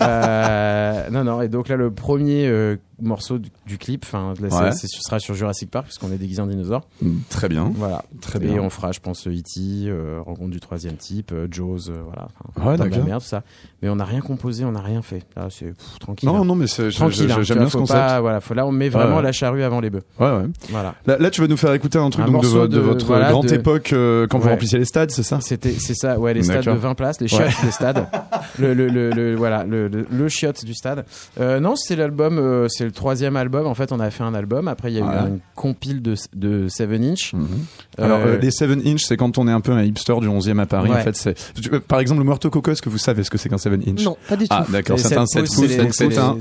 Euh, 0.00 1.10
non, 1.10 1.24
non, 1.24 1.42
et 1.42 1.48
donc 1.48 1.68
là, 1.68 1.74
le 1.76 1.90
premier 1.90 2.46
euh, 2.46 2.76
morceau 3.00 3.38
du, 3.38 3.50
du 3.66 3.78
clip, 3.78 4.04
enfin, 4.04 4.34
là, 4.40 4.48
Ouais. 4.64 4.72
ce 4.72 4.86
sera 4.88 5.18
sur 5.18 5.34
Jurassic 5.34 5.70
Park, 5.70 5.86
puisqu'on 5.86 6.12
est 6.12 6.16
déguisé 6.18 6.40
en 6.40 6.46
dinosaure. 6.46 6.82
Mm, 7.02 7.10
Très 7.28 7.48
bien. 7.48 7.72
Voilà. 7.74 8.04
Très 8.20 8.38
Et 8.38 8.46
bien. 8.48 8.62
on 8.62 8.70
fera, 8.70 8.92
je 8.92 9.00
pense, 9.00 9.26
E.T., 9.26 9.60
euh, 9.88 10.20
Rencontre 10.24 10.50
du 10.50 10.60
troisième 10.60 10.96
type, 10.96 11.32
euh, 11.32 11.46
Jaws, 11.50 11.88
euh, 11.90 12.00
voilà. 12.04 12.28
Enfin, 12.56 12.70
Ouais, 12.70 12.76
d'accord. 12.76 13.04
merde, 13.04 13.20
tout 13.22 13.26
ça. 13.28 13.42
Mais 13.82 13.88
on 13.88 13.96
n'a 13.96 14.04
rien 14.04 14.20
composé, 14.20 14.64
on 14.64 14.72
n'a 14.72 14.80
rien 14.80 15.02
fait. 15.02 15.22
Là, 15.36 15.48
c'est 15.50 15.66
pff, 15.76 15.98
tranquille. 15.98 16.28
Non, 16.28 16.40
hein. 16.40 16.44
non, 16.44 16.54
mais 16.54 16.66
c'est, 16.66 16.88
Tranquille, 16.90 17.30
hein, 17.30 17.42
j'aime 17.42 17.58
bien 17.58 17.68
ce 17.68 17.76
concept. 17.76 17.98
pas- 17.98 18.20
voilà, 18.20 18.40
faut, 18.40 18.54
là, 18.54 18.66
on 18.66 18.72
met 18.72 18.88
vraiment 18.88 19.16
Ouais, 19.16 19.22
la 19.22 19.32
charrue 19.32 19.62
avant 19.62 19.80
les 19.80 19.90
bœufs. 19.90 20.02
Ouais, 20.18 20.30
ouais. 20.30 20.44
Voilà. 20.70 20.94
Là, 21.06 21.18
là, 21.18 21.30
tu 21.30 21.40
vas 21.40 21.46
nous 21.48 21.56
faire 21.56 21.72
écouter 21.74 21.98
un 21.98 22.08
truc 22.10 22.26
Un 22.26 22.30
donc, 22.30 22.42
de, 22.42 22.78
votre 22.78 23.04
voilà, 23.06 23.30
grande 23.30 23.46
de- 23.46 23.54
époque 23.54 23.92
euh, 23.92 24.26
quand 24.28 24.38
vous 24.38 24.46
Ouais. 24.46 24.52
remplissiez 24.52 24.78
les 24.78 24.84
stades, 24.84 25.10
c'est 25.10 25.22
ça 25.22 25.40
C'était, 25.40 25.72
c'est 25.72 25.94
ça, 25.94 26.18
ouais, 26.18 26.32
les 26.34 26.42
stades 26.42 26.60
de 26.60 26.64
D'accord. 26.66 26.80
20 26.80 26.94
places, 26.94 27.20
les 27.20 27.28
chiottes 27.28 27.50
des 27.64 27.70
stades. 27.70 28.06
Le, 28.58 28.72
le, 28.72 28.88
le, 28.88 29.10
le- 29.10 29.34
voilà, 29.36 29.64
le, 29.64 29.88
le, 29.88 30.06
du 30.64 30.74
stade. 30.74 31.04
Euh, 31.40 31.60
non, 31.60 31.76
c'est 31.76 31.96
l'album, 31.96 32.38
c'est 32.84 32.88
le 32.88 32.92
troisième 32.92 33.36
album. 33.36 33.66
En 33.66 33.74
fait, 33.74 33.92
on 33.92 34.00
a 34.00 34.10
fait 34.10 34.22
un 34.24 34.34
album. 34.34 34.68
Après, 34.68 34.92
il 34.92 34.96
y 34.96 35.00
a 35.00 35.04
Ouais. 35.06 35.14
eu 35.14 35.28
une 35.28 35.40
compile 35.54 36.02
de, 36.02 36.14
de 36.34 36.68
7 36.68 36.90
inch. 36.92 37.32
Mhm. 37.32 37.46
Alors, 37.98 38.18
Euh, 38.20 38.34
euh, 38.34 38.38
les 38.38 38.50
7 38.50 38.70
inch, 38.86 39.02
c'est 39.04 39.16
quand 39.16 39.38
on 39.38 39.48
est 39.48 39.52
un 39.52 39.60
peu 39.60 39.72
un 39.72 39.82
hipster 39.82 40.14
du 40.20 40.28
11e 40.28 40.58
à 40.60 40.66
Paris. 40.66 40.90
Ouais. 40.90 40.96
En 40.96 41.00
fait, 41.00 41.16
c'est. 41.16 41.34
euh, 41.72 41.80
Par 41.80 42.00
exemple, 42.00 42.20
le 42.20 42.26
Muerto 42.26 42.50
Coco, 42.50 42.70
est-ce 42.70 42.82
que 42.82 42.90
vous 42.90 42.98
savez 42.98 43.24
ce 43.24 43.30
que 43.30 43.38
c'est 43.38 43.48
qu'un 43.48 43.58
7 43.58 43.72
inch? 43.88 44.04
Non, 44.04 44.16
pas 44.28 44.36
du 44.36 44.44
tout. 44.46 44.54
Ah, 44.56 44.66
d'accord, 44.68 44.98
c'est 44.98 45.16
un 45.16 45.24
7 45.26 45.46
sept 45.46 45.54
pouces, 45.56 45.70
c'est 45.92 46.18
un, 46.18 46.38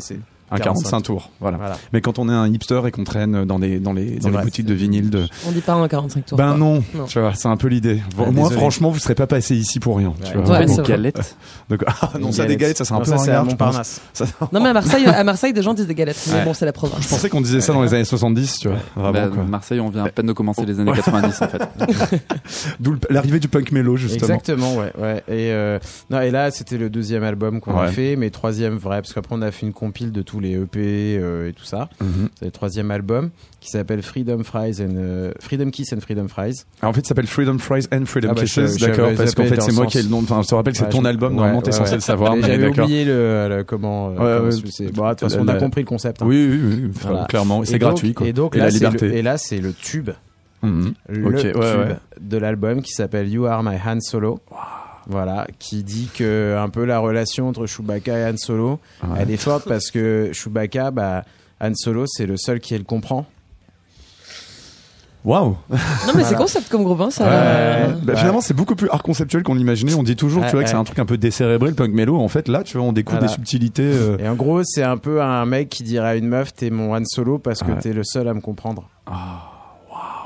un 0.54 0.60
45 0.60 1.02
tours. 1.02 1.30
Voilà. 1.40 1.58
Voilà. 1.58 1.78
Mais 1.92 2.02
quand 2.02 2.20
on 2.20 2.30
est 2.30 2.34
un 2.34 2.48
hipster 2.48 2.82
et 2.88 2.92
qu'on 2.92 3.04
traîne 3.04 3.46
dans 3.46 3.58
les, 3.58 3.80
dans 3.80 3.94
les, 3.94 4.12
dans 4.16 4.22
C'est 4.22 4.28
les 4.28 4.34
vrai. 4.34 4.44
boutiques 4.44 4.66
de 4.66 4.74
vinyle 4.74 5.10
de. 5.10 5.26
On 5.48 5.52
dit 5.52 5.62
pas 5.62 5.74
un 5.74 5.88
45 5.88 6.26
tours. 6.26 6.38
Ben 6.38 6.50
quoi. 6.50 6.58
non, 6.58 6.84
Non. 6.94 7.06
tu 7.06 7.20
vois, 7.20 7.34
c'est 7.36 7.48
un 7.48 7.58
peu 7.58 7.68
l'idée. 7.68 8.02
Au 8.18 8.22
Ouais, 8.24 8.32
moins, 8.32 8.44
désolé. 8.50 8.56
franchement, 8.60 8.90
vous 8.92 9.00
serez 9.00 9.16
pas 9.16 9.28
passé 9.28 9.56
ici 9.56 9.80
pour 9.80 9.98
rien. 9.98 10.14
tu 10.18 10.24
Ouais. 10.24 10.34
vois, 10.34 10.42
Ouais, 10.42 10.48
vraiment. 10.66 10.76
c'est 10.76 10.82
vrai. 10.82 10.90
Galette. 10.92 11.36
Donc, 11.70 11.84
ah, 11.88 12.12
non, 12.20 12.28
Une 12.28 12.34
ça, 12.34 12.44
des 12.44 12.50
galette. 12.56 12.60
galettes, 12.60 12.78
ça 12.78 12.86
c'est 12.86 12.94
un 12.94 12.98
Non, 12.98 13.02
peu 13.04 13.10
ça, 13.10 13.16
à 13.16 13.18
ringard. 13.18 13.46
Montparnasse. 13.46 14.02
Ça- 14.14 14.26
Non, 14.52 14.62
mais 14.62 14.70
à 14.70 14.74
Marseille, 14.74 15.06
à 15.06 15.24
Marseille, 15.24 15.54
des 15.54 15.62
gens 15.62 15.74
disent 15.74 15.88
des 15.88 15.96
galettes. 15.96 16.30
Mais 16.32 16.44
bon, 16.46 16.54
c'est 16.54 16.66
la 16.66 16.74
province. 16.74 17.04
Je 17.04 17.10
pensais 17.10 17.30
qu'on 17.30 17.42
disait 17.42 17.62
ça 17.62 17.74
dans 17.74 17.82
les 17.84 17.94
années 17.94 18.06
70, 18.06 18.60
tu 18.60 18.68
vois. 18.70 18.78
Vraiment, 18.96 19.34
quoi. 19.36 19.44
Marseille, 19.44 19.80
on 19.80 19.90
vient 19.90 20.06
à 20.06 20.10
peine 20.10 20.28
de 20.28 20.34
commencer 20.34 20.66
les 20.66 20.80
années 20.80 20.92
90 20.94 21.42
en 21.42 21.48
fait. 21.48 21.62
D'où 22.80 22.96
l'arrivée 23.10 23.40
du 23.40 23.48
punk 23.48 23.72
mélo, 23.72 23.96
justement. 23.98 24.24
Exactement, 24.36 24.76
ouais, 24.76 24.92
ouais. 25.00 25.18
Et 25.28 25.52
euh, 25.52 25.80
non, 26.10 26.22
et 26.22 26.32
là, 26.32 26.52
c'était 26.52 26.78
le 26.78 26.90
deuxième 26.90 27.24
album 27.24 27.60
qu'on 27.60 27.78
a 27.78 27.88
fait, 27.88 28.16
mais 28.16 28.30
troisième 28.30 28.76
vrai, 28.78 29.02
parce 29.02 29.14
qu'après 29.14 29.36
on 29.36 29.42
a 29.42 29.52
fait 29.52 29.66
une 29.66 29.74
compile 29.74 30.12
de 30.12 30.22
tous 30.22 30.40
les 30.44 30.54
EP 30.54 31.18
euh, 31.20 31.50
et 31.50 31.54
tout 31.54 31.64
ça. 31.64 31.90
Mhm. 32.02 32.30
C'est 32.38 32.46
le 32.46 32.52
troisième 32.52 32.92
album 32.92 33.32
qui 33.60 33.70
s'appelle 33.72 34.02
Freedom 34.04 34.44
Fries 34.44 34.82
and 34.82 34.96
euh, 34.98 35.32
Freedom 35.40 35.70
Kiss 35.72 35.92
and 35.94 36.02
Freedom 36.02 36.28
Fries. 36.28 36.64
Alors, 36.82 36.92
en 36.92 36.94
fait, 36.94 37.02
ça 37.02 37.10
s'appelle 37.10 37.28
Freedom 37.28 37.58
Fries 37.58 37.88
and 37.92 38.06
Freedom 38.06 38.30
Ah 38.32 38.34
bah, 38.36 38.42
Kisses, 38.44 38.78
d'accord, 38.78 39.12
parce 39.18 39.34
qu'en 39.34 39.46
fait, 39.46 39.62
c'est 39.62 39.72
moi 39.72 39.86
qui 39.88 39.98
ai 39.98 40.04
le 40.04 40.10
nom, 40.10 40.20
enfin, 40.20 40.42
je 40.44 40.48
te 40.50 40.56
rappelle 40.56 40.74
que 40.74 40.80
c'est 40.80 40.86
Ouais, 40.86 40.90
ton 40.92 41.02
je- 41.02 41.08
album, 41.08 41.32
ouais, 41.32 41.38
normalement, 41.38 41.62
t'es 41.62 41.72
censé 41.72 41.96
le 41.96 42.02
savoir, 42.02 42.36
J'avais 42.42 42.68
oublié 42.68 43.06
le, 43.06 43.48
le- 43.50 43.64
comment. 43.64 44.10
euh, 44.20 44.40
bon, 44.42 44.46
de 44.50 45.10
toute 45.12 45.20
façon, 45.22 45.40
on 45.42 45.48
a 45.48 45.56
compris 45.56 45.82
le 45.82 45.88
concept. 45.88 46.22
hein. 46.22 46.26
Oui, 46.28 46.48
oui, 46.52 46.60
oui, 46.84 46.92
enfin, 46.96 47.10
Voilà. 47.10 47.26
clairement, 47.26 47.64
c'est 47.64 47.80
gratuit, 47.80 48.14
quoi. 48.14 48.28
Et 48.28 48.34
donc 48.34 48.56
Et 48.56 48.60
là, 48.60 48.66
la 48.66 48.70
liberté. 48.72 49.08
le, 49.08 49.16
et 49.16 49.22
là, 49.22 49.38
c'est 49.38 49.60
le 49.60 49.74
tube, 49.74 50.10
Mhm. 50.62 50.94
le 51.10 51.26
ouais, 51.28 51.42
tube 51.42 51.56
ouais. 51.58 51.96
de 52.22 52.38
l'album 52.38 52.82
qui 52.82 52.92
s'appelle 52.92 53.30
You 53.30 53.46
Are 53.46 53.64
My 53.64 53.76
Han 53.86 54.00
Solo. 54.02 54.40
Voilà, 55.08 55.48
qui 55.60 55.84
dit 55.84 56.10
que 56.14 56.58
un 56.60 56.70
peu 56.70 56.86
la 56.86 57.00
relation 57.00 57.50
entre 57.50 57.66
Chewbacca 57.66 58.18
et 58.18 58.26
Han 58.32 58.38
Solo, 58.38 58.80
Ouais. 59.04 59.18
elle 59.20 59.32
est 59.32 59.38
forte 59.38 59.68
parce 59.68 59.92
que 59.92 60.30
Chewbacca, 60.34 60.92
bah, 60.92 61.24
Han 61.62 61.74
Solo, 61.76 62.06
c'est 62.08 62.26
le 62.26 62.38
seul 62.38 62.60
qui 62.60 62.78
le 62.78 62.84
comprend. 62.84 63.26
Waouh! 65.26 65.56
Non, 65.70 66.14
mais 66.18 66.26
c'est 66.26 66.36
concept 66.36 66.68
comme 66.68 66.84
groupe, 66.84 67.00
hein, 67.00 67.10
ça. 67.10 67.24
Ouais. 67.24 67.30
euh, 67.32 67.88
Bah. 68.04 68.16
Finalement, 68.18 68.42
c'est 68.42 68.54
beaucoup 68.54 68.76
plus 68.76 68.90
art 68.90 69.04
conceptuel 69.04 69.42
qu'on 69.44 69.54
l'imaginait. 69.56 69.94
On 69.94 70.04
dit 70.04 70.18
toujours, 70.18 70.42
Ouais, 70.44 70.50
tu 70.50 70.56
vois, 70.58 70.64
que 70.66 70.70
c'est 70.70 70.76
un 70.76 70.84
truc 70.84 71.00
un 71.00 71.06
peu 71.06 71.18
décérébré, 71.18 71.70
le 71.70 71.76
punk 71.76 71.94
mélo. 71.94 72.20
En 72.20 72.28
fait, 72.28 72.50
là, 72.50 72.62
tu 72.64 72.78
vois, 72.78 72.86
on 72.86 72.92
découvre 72.92 73.20
Voilà. 73.20 73.28
des 73.32 73.34
subtilités. 73.34 73.84
euh, 73.86 74.18
Et 74.18 74.28
en 74.28 74.36
gros, 74.36 74.64
c'est 74.66 74.84
un 74.84 74.98
peu 74.98 75.22
un 75.22 75.46
mec 75.46 75.70
qui 75.70 75.84
dirait 75.84 76.10
à 76.10 76.16
une 76.16 76.28
meuf, 76.28 76.54
t'es 76.54 76.70
mon 76.70 76.94
Han 76.94 77.04
Solo 77.06 77.40
parce 77.40 77.64
que 77.64 77.72
Ouais. 77.72 77.80
t'es 77.80 77.94
le 77.94 78.04
seul 78.04 78.28
à 78.28 78.34
me 78.34 78.42
comprendre. 78.42 78.90
Ah, 79.06 79.50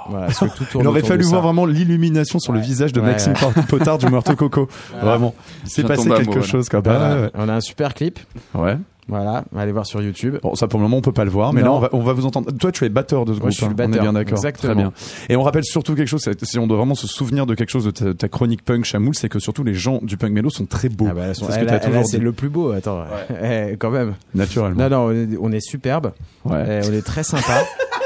Voilà, 0.10 0.26
parce 0.28 0.39
que 0.39 0.45
tout 0.58 0.66
tourne 0.66 0.84
Il 0.84 0.88
aurait 0.88 0.99
autour 0.99 1.10
fallu 1.10 1.24
de 1.24 1.28
voir 1.28 1.41
ça. 1.41 1.45
vraiment 1.45 1.66
l'illumination 1.66 2.39
sur 2.39 2.53
le 2.53 2.60
visage 2.60 2.93
de 2.93 2.99
Ouais, 3.01 3.08
Maxime 3.08 3.34
ouais. 3.34 3.64
Potard 3.70 3.97
du 3.97 4.08
Muerto 4.08 4.36
Coco. 4.36 4.68
Voilà. 4.91 5.05
Vraiment. 5.05 5.36
Il 5.66 5.70
s'est 5.70 5.84
passé 5.84 6.03
tombe 6.03 6.10
quelque 6.18 6.22
amoureux, 6.30 6.39
là. 6.41 6.45
chose, 6.47 6.70
quoi. 6.70 6.82
Voilà. 6.84 7.16
Bah, 7.24 7.30
On 7.36 7.49
a 7.49 7.53
un 7.53 7.62
super 7.62 7.93
clip. 7.93 8.20
ouais. 8.55 8.78
Voilà, 9.10 9.45
allez 9.55 9.72
voir 9.72 9.86
sur 9.86 10.01
YouTube. 10.01 10.36
Bon, 10.43 10.53
ça 10.55 10.68
pour 10.68 10.80
le 10.82 10.84
moment 10.84 10.97
on 10.97 11.01
peut 11.01 11.14
pas 11.14 11.24
le 11.24 11.30
voir, 11.30 11.53
mais 11.53 11.62
Non. 11.62 11.68
là 11.68 11.72
on 11.76 11.80
va, 11.80 11.89
on 11.93 11.99
va 12.01 12.12
vous 12.12 12.26
entendre. 12.26 12.51
Toi, 12.51 12.74
tu 12.74 12.84
es 12.84 12.89
batteur 12.89 13.24
de 13.24 13.32
ce 13.32 13.38
Moi, 13.39 13.43
groupe. 13.43 13.51
je 13.51 13.55
suis 13.55 13.66
le 13.66 13.72
hein. 13.72 13.76
On 13.78 13.84
est 13.84 13.88
batteur. 13.88 14.01
bien 14.03 14.12
d'accord. 14.12 14.34
Exactement. 14.38 14.74
Très 14.74 14.82
bien. 14.82 14.91
Et 15.30 15.38
on 15.38 15.43
rappelle 15.43 15.64
surtout 15.64 15.95
quelque 15.95 16.10
chose. 16.10 16.20
c'est- 16.22 16.43
Si 16.43 16.60
on 16.60 16.68
doit 16.68 16.76
vraiment 16.76 16.93
se 16.93 17.08
souvenir 17.08 17.45
de 17.45 17.55
quelque 17.55 17.70
chose 17.70 17.86
de 17.86 17.91
ta, 17.91 18.14
ta 18.14 18.28
chronique 18.28 18.66
punk 18.66 18.84
Chamoul, 18.84 19.16
c'est 19.16 19.30
que 19.30 19.39
surtout 19.39 19.64
les 19.64 19.74
gens 19.76 19.99
du 20.03 20.18
punk 20.18 20.34
mélo 20.34 20.49
sont 20.49 20.66
très 20.66 20.89
beaux. 20.89 21.08
Ah 21.10 21.14
bah, 21.14 21.22
elles 21.30 21.36
sont- 21.36 21.45
c'est 21.45 21.53
ce 21.53 21.58
que 21.60 21.62
elle- 21.62 21.68
t'as 21.68 21.76
elle- 21.78 21.86
toujours 21.86 22.05
c'est 22.05 22.18
dit. 22.18 22.24
le 22.26 22.34
plus 22.34 22.49
beau. 22.49 22.72
Attends, 22.74 23.05
Eh, 23.41 23.78
quand 23.80 23.91
même. 23.91 24.16
Naturellement. 24.36 24.89
Non, 24.89 24.89
non, 24.89 25.05
on 25.05 25.12
est, 25.14 25.38
on 25.39 25.51
est 25.53 25.62
superbe. 25.62 26.12
Ouais. 26.43 26.82
Eh, 26.84 26.89
on 26.89 26.91
est 26.91 27.01
très 27.01 27.24
sympa. 27.24 27.64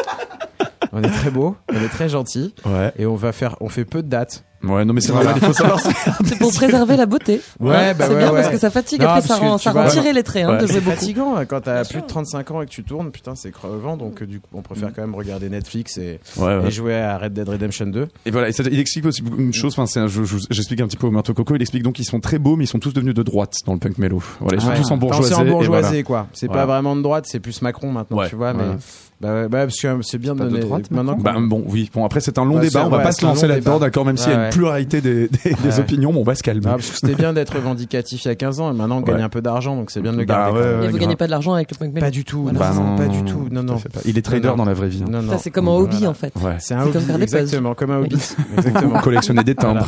on 0.93 1.01
est 1.03 1.09
très 1.09 1.31
beau. 1.31 1.55
On 1.73 1.81
est 1.81 1.89
très 1.89 2.09
gentil. 2.09 2.53
Ouais. 2.65 2.91
Et 2.97 3.05
on 3.05 3.15
va 3.15 3.31
faire, 3.31 3.55
on 3.61 3.69
fait 3.69 3.85
peu 3.85 4.01
de 4.03 4.07
dates. 4.09 4.43
Ouais, 4.63 4.85
non 4.85 4.93
mais 4.93 5.01
c'est 5.01 5.11
normal. 5.11 5.33
Il 5.37 5.41
faut 5.43 5.53
savoir. 5.53 5.79
C'est 6.23 6.37
pour 6.37 6.53
préserver 6.53 6.95
la 6.95 7.07
beauté. 7.07 7.41
Ouais, 7.59 7.95
bah 7.95 8.05
c'est 8.05 8.13
ouais, 8.13 8.19
bien 8.19 8.31
ouais. 8.31 8.41
parce 8.41 8.49
que 8.53 8.59
ça 8.59 8.69
fatigue. 8.69 9.01
Non, 9.01 9.07
Après, 9.07 9.27
ça 9.27 9.37
rend, 9.37 9.57
ça 9.57 9.71
vois, 9.71 9.85
rend 9.85 9.89
tirer 9.89 10.13
les 10.13 10.21
traits 10.21 10.45
hein, 10.45 10.57
de 10.57 10.67
C'est 10.67 10.81
beaucoup. 10.81 10.95
fatigant 10.97 11.35
hein, 11.35 11.45
quand 11.45 11.61
t'as 11.61 11.83
plus 11.83 12.01
de 12.01 12.05
35 12.05 12.51
ans 12.51 12.61
et 12.61 12.67
que 12.67 12.69
tu 12.69 12.83
tournes. 12.83 13.09
Putain, 13.09 13.33
c'est 13.33 13.49
crevant. 13.49 13.97
Donc, 13.97 14.21
euh, 14.21 14.27
du 14.27 14.39
coup, 14.39 14.49
on 14.53 14.61
préfère 14.61 14.89
quand 14.95 15.01
même 15.01 15.15
regarder 15.15 15.49
Netflix 15.49 15.97
et, 15.97 16.19
Ouais, 16.37 16.45
ouais. 16.57 16.67
et 16.67 16.69
jouer 16.71 16.95
à 16.95 17.17
Red 17.17 17.33
Dead 17.33 17.49
Redemption 17.49 17.87
2. 17.87 18.07
Et 18.27 18.29
voilà, 18.29 18.49
et 18.49 18.51
ça- 18.51 18.61
il 18.71 18.79
explique 18.79 19.05
aussi 19.07 19.23
une 19.35 19.51
chose, 19.51 19.73
enfin, 19.73 19.87
c'est 19.87 19.99
un- 19.99 20.05
je- 20.07 20.23
je- 20.25 20.37
j'explique 20.51 20.81
un 20.81 20.85
petit 20.87 20.97
peu 20.97 21.07
au 21.07 21.11
Marteau 21.11 21.33
Coco, 21.33 21.55
il 21.55 21.61
explique 21.61 21.81
donc 21.81 21.95
qu'ils 21.95 22.05
sont 22.05 22.19
très 22.19 22.37
beaux, 22.37 22.55
mais 22.55 22.65
ils 22.65 22.67
sont 22.67 22.77
tous 22.77 22.93
devenus 22.93 23.15
de 23.15 23.23
droite 23.23 23.53
dans 23.65 23.73
le 23.73 23.79
punk 23.79 23.97
mélo. 23.97 24.21
Voilà, 24.41 24.57
ils 24.57 24.61
sont 24.61 24.67
Ouais. 24.67 24.75
tous 24.75 24.83
en 24.83 24.85
Enfin, 24.93 24.97
bourgeoisie. 24.97 25.29
C'est 25.33 25.39
en 25.41 25.45
bourgeoisie, 25.45 25.87
voilà. 25.89 26.03
quoi. 26.03 26.27
C'est 26.33 26.47
pas 26.49 26.67
vraiment 26.67 26.95
de 26.95 27.01
droite, 27.01 27.25
c'est 27.27 27.39
plus 27.39 27.63
Macron 27.63 27.91
maintenant, 27.91 28.17
Ouais. 28.19 28.29
tu 28.29 28.35
vois. 28.35 28.53
Mais 28.53 28.61
Ouais. 28.63 28.75
Bah, 29.21 29.47
bah, 29.47 29.65
parce 29.65 29.79
que 29.79 29.87
c'est 30.01 30.17
bien 30.17 30.33
de 30.33 30.39
Pas 30.39 30.45
de 30.45 30.49
donner. 30.49 30.61
droite, 30.63 30.91
maintenant 30.91 31.17
Bah, 31.19 31.35
bon, 31.39 31.63
oui. 31.67 31.89
Bon, 31.93 32.03
après, 32.05 32.19
c'est 32.19 32.37
un 32.37 32.45
long 32.45 32.55
Bah, 32.55 32.61
débat. 32.61 32.85
On 32.85 32.89
va 32.89 32.97
ouais, 32.97 33.03
pas 33.03 33.11
se 33.11 33.23
lancer 33.25 33.47
là-dedans, 33.47 33.79
d'accord, 33.79 34.05
même 34.05 34.17
s'il 34.17 34.31
y 34.31 34.35
a 34.35 34.45
une 34.45 34.51
pluralité 34.51 35.01
des, 35.01 35.27
des, 35.27 35.37
des 35.43 35.55
Ouais. 35.69 35.79
opinions, 35.79 36.11
bon, 36.13 36.21
on 36.21 36.23
va 36.23 36.35
se 36.35 36.43
calmer. 36.43 36.61
Ah, 36.65 36.71
parce 36.71 36.89
que 36.89 36.95
c'était 36.97 37.15
bien 37.15 37.33
d'être 37.33 37.55
revendicatif 37.55 38.25
il 38.25 38.27
y 38.27 38.31
a 38.31 38.35
15 38.35 38.59
ans 38.59 38.71
et 38.71 38.75
maintenant 38.75 38.97
on 38.97 39.01
gagne 39.01 39.21
un 39.21 39.29
peu 39.29 39.41
d'argent 39.41 39.75
donc 39.75 39.91
c'est 39.91 40.01
bien 40.01 40.11
de 40.13 40.17
le 40.17 40.25
Bah, 40.25 40.51
garder. 40.51 40.59
Et 40.59 40.73
vous 40.85 40.87
grave. 40.89 40.99
gagnez 40.99 41.15
pas 41.15 41.25
de 41.27 41.31
l'argent 41.31 41.53
avec 41.53 41.69
le 41.71 41.77
punk. 41.77 41.99
Pas 41.99 42.09
du 42.11 42.23
tout, 42.25 42.43
Voilà. 42.43 42.59
non, 42.59 42.65
Bah, 42.65 42.73
non, 42.91 42.95
pas 42.97 43.05
non, 43.05 43.11
du 43.21 43.23
tout. 43.31 43.47
Non, 43.51 43.63
non. 43.63 43.77
Il 44.05 44.17
est 44.17 44.21
trader 44.21 44.41
Non, 44.47 44.49
non. 44.51 44.55
dans 44.57 44.65
la 44.65 44.73
vraie 44.73 44.87
vie. 44.89 45.03
hein. 45.03 45.09
Non, 45.11 45.21
non. 45.21 45.31
Ça, 45.33 45.37
c'est 45.37 45.51
comme 45.51 45.67
un 45.67 45.71
hobby 45.71 45.97
Voilà. 45.97 46.09
en 46.09 46.13
fait. 46.13 46.33
Ouais. 46.41 46.55
C'est 46.59 46.73
un 46.73 46.85
C'est 46.85 46.91
comme 46.91 47.01
hobby, 47.01 47.05
faire 47.07 47.17
des 47.19 47.25
puzzles. 47.25 47.39
exactement, 47.41 47.73
comme 47.75 47.91
un 47.91 47.97
hobby. 47.99 48.15
Exactement. 48.57 48.99
Collectionner 49.01 49.43
des 49.43 49.55
timbres. 49.55 49.87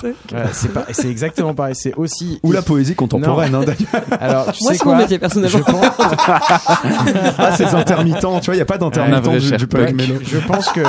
C'est 0.52 0.72
pas, 0.74 0.86
c'est 0.92 1.10
exactement 1.10 1.54
pareil. 1.54 1.76
C'est 1.76 1.94
aussi. 1.96 2.40
Ou 2.44 2.52
la 2.52 2.62
poésie 2.62 2.96
contemporaine, 2.96 3.56
hein, 3.56 3.62
d'ailleurs. 3.66 4.22
Alors, 4.22 4.52
tu 4.54 4.64
Moi, 4.64 4.72
sais 4.74 4.78
c'est 4.78 4.86
mon 4.86 4.92
quoi 4.92 5.00
métier 5.02 5.20
personnellement. 5.20 5.58
Je 5.58 5.64
pense, 5.64 5.84
Ah, 7.38 7.56
ces 7.56 7.66
intermittents, 7.76 8.40
tu 8.40 8.46
vois, 8.46 8.56
il 8.56 8.58
n'y 8.58 8.62
a 8.62 8.66
pas 8.66 8.78
d'intermittent 8.78 9.23
Navré, 9.32 9.40
du, 9.40 9.48
cher 9.50 9.58
du 9.58 9.68
punk 9.68 9.86
punk. 9.88 9.96
mélo. 9.96 10.16
je 10.24 10.38
pense 10.40 10.70
que. 10.72 10.82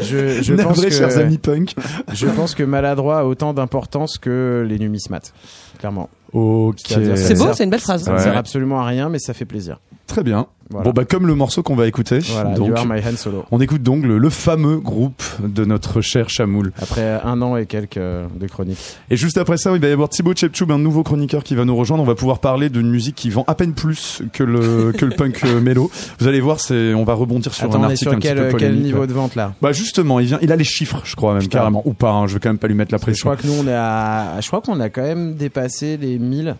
Je, 0.00 0.42
je 0.42 0.54
pense 0.62 0.76
Navré, 0.76 0.90
chers 0.90 1.08
que. 1.08 1.18
amis 1.18 1.38
punk. 1.38 1.74
Je 2.12 2.26
pense 2.26 2.54
que 2.54 2.62
maladroit 2.62 3.20
a 3.20 3.24
autant 3.24 3.54
d'importance 3.54 4.18
que 4.18 4.64
les 4.68 4.78
numismates. 4.78 5.32
Clairement. 5.78 6.08
Ok. 6.32 6.78
C'est-à-dire, 6.86 7.16
C'est 7.18 7.34
beau, 7.34 7.52
c'est 7.54 7.64
une 7.64 7.70
belle 7.70 7.80
phrase. 7.80 8.02
Ça 8.04 8.10
ne 8.12 8.16
Ouais. 8.16 8.22
sert 8.22 8.36
absolument 8.36 8.80
à 8.80 8.84
rien, 8.84 9.08
mais 9.08 9.18
ça 9.18 9.32
fait 9.34 9.44
plaisir. 9.46 9.78
Très 10.16 10.24
bien. 10.24 10.46
Voilà. 10.70 10.84
Bon, 10.84 10.92
bah, 10.92 11.04
comme 11.04 11.26
le 11.26 11.34
morceau 11.34 11.62
qu'on 11.62 11.76
va 11.76 11.86
écouter. 11.86 12.20
Voilà, 12.20 12.54
donc, 12.54 12.68
You 12.68 12.74
Are 12.74 12.86
My 12.86 13.00
Han 13.06 13.16
Solo. 13.18 13.44
on 13.50 13.60
écoute 13.60 13.82
donc 13.82 14.02
le, 14.02 14.16
le 14.16 14.30
fameux 14.30 14.78
groupe 14.78 15.22
de 15.40 15.66
notre 15.66 16.00
cher 16.00 16.30
Chamoul. 16.30 16.72
Après 16.80 17.20
un 17.22 17.42
an 17.42 17.58
et 17.58 17.66
quelques 17.66 17.98
euh, 17.98 18.26
de 18.34 18.46
chroniques. 18.46 18.78
Et 19.10 19.16
juste 19.18 19.36
après 19.36 19.58
ça, 19.58 19.72
il 19.74 19.80
va 19.82 19.88
y 19.88 19.92
avoir 19.92 20.08
Thibaut 20.08 20.32
Chepchoub, 20.34 20.70
un 20.72 20.78
nouveau 20.78 21.02
chroniqueur 21.02 21.44
qui 21.44 21.54
va 21.54 21.66
nous 21.66 21.76
rejoindre. 21.76 22.02
On 22.02 22.06
va 22.06 22.14
pouvoir 22.14 22.38
parler 22.38 22.70
d'une 22.70 22.88
musique 22.88 23.14
qui 23.14 23.28
vend 23.28 23.44
à 23.46 23.54
peine 23.54 23.74
plus 23.74 24.22
que 24.32 24.42
le, 24.42 24.92
que 24.92 25.04
le 25.04 25.14
punk 25.14 25.44
euh, 25.44 25.60
mélo. 25.60 25.90
Vous 26.18 26.28
allez 26.28 26.40
voir, 26.40 26.60
c'est, 26.60 26.94
on 26.94 27.04
va 27.04 27.12
rebondir 27.12 27.52
sur 27.52 27.66
Attends, 27.66 27.80
un 27.82 27.84
article 27.84 28.00
sur 28.00 28.12
un 28.12 28.16
petit 28.16 28.28
quel, 28.28 28.48
peu 28.48 28.56
quel 28.56 28.76
niveau 28.80 29.06
de 29.06 29.12
vente 29.12 29.34
là? 29.34 29.52
Bah 29.60 29.72
justement, 29.72 30.18
il 30.18 30.28
vient, 30.28 30.38
il 30.40 30.50
a 30.50 30.56
les 30.56 30.64
chiffres, 30.64 31.02
je 31.04 31.14
crois 31.14 31.34
même 31.34 31.42
Putain. 31.42 31.58
carrément, 31.58 31.82
ou 31.84 31.92
pas. 31.92 32.12
hein, 32.12 32.26
je 32.26 32.32
vais 32.32 32.40
quand 32.40 32.48
même 32.48 32.58
pas 32.58 32.68
lui 32.68 32.74
mettre 32.74 32.92
la 32.92 32.98
Je 32.98 33.02
pression. 33.02 33.28
crois 33.28 33.36
que 33.36 33.46
nous 33.46 33.52
on 33.62 33.68
à. 33.68 34.40
Je 34.40 34.46
crois 34.46 34.62
qu'on 34.62 34.80
a 34.80 34.88
quand 34.88 35.02
même 35.02 35.34
dépassé 35.34 35.98
les 35.98 36.18
1000, 36.18 36.56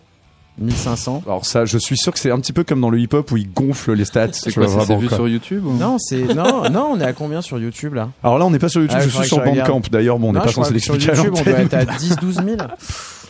1500. 0.59 1.23
Alors 1.25 1.45
ça, 1.45 1.65
je 1.65 1.77
suis 1.77 1.97
sûr 1.97 2.11
que 2.13 2.19
c'est 2.19 2.31
un 2.31 2.39
petit 2.39 2.53
peu 2.53 2.63
comme 2.63 2.81
dans 2.81 2.89
le 2.89 2.99
hip-hop 2.99 3.31
où 3.31 3.37
il 3.37 3.51
gonfle 3.51 3.93
les 3.93 4.05
stats. 4.05 4.29
C'est 4.33 4.51
tu 4.51 4.59
quoi 4.59 4.67
C'est 4.85 4.95
vu 4.97 5.07
quoi. 5.07 5.17
sur 5.17 5.27
YouTube 5.27 5.65
ou... 5.65 5.73
Non, 5.73 5.97
c'est 5.99 6.33
non, 6.33 6.69
non, 6.69 6.89
on 6.93 6.99
est 6.99 7.05
à 7.05 7.13
combien 7.13 7.41
sur 7.41 7.59
YouTube 7.59 7.93
là? 7.93 8.09
Alors 8.23 8.39
là, 8.39 8.45
on 8.45 8.49
n'est 8.51 8.59
pas 8.59 8.69
sur 8.69 8.81
YouTube, 8.81 8.97
Ah, 8.99 9.03
je 9.03 9.09
suis 9.09 9.27
sur. 9.27 9.43
Bandcamp. 9.43 9.81
D'ailleurs, 9.91 10.17
bon, 10.19 10.29
on 10.29 10.33
n'est 10.33 10.39
pas 10.39 10.47
censé 10.51 10.73
que 10.73 10.79
sur 10.79 10.93
l'expliquer 10.95 11.11
à 11.19 11.23
YouTube, 11.23 11.33
on 11.39 11.49
doit 11.51 11.59
être 11.59 11.73
à 11.75 11.85
10 11.85 12.15
12 12.17 12.35
000. 12.35 12.45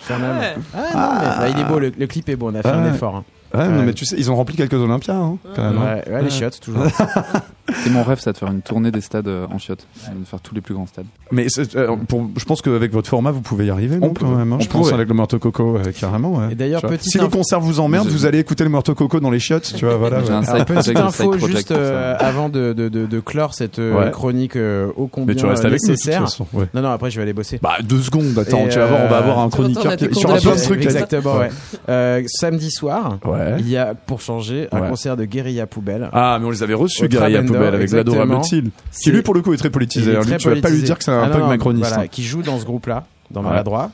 Quand 0.07 0.19
même. 0.19 0.37
Ah, 0.73 0.77
non, 0.77 1.19
mais 1.19 1.27
bah, 1.37 1.49
il 1.49 1.59
est 1.59 1.65
beau, 1.65 1.79
le, 1.79 1.91
le 1.97 2.07
clip 2.07 2.29
est 2.29 2.35
beau, 2.37 2.49
on 2.49 2.55
a 2.55 2.61
fait 2.61 2.69
un 2.69 2.83
Ouais. 2.85 2.91
effort. 2.95 3.15
hein. 3.17 3.23
Ouais, 3.53 3.67
non, 3.67 3.79
Ouais. 3.79 3.85
mais 3.85 3.93
tu 3.93 4.05
sais, 4.05 4.15
ils 4.17 4.29
ont 4.31 4.35
rempli 4.35 4.55
quelques 4.55 4.73
Olympias, 4.73 5.15
hein, 5.15 5.37
quand 5.55 5.63
même. 5.63 5.77
hein. 5.77 6.01
Ouais, 6.07 6.13
ouais, 6.13 6.23
les 6.23 6.29
chiottes 6.29 6.59
toujours. 6.59 6.83
C'est 7.83 7.89
mon 7.89 8.01
rêve, 8.03 8.17
ça, 8.19 8.31
de 8.31 8.37
faire 8.37 8.49
une 8.49 8.61
tournée 8.61 8.91
des 8.91 9.01
stades 9.01 9.27
euh, 9.27 9.45
en 9.51 9.57
chiottes. 9.57 9.85
De 10.17 10.25
faire 10.25 10.39
tous 10.39 10.55
les 10.55 10.61
plus 10.61 10.73
grands 10.73 10.85
stades. 10.87 11.05
Mais 11.31 11.47
euh, 11.75 11.97
pour, 12.07 12.25
je 12.37 12.45
pense 12.45 12.61
qu'avec 12.61 12.93
votre 12.93 13.09
format, 13.09 13.31
vous 13.31 13.41
pouvez 13.41 13.65
y 13.65 13.69
arriver, 13.69 13.97
non, 13.97 14.13
quand 14.13 14.25
même. 14.29 14.53
hein, 14.53 14.57
On 14.59 14.63
je 14.63 14.69
pense 14.69 14.93
avec 14.93 15.09
le 15.09 15.13
Muerto 15.13 15.37
Coco, 15.37 15.75
euh, 15.75 15.91
carrément. 15.91 16.35
Ouais. 16.35 16.53
Et 16.53 16.55
d'ailleurs, 16.55 16.81
si 17.01 17.17
les 17.17 17.25
info- 17.25 17.37
concerts 17.39 17.59
vous 17.59 17.81
emmerdent, 17.81 18.07
J'ai- 18.07 18.13
vous 18.13 18.25
allez 18.25 18.39
écouter 18.39 18.63
le 18.63 18.69
Muerto 18.69 18.95
Coco 18.95 19.19
dans 19.19 19.29
les 19.29 19.39
chiottes, 19.39 19.73
tu 19.75 19.83
vois, 19.83 19.97
voilà. 19.97 20.19
Un 20.19 20.43
Alors, 20.45 20.65
petite 20.65 20.95
info 20.97 21.37
juste 21.45 21.71
euh, 21.71 22.15
avant 22.19 22.47
de, 22.47 22.71
de, 22.71 22.87
de, 22.87 23.05
de 23.05 23.19
clore 23.19 23.53
cette 23.53 23.79
euh, 23.79 23.97
Ouais. 24.05 24.11
chronique 24.11 24.55
euh, 24.55 24.87
ô 24.95 25.07
combien 25.07 25.33
Mais 25.35 25.39
tu 25.39 25.45
restes 25.45 25.65
euh, 25.65 25.67
avec 25.67 25.81
nous, 25.81 25.89
de 25.89 25.93
toute 25.93 26.05
nécessaire. 26.05 26.21
façon. 26.21 26.47
Ouais. 26.53 26.67
Non, 26.73 26.81
non, 26.81 26.89
après 26.91 27.11
je 27.11 27.17
vais 27.17 27.23
aller 27.23 27.33
bosser. 27.33 27.59
Bah, 27.61 27.75
deux 27.83 28.01
secondes, 28.01 28.37
attends, 28.39 28.65
tu 28.69 28.79
vas 28.79 28.85
voir, 28.87 29.01
on 29.03 29.09
va 29.09 29.15
euh, 29.15 29.19
avoir 29.19 29.39
un 29.39 29.49
chroniqueur 29.49 29.91
sur 30.13 30.31
un 30.31 30.37
dire. 30.37 30.53
Exactement, 30.73 31.37
ouais. 31.39 31.49
Euh, 31.89 32.23
samedi 32.27 32.71
soir, 32.71 33.17
Ouais. 33.25 33.46
Il 33.59 33.69
y 33.69 33.77
a, 33.77 33.93
pour 33.95 34.21
changer, 34.21 34.67
un 34.71 34.81
Ouais. 34.81 34.89
concert 34.89 35.15
de 35.17 35.25
Guérilla 35.25 35.67
Poubelle. 35.67 36.09
Ah, 36.13 36.37
mais 36.39 36.45
on 36.47 36.51
les 36.51 36.63
avait 36.63 36.73
reçus, 36.73 37.05
Au 37.05 37.07
Guerilla 37.07 37.39
Trabendo, 37.39 37.53
Poubelle, 37.53 37.75
avec 37.75 37.91
l'adorable 37.91 38.33
exactement. 38.33 38.41
Thiel. 38.41 38.63
Qui 38.65 38.71
C'est- 38.91 39.11
lui, 39.11 39.21
pour 39.21 39.33
le 39.33 39.41
coup, 39.41 39.53
est 39.53 39.57
très 39.57 39.69
Il 39.69 39.71
politisé. 39.71 40.11
est 40.11 40.15
hein. 40.15 40.19
Lui, 40.21 40.27
très 40.27 40.37
tu 40.37 40.49
vas 40.49 40.61
pas 40.61 40.69
lui 40.69 40.81
dire 40.83 40.97
que 40.97 41.03
c'est 41.03 41.11
un 41.11 41.23
Ah 41.23 41.29
punk 41.29 41.41
non, 41.41 41.47
macroniste. 41.47 41.87
Voilà, 41.87 42.03
hein. 42.03 42.07
qui 42.07 42.23
joue 42.23 42.41
dans 42.41 42.59
ce 42.59 42.65
groupe-là, 42.65 43.05
dans 43.31 43.41
Ouais. 43.43 43.49
Maladroit. 43.49 43.91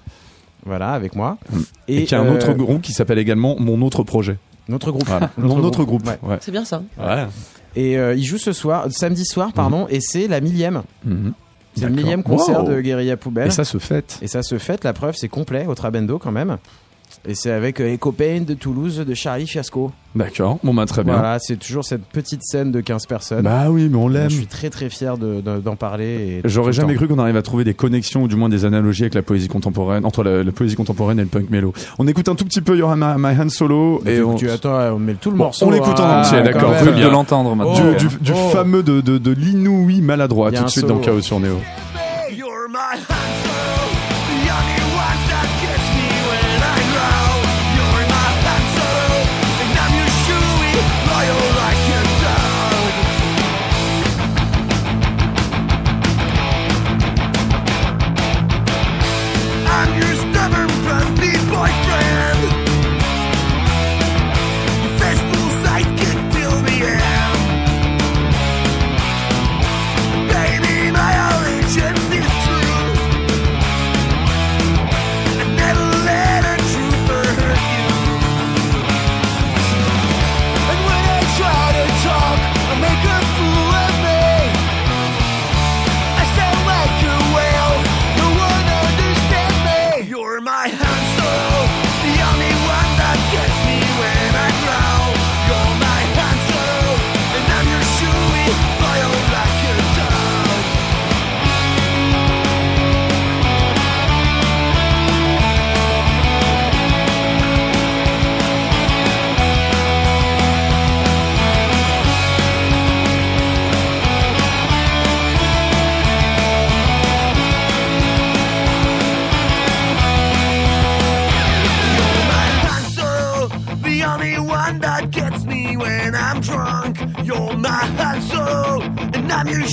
Voilà, 0.66 0.92
avec 0.92 1.16
moi. 1.16 1.38
Mm. 1.52 1.60
Et 1.90 2.04
qui 2.06 2.16
a 2.16 2.22
un 2.22 2.26
euh, 2.26 2.36
autre 2.36 2.54
groupe 2.54 2.82
qui 2.82 2.94
s'appelle 2.94 3.20
également 3.20 3.56
Mon 3.60 3.82
Autre 3.82 4.04
Projet. 4.04 4.38
Notre 4.70 4.92
groupe. 4.92 5.06
Voilà. 5.08 5.30
Notre 5.38 5.56
Mon 5.58 5.64
autre 5.64 5.84
groupe. 5.84 6.08
ouais. 6.08 6.18
Ouais. 6.24 6.38
C'est 6.40 6.52
bien 6.52 6.64
ça. 6.66 6.82
Ouais. 6.98 7.26
Et 7.76 7.98
euh, 7.98 8.14
il 8.16 8.24
joue 8.24 8.38
ce 8.38 8.54
soir, 8.54 8.86
samedi 8.90 9.26
soir, 9.26 9.52
pardon, 9.54 9.88
et 9.90 10.00
c'est 10.00 10.28
la 10.28 10.40
millième. 10.40 10.84
Mhm. 11.04 11.34
C'est 11.76 11.82
le 11.86 11.90
D'accord. 11.90 12.04
millième 12.04 12.22
concert 12.24 12.64
Wow. 12.64 12.70
de 12.70 12.82
Guérilla 12.82 13.18
Poubelle. 13.18 13.48
Et 13.48 13.52
ça 13.52 13.64
se 13.66 13.80
fête. 13.80 14.20
Et 14.22 14.28
ça 14.28 14.44
se 14.44 14.60
fête, 14.60 14.84
la 14.84 14.94
preuve, 14.94 15.16
c'est 15.18 15.28
complet 15.28 15.66
au 15.68 15.74
Trabendo 15.74 16.20
quand 16.20 16.32
même. 16.32 16.58
Et 17.26 17.36
c'est 17.36 17.52
avec 17.52 17.80
euh, 17.80 17.86
les 17.88 17.98
copains 17.98 18.42
de 18.42 18.54
Toulouse 18.54 18.98
de 19.08 19.14
Charlie 19.14 19.48
Fiasco. 19.48 19.94
D'accord. 20.14 20.60
Bon, 20.62 20.74
bah, 20.74 20.86
très 20.86 21.06
bien. 21.06 21.14
Voilà, 21.14 21.40
c'est 21.40 21.56
toujours 21.56 21.86
cette 21.86 22.04
petite 22.04 22.42
scène 22.44 22.72
de 22.74 22.82
15 22.82 23.06
personnes. 23.06 23.44
Bah 23.44 23.68
oui, 23.70 23.88
mais 23.90 23.96
on 23.98 24.10
l'aime. 24.10 24.30
je 24.30 24.36
suis 24.36 24.46
très 24.46 24.70
très 24.70 24.90
fier 24.90 25.18
de- 25.18 25.40
de- 25.40 25.60
d'en 25.62 25.78
parler. 25.78 26.40
et 26.40 26.42
tout 26.42 26.50
J'aurais 26.50 26.68
le 26.68 26.74
jamais 26.74 26.94
temps. 26.96 26.98
cru 26.98 27.08
qu'on 27.08 27.20
arrive 27.20 27.38
à 27.38 27.42
trouver 27.42 27.64
des 27.64 27.74
connexions 27.74 28.24
ou 28.24 28.28
du 28.28 28.36
moins 28.36 28.50
des 28.50 28.66
analogies 28.66 29.04
avec 29.04 29.14
la 29.14 29.22
poésie 29.22 29.48
contemporaine, 29.48 30.06
entre 30.06 30.22
la, 30.22 30.44
la 30.44 30.52
poésie 30.52 30.76
contemporaine 30.76 31.18
et 31.18 31.22
le 31.24 31.30
punk 31.30 31.50
mélo. 31.50 31.72
On 31.98 32.08
écoute 32.10 32.28
un 32.28 32.36
tout 32.36 32.44
petit 32.44 32.60
peu 32.62 32.78
Your 32.78 32.94
My, 32.98 33.14
My 33.18 33.40
Hand 33.40 33.50
Solo 33.52 34.02
et 34.06 34.16
tu- 34.18 34.24
on, 34.24 34.36
tu- 34.36 34.50
attends, 34.50 34.78
on 34.94 35.00
met 35.00 35.14
tout 35.14 35.32
le 35.32 35.38
Bon, 35.38 35.46
morceau. 35.46 35.66
on 35.68 35.72
l'écoute 35.72 35.98
en 36.02 36.04
hein, 36.04 36.20
entier, 36.24 36.40
quand 36.40 36.44
d'accord, 36.44 36.62
même. 36.72 36.72
très 36.74 36.84
Truc 36.88 36.96
bien. 36.98 37.08
de 37.08 37.12
l'entendre 37.12 37.56
maintenant. 37.56 37.74
Oh. 37.74 37.98
du, 37.98 38.06
du, 38.08 38.18
du 38.20 38.32
Oh. 38.36 38.50
fameux 38.50 38.84
de, 38.84 39.00
de, 39.00 39.18
de 39.18 39.32
l'inouï 39.32 40.02
maladroit 40.02 40.50
Il 40.50 40.56
y 40.56 40.58
a 40.58 40.60
tout 40.60 40.64
de 40.66 40.68
un 40.68 40.72
suite 40.72 40.82
solo. 40.88 40.96
dans 40.96 41.00
Chaos 41.02 41.22
sur 41.22 41.40
Néo. 41.40 41.58
You're 42.36 42.68
my 42.70 43.00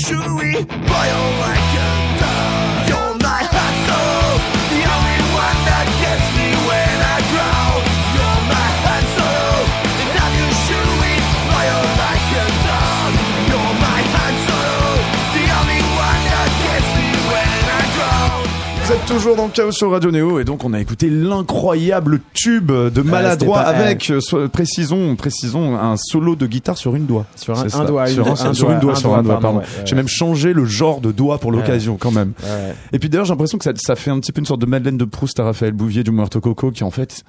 and 0.09 0.23
I'm 0.23 0.39
your 0.39 1.60
toujours 19.11 19.35
dans 19.35 19.47
le 19.47 19.51
chaos 19.51 19.73
sur 19.73 19.91
Radio 19.91 20.11
Néo 20.13 20.39
et 20.39 20.45
donc 20.45 20.65
on 20.65 20.73
a 20.73 20.81
écouté 20.81 21.11
l'incroyable 21.11 22.21
tube 22.33 22.71
de 22.71 23.03
maladroit 23.03 23.59
avec, 23.61 24.09
euh, 24.11 24.21
so- 24.21 24.49
précisons, 24.49 25.17
précisons, 25.17 25.77
un 25.77 25.97
solo 25.97 26.37
de 26.37 26.47
guitare 26.47 26.79
sur 26.79 26.95
une 26.95 27.07
doigt. 27.07 27.27
Sur 27.35 27.59
un- 27.59 27.85
doigt, 27.85 28.07
sur, 28.07 28.23
une- 28.25 28.29
un, 28.29 28.33
un 28.51 28.55
sur 28.55 28.67
doigt, 28.67 28.75
une 28.75 28.81
doigt, 28.81 28.93
un 28.93 28.95
sur 28.97 29.15
un 29.15 29.23
doigt, 29.23 29.33
pardon, 29.41 29.43
pardon. 29.43 29.59
ouais, 29.59 29.65
ouais. 29.65 29.83
J'ai 29.85 29.97
même 29.97 30.09
changé 30.09 30.53
le 30.53 30.65
genre 30.65 31.01
de 31.01 31.11
doigt 31.11 31.39
pour 31.39 31.51
l'occasion 31.51 31.97
quand 31.99 32.13
même. 32.13 32.33
Et 32.93 32.99
puis 33.01 33.09
d'ailleurs 33.09 33.25
j'ai 33.25 33.33
l'impression 33.33 33.59
que 33.59 33.65
ça, 33.65 33.73
ça 33.77 33.97
fait 33.97 34.11
un 34.11 34.21
petit 34.21 34.31
peu 34.33 34.41
une 34.41 34.47
sorte 34.47 34.61
de 34.61 34.67
Madeleine 34.67 34.97
de 34.97 35.05
Proust 35.05 35.41
à 35.41 35.45
Raphaël 35.45 35.73
Bouvier 35.73 36.05
du 36.05 36.13
Muerto 36.13 36.41
Coco 36.41 36.71
qui 36.71 36.85
en 36.85 36.91
fait 36.93 37.25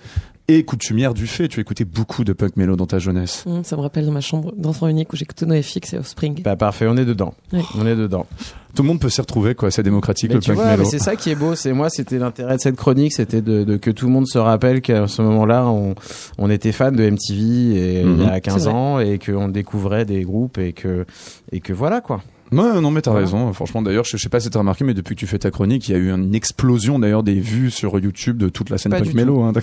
est 0.54 0.64
coutumière 0.64 1.14
du 1.14 1.28
fait. 1.28 1.47
Tu 1.47 1.60
écouté 1.60 1.86
beaucoup 1.86 2.24
de 2.24 2.34
punk 2.34 2.58
mélo 2.58 2.76
dans 2.76 2.86
ta 2.86 2.99
jeunesse. 2.99 3.43
Hum, 3.47 3.64
ça 3.64 3.76
me 3.76 3.82
rappelle 3.82 4.06
dans 4.06 4.12
ma 4.12 4.22
chambre 4.22 4.54
d'enfant 4.58 4.88
unique 4.88 5.12
où 5.14 5.16
j'écoutais 5.16 5.45
NoFX 5.45 5.93
et 5.93 5.97
Offspring. 5.97 6.41
Bah 6.43 6.56
parfait, 6.56 6.86
on 6.88 6.97
est 6.97 7.06
dedans. 7.06 7.34
Ouais. 7.54 7.62
On 7.78 7.86
est 7.88 7.95
dedans. 7.95 8.26
Tout 8.74 8.84
le 8.84 8.88
monde 8.88 9.02
peut 9.02 9.10
s'y 9.10 9.20
retrouver 9.20 9.54
quoi, 9.54 9.70
c'est 9.70 9.84
démocratique 9.84 10.30
Mais 10.30 10.36
le 10.36 10.41
tu 10.41 10.52
punk 10.52 10.56
vois, 10.60 10.72
mélo. 10.72 10.84
mais 10.84 10.89
c'est 10.89 10.99
ça 10.99 11.16
qui 11.18 11.30
est 11.30 11.36
beau. 11.36 11.56
C'est 11.56 11.74
moi, 11.74 11.89
c'était 11.89 12.18
l'intérêt 12.18 12.56
de 12.56 12.62
cette 12.62 12.78
chronique, 12.78 13.12
c'était 13.12 13.41
de, 13.41 13.64
de 13.66 13.76
que 13.78 13.91
tout 13.91 14.06
le 14.06 14.12
monde 14.14 14.28
se 14.28 14.38
rappelle 14.38 14.80
qu'à 14.82 15.08
ce 15.08 15.22
moment-là, 15.22 15.68
on, 15.68 15.93
on 16.38 16.49
était 16.49 16.72
fan 16.72 16.95
de 16.95 17.04
MTV 17.10 17.99
et, 17.99 18.04
Mhm. 18.06 18.18
il 18.22 18.26
y 18.26 18.30
a 18.30 18.39
15 18.39 18.54
C'est 18.64 18.70
vrai. 18.70 18.74
ans 18.74 18.99
et 18.99 19.20
qu'on 19.20 19.49
découvrait 19.49 20.06
des 20.06 20.22
groupes 20.24 20.58
et 20.58 20.72
que 20.74 21.06
et 21.52 21.60
que 21.60 21.74
voilà 21.74 21.99
quoi. 22.02 22.22
Ouais, 22.52 22.82
non, 22.82 22.91
mais 22.91 23.02
t'as 23.02 23.12
Voilà. 23.12 23.26
raison. 23.26 23.54
Franchement, 23.54 23.82
d'ailleurs, 23.82 24.04
je, 24.04 24.18
je 24.18 24.22
sais 24.22 24.30
pas 24.30 24.39
si 24.39 24.49
t'as 24.49 24.60
remarqué, 24.60 24.84
mais 24.84 24.93
depuis 24.93 25.16
que 25.16 25.20
tu 25.20 25.28
fais 25.28 25.39
ta 25.39 25.52
chronique, 25.52 25.88
il 25.88 25.91
y 25.93 25.95
a 25.95 25.97
eu 25.97 26.12
une 26.12 26.36
explosion 26.36 26.99
d'ailleurs 26.99 27.24
des 27.24 27.39
vues 27.39 27.72
sur 27.72 27.97
YouTube 27.99 28.38
de 28.38 28.49
toute 28.49 28.70
la 28.70 28.78
scène 28.78 28.91
punk 28.91 29.14
mélo. 29.14 29.41
Hein. 29.43 29.54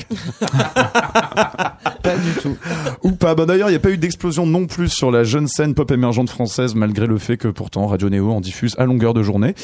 Pas 2.03 2.17
du 2.17 2.31
tout. 2.41 2.57
Ou 3.03 3.13
pas. 3.13 3.35
Bah 3.35 3.45
d'ailleurs, 3.45 3.69
il 3.69 3.73
n'y 3.73 3.77
a 3.77 3.81
pas 3.81 3.91
eu 3.91 3.99
d'explosion 3.99 4.47
non 4.47 4.67
plus 4.67 4.89
sur 4.89 5.11
la 5.11 5.25
jeune 5.25 5.47
scène 5.49 5.75
pop 5.75 5.91
émergente 5.91 6.31
française, 6.31 6.75
malgré 6.75 7.07
le 7.07 7.19
fait 7.19 7.37
que 7.37 7.49
pourtant 7.49 7.87
Radio 7.87 8.09
Néo 8.09 8.31
en 8.31 8.41
diffuse 8.41 8.75
à 8.79 8.85
longueur 8.85 9.15
de 9.15 9.23
journée. 9.23 9.55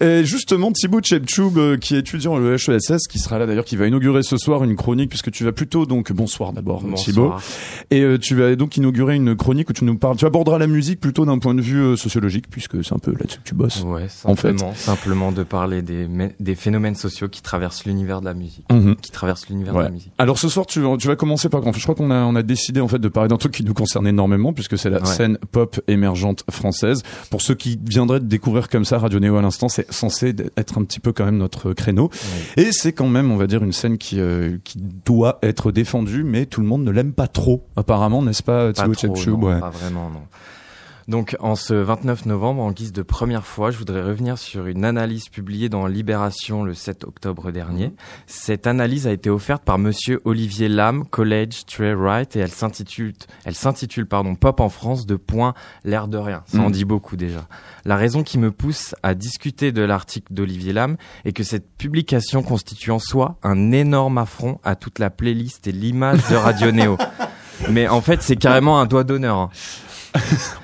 Et 0.00 0.24
justement, 0.24 0.72
Thibaut 0.72 1.00
Chepchoub, 1.02 1.52
euh, 1.56 1.76
qui 1.76 1.94
est 1.94 2.00
étudiant 2.00 2.36
à 2.36 2.40
l'EHESS, 2.40 3.06
qui 3.08 3.18
sera 3.18 3.38
là 3.38 3.46
d'ailleurs, 3.46 3.64
qui 3.64 3.76
va 3.76 3.86
inaugurer 3.86 4.22
ce 4.22 4.36
soir 4.36 4.62
une 4.64 4.76
chronique, 4.76 5.08
puisque 5.10 5.30
tu 5.30 5.44
vas 5.44 5.52
plutôt 5.52 5.86
donc 5.86 6.12
bonsoir 6.12 6.52
d'abord, 6.52 6.82
Thibaut. 6.96 7.32
Et 7.90 8.02
euh, 8.02 8.18
tu 8.18 8.34
vas 8.34 8.54
donc 8.56 8.76
inaugurer 8.76 9.14
une 9.16 9.34
chronique 9.36 9.70
où 9.70 9.72
tu 9.72 9.84
nous 9.84 9.96
parles, 9.96 10.16
tu 10.16 10.26
aborderas 10.26 10.58
la 10.58 10.66
musique 10.66 11.00
plutôt 11.00 11.24
d'un 11.24 11.38
point 11.38 11.54
de 11.54 11.62
vue 11.62 11.80
euh, 11.80 11.96
sociologique, 11.96 12.46
puisque 12.50 12.65
c'est 12.82 12.94
un 12.94 12.98
peu 12.98 13.12
là-dessus 13.12 13.38
que 13.38 13.44
tu 13.48 13.54
bosses. 13.54 13.82
Ouais, 13.82 14.06
en 14.24 14.34
fait. 14.36 14.48
simplement, 14.58 14.74
simplement 14.74 15.32
de 15.32 15.42
parler 15.42 15.82
des, 15.82 16.08
des 16.40 16.54
phénomènes 16.54 16.94
sociaux 16.94 17.28
qui 17.28 17.42
traversent 17.42 17.84
l'univers 17.84 18.20
de 18.20 18.26
la 18.26 18.34
musique. 18.34 18.64
Mhm. 18.72 18.96
Qui 18.96 19.10
traversent 19.10 19.48
l'univers 19.48 19.74
Ouais. 19.74 19.80
de 19.82 19.86
la 19.88 19.92
musique. 19.92 20.12
Alors 20.18 20.38
ce 20.38 20.48
soir, 20.48 20.66
tu, 20.66 20.80
vas- 20.80 20.96
tu 20.96 21.08
vas 21.08 21.16
commencer 21.16 21.48
par. 21.48 21.62
Je 21.72 21.82
crois 21.82 21.94
qu'on 21.94 22.10
a, 22.10 22.22
on 22.24 22.34
a 22.36 22.42
décidé 22.42 22.80
en 22.80 22.88
fait 22.88 22.98
de 22.98 23.08
parler 23.08 23.28
d'un 23.28 23.36
truc 23.36 23.52
qui 23.52 23.64
nous 23.64 23.74
concerne 23.74 24.06
énormément, 24.06 24.52
puisque 24.52 24.78
c'est 24.78 24.90
la 24.90 25.00
Ouais. 25.00 25.06
scène 25.06 25.38
pop 25.52 25.80
émergente 25.88 26.44
française. 26.50 27.02
Pour 27.30 27.42
ceux 27.42 27.54
qui 27.54 27.78
viendraient 27.84 28.20
de 28.20 28.26
découvrir 28.26 28.68
comme 28.68 28.84
ça 28.84 28.98
Radio 28.98 29.18
Néo 29.20 29.36
à 29.36 29.42
l'instant, 29.42 29.68
c'est 29.68 29.90
censé 29.92 30.34
être 30.56 30.78
un 30.78 30.84
petit 30.84 31.00
peu 31.00 31.12
quand 31.12 31.24
même 31.24 31.38
notre 31.38 31.72
créneau. 31.72 32.10
Et 32.56 32.72
c'est 32.72 32.92
quand 32.92 33.08
même, 33.08 33.30
on 33.30 33.36
va 33.36 33.46
dire, 33.46 33.62
une 33.62 33.72
scène 33.72 33.98
qui 33.98 34.20
euh, 34.20 34.56
qui 34.64 34.78
doit 35.04 35.38
être 35.42 35.72
défendue, 35.72 36.24
mais 36.24 36.46
tout 36.46 36.60
le 36.60 36.66
monde 36.66 36.84
ne 36.84 36.90
l'aime 36.90 37.12
pas 37.12 37.28
trop, 37.28 37.64
apparemment, 37.76 38.22
n'est-ce 38.22 38.42
pas, 38.42 38.72
Pas 38.72 38.72
Thibaut 38.72 38.94
trop, 38.94 39.14
Tchepchoub 39.14 39.40
non, 39.40 39.46
ouais. 39.48 39.60
pas 39.60 39.70
vraiment, 39.70 40.10
non. 40.10 40.20
Donc, 41.08 41.36
en 41.38 41.54
ce 41.54 41.72
29 41.72 42.26
novembre, 42.26 42.62
en 42.62 42.72
guise 42.72 42.92
de 42.92 43.02
première 43.02 43.46
fois, 43.46 43.70
je 43.70 43.78
voudrais 43.78 44.02
revenir 44.02 44.38
sur 44.38 44.66
une 44.66 44.84
analyse 44.84 45.28
publiée 45.28 45.68
dans 45.68 45.86
Libération 45.86 46.64
le 46.64 46.74
7 46.74 47.04
octobre 47.04 47.52
dernier. 47.52 47.92
Cette 48.26 48.66
analyse 48.66 49.06
a 49.06 49.12
été 49.12 49.30
offerte 49.30 49.62
par 49.62 49.78
monsieur 49.78 50.20
Olivier 50.24 50.68
Lam, 50.68 51.04
College 51.06 51.64
Trey 51.66 51.94
Wright, 51.94 52.34
et 52.34 52.40
elle 52.40 52.50
s'intitule, 52.50 53.14
elle 53.44 53.54
s'intitule, 53.54 54.06
pardon, 54.06 54.34
Pop 54.34 54.58
en 54.58 54.68
France 54.68 55.06
de 55.06 55.14
point, 55.14 55.54
l'air 55.84 56.08
de 56.08 56.18
rien. 56.18 56.42
Ça 56.46 56.58
en 56.58 56.64
Mhm. 56.66 56.72
dit 56.72 56.84
beaucoup 56.84 57.16
déjà. 57.16 57.46
La 57.84 57.94
raison 57.94 58.24
qui 58.24 58.36
me 58.38 58.50
pousse 58.50 58.96
à 59.04 59.14
discuter 59.14 59.70
de 59.70 59.82
l'article 59.82 60.34
d'Olivier 60.34 60.72
Lam 60.72 60.96
est 61.24 61.32
que 61.32 61.44
cette 61.44 61.68
publication 61.78 62.42
constitue 62.42 62.90
en 62.90 62.98
soi 62.98 63.36
un 63.44 63.70
énorme 63.70 64.18
affront 64.18 64.58
à 64.64 64.74
toute 64.74 64.98
la 64.98 65.10
playlist 65.10 65.68
et 65.68 65.72
l'image 65.72 66.18
de 66.28 66.34
Radio 66.34 66.72
Néo. 66.72 66.98
Mais 67.70 67.86
en 67.88 68.00
fait, 68.00 68.22
c'est 68.22 68.36
carrément 68.36 68.80
un 68.80 68.86
doigt 68.86 69.04
d'honneur. 69.04 69.50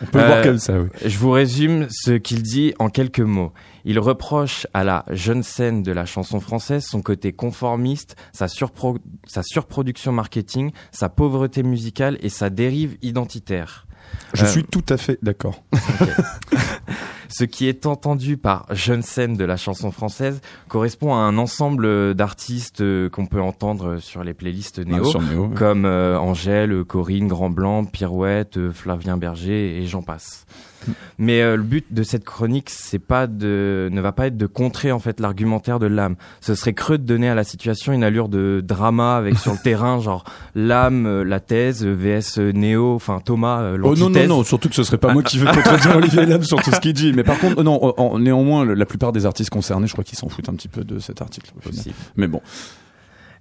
On 0.03 0.07
peut 0.07 0.19
le 0.19 0.25
Euh, 0.25 0.27
voir 0.29 0.43
comme 0.43 0.59
ça, 0.59 0.81
oui. 0.81 0.89
Je 1.05 1.19
vous 1.19 1.31
résume 1.31 1.87
ce 1.91 2.13
qu'il 2.13 2.43
dit 2.43 2.75
en 2.79 2.89
quelques 2.89 3.21
mots. 3.21 3.53
Il 3.85 3.99
reproche 3.99 4.67
à 4.75 4.85
la 4.85 5.05
jeune 5.11 5.43
scène 5.43 5.83
de 5.83 5.93
la 5.93 6.07
chanson 6.07 6.41
française 6.41 6.85
son 6.85 7.03
côté 7.03 7.33
conformiste, 7.33 8.17
sa, 8.33 8.47
surpro- 8.47 8.99
sa 9.27 9.43
surproduction 9.43 10.13
marketing, 10.13 10.71
sa 10.93 11.09
pauvreté 11.09 11.63
musicale 11.63 12.19
et 12.21 12.29
sa 12.29 12.51
dérive 12.51 12.97
identitaire. 13.03 13.87
Je 14.35 14.45
Euh, 14.45 14.47
suis 14.49 14.65
tout 14.65 14.85
à 14.89 14.97
fait 14.97 15.19
d'accord. 15.23 15.63
Ce 17.33 17.45
qui 17.45 17.67
est 17.67 17.87
entendu 17.87 18.37
par 18.37 18.67
jeune 18.75 19.01
scène 19.01 19.37
de 19.37 19.45
la 19.45 19.57
chanson 19.57 19.91
française 19.91 20.43
correspond 20.69 21.15
à 21.15 21.19
un 21.19 21.39
ensemble 21.39 22.15
d'artistes 22.15 22.83
euh, 22.83 23.09
qu'on 23.09 23.25
peut 23.25 23.41
entendre 23.41 23.99
sur 23.99 24.23
les 24.23 24.35
playlists 24.35 24.79
Néo, 24.81 25.11
ouais. 25.17 25.55
comme 25.57 25.87
euh, 25.87 26.19
Angèle, 26.19 26.85
Corinne, 26.85 27.29
Grand 27.29 27.49
Blanc, 27.49 27.87
Pirouette, 27.87 28.59
euh, 28.59 28.71
Flavien 28.71 29.17
Berger 29.17 29.79
et 29.79 29.87
j'en 29.87 30.03
passe. 30.03 30.45
Mais 31.19 31.41
euh, 31.43 31.57
le 31.57 31.63
but 31.63 31.87
de 31.93 32.03
cette 32.03 32.25
chronique, 32.25 32.71
c'est 32.71 32.99
pas 32.99 33.27
de, 33.27 33.89
ne 33.93 34.01
va 34.01 34.13
pas 34.13 34.27
être 34.27 34.37
de 34.37 34.47
contrer 34.47 34.93
en 34.93 34.99
fait 34.99 35.21
l'argumentaire 35.21 35.79
de 35.79 35.87
l'âme. 35.87 36.17
Ce 36.41 36.55
serait 36.55 36.73
creux 36.73 36.99
de 36.99 37.05
donner 37.05 37.29
à 37.29 37.35
la 37.35 37.45
situation 37.45 37.93
une 37.93 38.05
allure 38.05 38.29
de 38.29 38.63
drama 38.65 39.17
avec 39.17 39.39
sur 39.39 39.53
le 39.53 39.59
terrain, 39.63 40.01
genre 40.01 40.25
l'âme, 40.55 41.07
euh, 41.07 41.25
la 41.25 41.41
thèse, 41.41 41.87
vs 41.87 42.39
euh, 42.39 42.53
Néo, 42.53 42.95
enfin 42.95 43.21
Thomas, 43.25 43.73
Oh 43.83 43.95
non, 43.97 44.11
non, 44.11 44.27
non, 44.27 44.45
surtout 44.45 44.69
que 44.69 44.75
ce 44.75 44.83
serait 44.83 44.99
pas 44.99 45.13
moi 45.13 45.23
qui 45.23 45.39
vais 45.39 45.47
contredire 45.47 45.97
Olivier 45.97 46.27
Lam 46.27 46.43
sur 46.43 46.61
tout 46.63 46.71
ce 46.71 46.81
qu'il 46.81 46.93
dit. 46.93 47.13
Mais 47.13 47.23
par 47.25 47.39
contre, 47.39 47.63
non, 47.63 47.79
en- 47.99 48.19
néanmoins, 48.19 48.65
la 48.65 48.87
plupart 48.87 49.13
des 49.13 49.27
artistes 49.27 49.51
concernés, 49.51 49.87
je 49.87 49.93
crois 49.93 50.05
qu'ils 50.05 50.19
s'en 50.19 50.29
foutent 50.29 50.49
un 50.49 50.55
petit 50.55 50.69
peu 50.69 50.85
de 50.85 50.99
cet 50.99 51.23
article. 51.23 51.51
au 51.57 51.61
final. 51.61 51.77
Possible. 51.77 51.95
Mais 52.17 52.27
bon. 52.27 52.41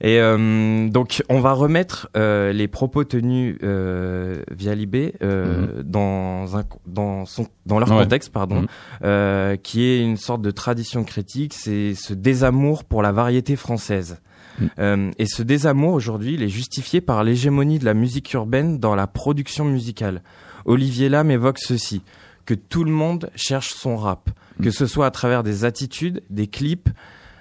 Et 0.04 0.20
euh, 0.20 0.90
donc, 0.90 1.22
on 1.30 1.40
va 1.42 1.54
remettre 1.54 2.10
euh, 2.18 2.52
les 2.54 2.68
propos 2.68 3.04
tenus 3.04 3.56
euh, 3.62 4.42
via 4.50 4.74
Libé 4.74 5.14
euh, 5.22 5.84
dans 5.84 6.58
un 6.58 6.64
dans 6.88 7.26
son 7.28 7.48
dans 7.68 7.78
leur 7.78 7.90
Ouais. 7.92 8.04
contexte, 8.04 8.32
pardon, 8.32 8.62
Mhm. 8.62 8.68
euh, 9.04 9.56
qui 9.58 9.84
est 9.84 10.02
une 10.02 10.18
sorte 10.18 10.42
de 10.42 10.50
tradition 10.50 11.04
critique, 11.04 11.54
c'est 11.54 11.94
ce 11.94 12.16
désamour 12.16 12.84
pour 12.84 13.04
la 13.04 13.12
variété 13.12 13.56
française. 13.56 14.18
Mhm. 14.60 14.70
Euh, 14.80 15.12
et 15.20 15.28
ce 15.28 15.44
désamour 15.44 15.94
aujourd'hui, 15.94 16.34
il 16.34 16.42
est 16.42 16.50
justifié 16.50 17.00
par 17.00 17.24
l'hégémonie 17.24 17.78
de 17.78 17.86
la 17.86 17.94
musique 17.94 18.34
urbaine 18.34 18.80
dans 18.80 18.96
la 18.96 19.06
production 19.06 19.66
musicale. 19.66 20.24
Olivier 20.66 21.10
Lam 21.10 21.30
évoque 21.30 21.60
ceci 21.60 22.02
que 22.46 22.56
tout 22.56 22.84
le 22.84 22.92
monde 22.92 23.30
cherche 23.36 23.74
son 23.74 23.98
rap, 23.98 24.32
que 24.64 24.72
ce 24.72 24.88
soit 24.88 25.06
à 25.06 25.12
travers 25.12 25.44
des 25.44 25.64
attitudes, 25.64 26.22
des 26.32 26.48
clips, 26.48 26.90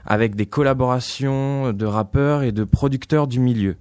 avec 0.06 0.34
des 0.34 0.46
collaborations 0.46 1.72
de 1.72 1.86
rappeurs 1.86 2.42
et 2.42 2.52
de 2.52 2.64
producteurs 2.64 3.26
du 3.26 3.40
milieu. 3.40 3.76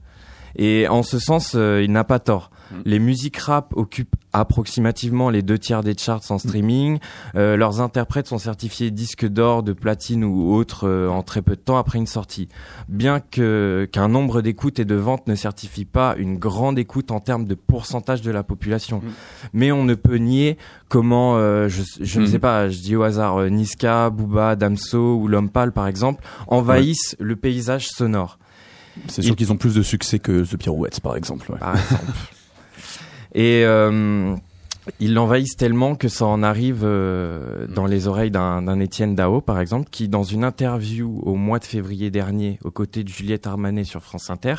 Et 0.56 0.88
en 0.88 1.04
ce 1.04 1.20
sens, 1.20 1.54
euh, 1.56 1.82
il 1.84 1.92
n'a 1.92 2.04
pas 2.04 2.20
tort. 2.20 2.52
Les 2.86 3.00
musiques 3.00 3.38
rap 3.38 3.74
occupent 3.76 4.16
approximativement 4.32 5.32
les 5.32 5.42
deux 5.42 5.58
tiers 5.58 5.82
des 5.82 5.96
charts 5.98 6.22
en 6.30 6.38
streaming. 6.38 7.00
Euh, 7.36 7.58
leurs 7.58 7.82
interprètes 7.82 8.28
sont 8.28 8.38
certifiés 8.38 8.92
disques 8.92 9.26
d'or, 9.28 9.64
de 9.64 9.74
platine 9.74 10.24
ou 10.24 10.54
autres 10.54 10.88
euh, 10.88 11.08
en 11.10 11.24
très 11.24 11.42
peu 11.42 11.56
de 11.56 11.62
temps 11.62 11.78
après 11.78 11.98
une 11.98 12.06
sortie. 12.06 12.48
Bien 12.88 13.22
que 13.22 13.88
qu'un 13.92 14.08
nombre 14.08 14.42
d'écoutes 14.44 14.80
et 14.80 14.86
de 14.86 14.94
ventes 14.94 15.28
ne 15.28 15.34
certifie 15.34 15.86
pas 15.86 16.14
une 16.18 16.38
grande 16.38 16.78
écoute 16.78 17.10
en 17.10 17.20
termes 17.20 17.46
de 17.46 17.56
pourcentage 17.56 18.22
de 18.22 18.30
la 18.32 18.44
population, 18.44 19.02
mais 19.54 19.72
on 19.72 19.84
ne 19.84 19.96
peut 19.96 20.18
nier 20.18 20.58
comment, 20.90 21.38
euh, 21.38 21.68
je, 21.70 21.82
je 22.02 22.20
ne 22.20 22.26
Mhm. 22.26 22.32
sais 22.32 22.40
pas, 22.40 22.70
je 22.70 22.80
dis 22.82 22.96
au 22.96 23.02
hasard, 23.04 23.42
Niska, 23.50 24.10
Booba, 24.12 24.56
Damso 24.56 25.16
ou 25.16 25.28
L'Homme 25.28 25.50
Pâle 25.50 25.72
par 25.72 25.88
exemple, 25.88 26.24
envahissent 26.48 27.16
le 27.20 27.36
paysage 27.36 27.88
sonore. 27.88 28.38
C'est 29.08 29.22
sûr 29.22 29.36
qu'ils 29.36 29.52
ont 29.52 29.58
plus 29.58 29.76
de 29.76 29.82
succès 29.82 30.20
que 30.20 30.44
The 30.44 30.58
Pirouettes, 30.58 31.00
par 31.00 31.16
exemple. 31.16 31.52
ouais. 31.52 31.60
par 31.60 31.76
exemple. 31.76 32.04
Et 33.36 33.64
euh, 33.64 34.36
ils 35.00 35.14
l'envahissent 35.14 35.56
tellement 35.56 35.96
que 35.96 36.08
ça 36.08 36.26
en 36.26 36.42
arrive 36.42 36.82
euh, 36.84 37.68
dans 37.68 37.86
les 37.86 38.08
oreilles 38.08 38.32
d'un 38.32 38.62
d'un 38.62 38.80
Étienne 38.80 39.16
Dao, 39.16 39.42
par 39.42 39.60
exemple, 39.60 39.90
qui, 39.92 40.08
dans 40.08 40.24
une 40.24 40.44
interview 40.44 41.20
au 41.24 41.36
mois 41.36 41.60
de 41.60 41.66
février 41.66 42.10
dernier, 42.10 42.60
aux 42.64 42.72
côtés 42.72 43.04
de 43.04 43.10
Juliette 43.10 43.46
Armanet 43.46 43.84
sur 43.84 44.02
France 44.02 44.30
Inter, 44.30 44.56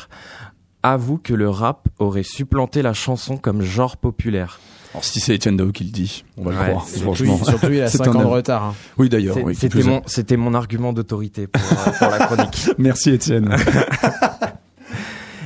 avoue 0.83 1.17
que 1.17 1.33
le 1.33 1.49
rap 1.49 1.87
aurait 1.99 2.23
supplanté 2.23 2.81
la 2.81 2.93
chanson 2.93 3.37
comme 3.37 3.61
genre 3.61 3.97
populaire. 3.97 4.59
Alors 4.93 5.03
si 5.05 5.19
c'est 5.19 5.33
Etienne 5.35 5.55
Dao 5.57 5.71
qui 5.71 5.85
le 5.85 5.89
dit, 5.91 6.23
on 6.37 6.43
va 6.43 6.51
Ouais, 6.51 6.57
le 6.57 6.69
croire, 6.71 6.85
c'est- 6.87 6.99
franchement. 6.99 7.37
Surtout, 7.37 7.51
surtout, 7.51 7.73
il 7.73 7.81
a 7.81 7.87
C'est 7.89 7.97
5 7.99 8.07
un 8.07 8.15
ans 8.15 8.19
de 8.21 8.25
retard. 8.25 8.63
hein. 8.65 8.75
Oui, 8.97 9.07
d'ailleurs. 9.09 9.37
Oui, 9.43 9.55
C'était 9.55 10.37
mon, 10.37 10.53
argument 10.53 10.91
d'autorité 10.93 11.47
pour, 11.47 11.61
euh, 11.63 11.91
pour 11.97 12.09
la 12.09 12.19
chronique. 12.19 12.69
Merci 12.77 13.11
Étienne. 13.11 13.55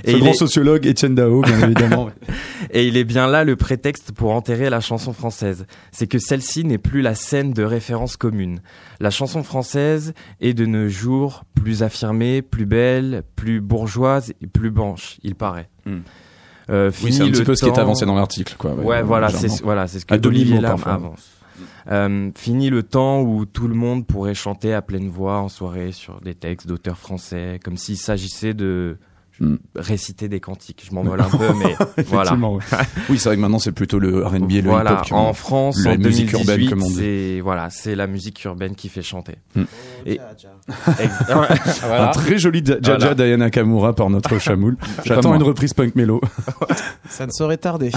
Et 0.08 0.12
Ce 0.12 0.18
il 0.18 0.22
grand 0.22 0.32
est- 0.32 0.38
sociologue 0.38 0.86
Étienne 0.86 1.16
Dao, 1.16 1.42
bien 1.42 1.60
évidemment. 1.64 2.10
Et 2.70 2.82
Et 2.82 2.88
il 2.88 2.96
est 2.98 3.04
bien 3.04 3.28
là 3.28 3.44
le 3.44 3.56
prétexte 3.56 4.12
pour 4.12 4.32
enterrer 4.36 4.70
la 4.70 4.80
chanson 4.80 5.14
française. 5.14 5.66
C'est 5.92 6.06
que 6.06 6.20
celle-ci 6.20 6.64
n'est 6.64 6.78
plus 6.78 7.02
la 7.02 7.16
scène 7.16 7.54
de 7.54 7.64
référence 7.64 8.16
commune. 8.16 8.60
La 9.00 9.10
chanson 9.10 9.42
française 9.42 10.14
est 10.42 10.54
de 10.54 10.66
nos 10.68 10.90
jours 10.90 11.44
plus 11.56 11.82
affirmée, 11.82 12.44
plus 12.44 12.68
belle, 12.68 13.24
plus 13.36 13.62
bourgeoise 13.62 14.32
et 14.42 14.48
plus 14.48 14.70
blanche, 14.70 15.18
il 15.24 15.34
paraît. 15.34 15.70
Hmm. 15.88 16.00
Euh, 16.70 16.92
Oui, 17.04 17.14
c'est 17.14 17.24
un 17.24 17.30
petit 17.30 17.44
peu 17.44 17.56
ce 17.56 17.64
qui 17.66 17.70
est 17.70 17.80
avancé 17.80 18.06
dans 18.06 18.16
l'article, 18.16 18.56
quoi. 18.58 18.74
Ouais, 18.74 19.04
voilà, 19.04 19.30
c'est 19.30 19.62
voilà, 19.62 19.88
c'est 19.88 20.00
ce 20.00 20.06
que 20.06 20.28
Olivier 20.28 20.62
parfois. 20.62 20.94
avance. 20.94 21.30
Euh, 21.92 22.32
fini 22.36 22.70
le 22.70 22.84
temps 22.84 23.22
où 23.22 23.46
tout 23.46 23.68
le 23.68 23.76
monde 23.76 24.06
pourrait 24.08 24.34
chanter 24.34 24.74
à 24.74 24.82
pleine 24.82 25.08
voix 25.08 25.38
en 25.40 25.50
soirée 25.50 25.92
sur 25.92 26.20
des 26.22 26.34
textes 26.34 26.68
d'auteurs 26.68 26.98
français, 26.98 27.60
comme 27.64 27.78
s'il 27.78 27.98
s'agissait 27.98 28.54
de 28.54 28.98
Hmm. 29.40 29.56
réciter 29.76 30.30
des 30.30 30.40
cantiques. 30.40 30.84
Je 30.90 30.96
m'envole 30.96 31.20
un 31.20 31.30
peu, 31.30 31.52
mais 31.60 31.76
voilà. 32.08 32.34
Ouais. 32.36 32.60
oui, 33.10 33.18
c'est 33.20 33.28
vrai 33.30 33.36
que 33.36 33.42
maintenant 33.42 33.60
c'est 33.60 33.74
plutôt 33.74 34.00
le 34.00 34.26
R&B 34.26 34.52
et 34.52 34.62
le 34.62 34.70
voilà, 34.70 34.92
hip-hop 35.06 35.12
en 35.12 35.34
France, 35.34 35.84
la 35.84 35.92
en 35.92 35.98
musique 35.98 36.32
2018, 36.32 36.38
urbaine, 36.40 36.70
comme 36.70 36.84
on 36.84 36.88
dit. 36.90 36.96
c'est 36.96 37.40
voilà, 37.42 37.70
c'est 37.70 37.96
la 37.96 38.08
musique 38.08 38.42
urbaine 38.46 38.76
qui 38.76 38.88
fait 38.88 39.02
chanter. 39.02 39.36
Hmm. 39.56 39.64
Et 40.06 40.14
Ex- 41.00 41.82
voilà. 41.84 42.10
Un 42.10 42.12
très 42.12 42.38
joli 42.38 42.62
Ja- 42.66 42.76
Jaja 42.82 42.98
Voilà. 42.98 43.16
Diana 43.16 43.50
Kamura 43.50 43.94
par 43.94 44.10
notre 44.10 44.40
chamoul. 44.40 44.78
J'attends 45.04 45.36
une 45.36 45.44
reprise 45.44 45.74
punk 45.74 45.96
mélo. 45.96 46.22
Ça 47.10 47.26
ne 47.26 47.32
saurait 47.32 47.58
tarder. 47.58 47.92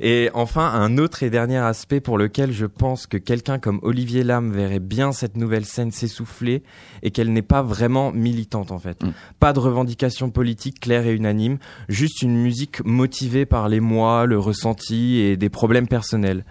Et 0.00 0.30
enfin, 0.32 0.66
un 0.66 0.96
autre 0.98 1.22
et 1.22 1.30
dernier 1.30 1.58
aspect 1.58 2.00
pour 2.00 2.18
lequel 2.18 2.52
je 2.52 2.66
pense 2.66 3.06
que 3.06 3.16
quelqu'un 3.16 3.58
comme 3.58 3.80
Olivier 3.82 4.22
Lam 4.22 4.52
verrait 4.52 4.78
bien 4.78 5.12
cette 5.12 5.36
nouvelle 5.36 5.64
scène 5.64 5.90
s'essouffler 5.90 6.62
et 7.02 7.10
qu'elle 7.10 7.32
n'est 7.32 7.42
pas 7.42 7.62
vraiment 7.62 8.12
militante 8.12 8.70
en 8.70 8.78
fait. 8.78 9.02
Mm. 9.02 9.12
Pas 9.40 9.52
de 9.52 9.58
revendications 9.58 10.30
politiques 10.30 10.80
claires 10.80 11.06
et 11.06 11.14
unanimes, 11.14 11.58
juste 11.88 12.22
une 12.22 12.36
musique 12.36 12.84
motivée 12.84 13.46
par 13.46 13.68
les 13.68 13.80
moi, 13.80 14.26
le 14.26 14.38
ressenti 14.38 15.18
et 15.18 15.36
des 15.36 15.48
problèmes 15.48 15.88
personnels. 15.88 16.44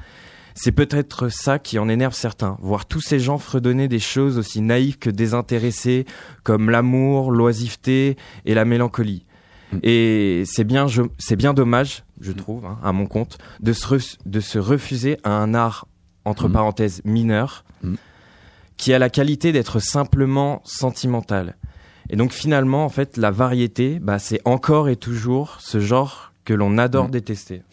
C'est 0.60 0.72
peut-être 0.72 1.30
ça 1.30 1.60
qui 1.60 1.78
en 1.78 1.88
énerve 1.88 2.16
certains, 2.16 2.58
voir 2.62 2.88
tous 2.88 3.00
ces 3.00 3.20
gens 3.20 3.38
fredonner 3.38 3.88
des 3.88 4.00
choses 4.00 4.40
aussi 4.40 4.62
naïves 4.62 4.98
que 4.98 5.12
désintéressées, 5.12 6.06
comme 6.44 6.72
l'amour, 6.72 7.32
l'oisiveté 7.32 8.18
et 8.46 8.56
la 8.56 8.66
mélancolie. 8.66 9.24
Et 9.84 10.44
c'est 10.46 10.64
bien, 10.64 10.88
c'est 11.20 11.36
bien 11.36 11.54
dommage, 11.54 12.04
je 12.22 12.32
trouve, 12.32 12.66
hein, 12.66 12.78
à 12.84 12.92
mon 12.92 13.06
compte, 13.06 13.38
de 13.62 13.74
se, 13.74 13.86
ref- 13.88 14.18
de 14.26 14.40
se 14.40 14.60
refuser 14.60 15.18
à 15.24 15.32
un 15.32 15.54
art, 15.54 15.88
entre 16.26 16.48
Mhm. 16.48 16.54
parenthèses, 16.54 17.02
mineur, 17.06 17.64
Mhm. 17.84 17.98
qui 18.78 18.94
a 18.94 19.00
la 19.00 19.10
qualité 19.10 19.52
d'être 19.52 19.80
simplement 19.80 20.62
sentimental. 20.66 21.56
Et 22.10 22.16
donc 22.16 22.32
finalement, 22.32 22.86
en 22.86 22.90
fait, 22.90 23.18
la 23.18 23.32
variété, 23.32 24.00
bah, 24.00 24.20
c'est 24.20 24.40
encore 24.46 24.88
et 24.90 24.96
toujours 24.96 25.58
ce 25.60 25.80
genre 25.80 26.32
que 26.46 26.54
l'on 26.54 26.78
adore 26.78 27.10
détester. 27.10 27.64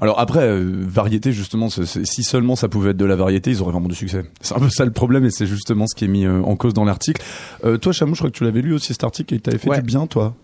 Alors 0.00 0.20
après, 0.20 0.42
euh, 0.46 0.84
variété 0.86 1.32
justement, 1.32 1.68
c'est- 1.70 1.84
c'est- 1.86 2.04
si 2.04 2.22
seulement 2.22 2.54
ça 2.54 2.68
pouvait 2.68 2.90
être 2.90 2.96
de 2.96 3.04
la 3.04 3.16
variété, 3.16 3.50
ils 3.50 3.60
auraient 3.62 3.72
vraiment 3.72 3.88
du 3.88 3.94
succès. 3.96 4.22
C'est 4.40 4.54
un 4.54 4.60
peu 4.60 4.68
ça 4.70 4.84
le 4.84 4.92
problème 4.92 5.24
et 5.24 5.30
c'est 5.30 5.46
justement 5.46 5.86
ce 5.88 5.96
qui 5.96 6.04
est 6.04 6.08
mis 6.08 6.24
euh, 6.24 6.40
en 6.42 6.54
cause 6.54 6.72
dans 6.72 6.84
l'article. 6.84 7.20
Euh, 7.64 7.78
toi, 7.78 7.92
Chamou, 7.92 8.14
je 8.14 8.20
crois 8.20 8.30
que 8.30 8.36
tu 8.36 8.44
l'avais 8.44 8.60
lu 8.62 8.74
aussi 8.74 8.88
cet 8.92 9.02
article 9.02 9.34
et 9.34 9.40
t'avais 9.40 9.58
fait 9.58 9.68
Ouais. 9.70 9.78
du 9.78 9.82
bien, 9.86 10.06
toi 10.06 10.34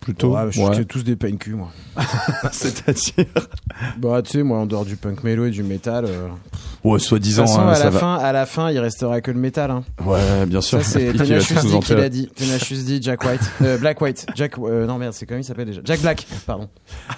Plutôt. 0.00 0.34
Ouais, 0.34 0.50
je 0.50 0.72
suis 0.72 0.86
tous 0.86 1.04
des 1.04 1.14
punk 1.14 1.48
moi. 1.48 1.68
C'est-à-dire. 2.52 3.26
Bah, 3.98 4.20
tu 4.22 4.30
sais, 4.32 4.42
moi, 4.42 4.58
en 4.58 4.66
dehors 4.66 4.84
du 4.84 4.96
punk 4.96 5.22
mélo 5.24 5.46
et 5.46 5.50
du 5.50 5.62
métal. 5.62 6.04
euh, 6.06 6.28
Ouais, 6.84 6.98
soi-disant, 6.98 7.44
hein, 7.58 7.68
à, 7.68 7.74
ça 7.74 7.84
la 7.84 7.90
va. 7.90 7.98
fin, 7.98 8.14
à 8.16 8.32
la 8.32 8.46
fin, 8.46 8.70
il 8.70 8.78
restera 8.78 9.20
que 9.20 9.30
le 9.30 9.38
métal. 9.38 9.70
Hein. 9.70 9.84
Ouais, 10.04 10.46
bien 10.46 10.60
sûr. 10.60 10.82
Ça, 10.82 10.98
c'est 10.98 11.12
Tenacious 11.16 11.70
D 11.70 11.78
qui 11.80 11.94
l'a 11.94 12.08
dit. 12.08 12.28
Tenacious 12.34 12.82
D, 12.86 12.98
Jack 13.02 13.22
White. 13.24 13.40
Euh, 13.62 13.78
Black 13.78 14.00
White. 14.00 14.26
Jack. 14.34 14.58
euh, 14.58 14.86
non, 14.86 14.98
merde, 14.98 15.12
c'est 15.14 15.26
comment 15.26 15.40
il 15.40 15.44
s'appelle 15.44 15.66
déjà 15.66 15.80
Jack 15.84 16.00
Black, 16.00 16.26
pardon. 16.46 16.68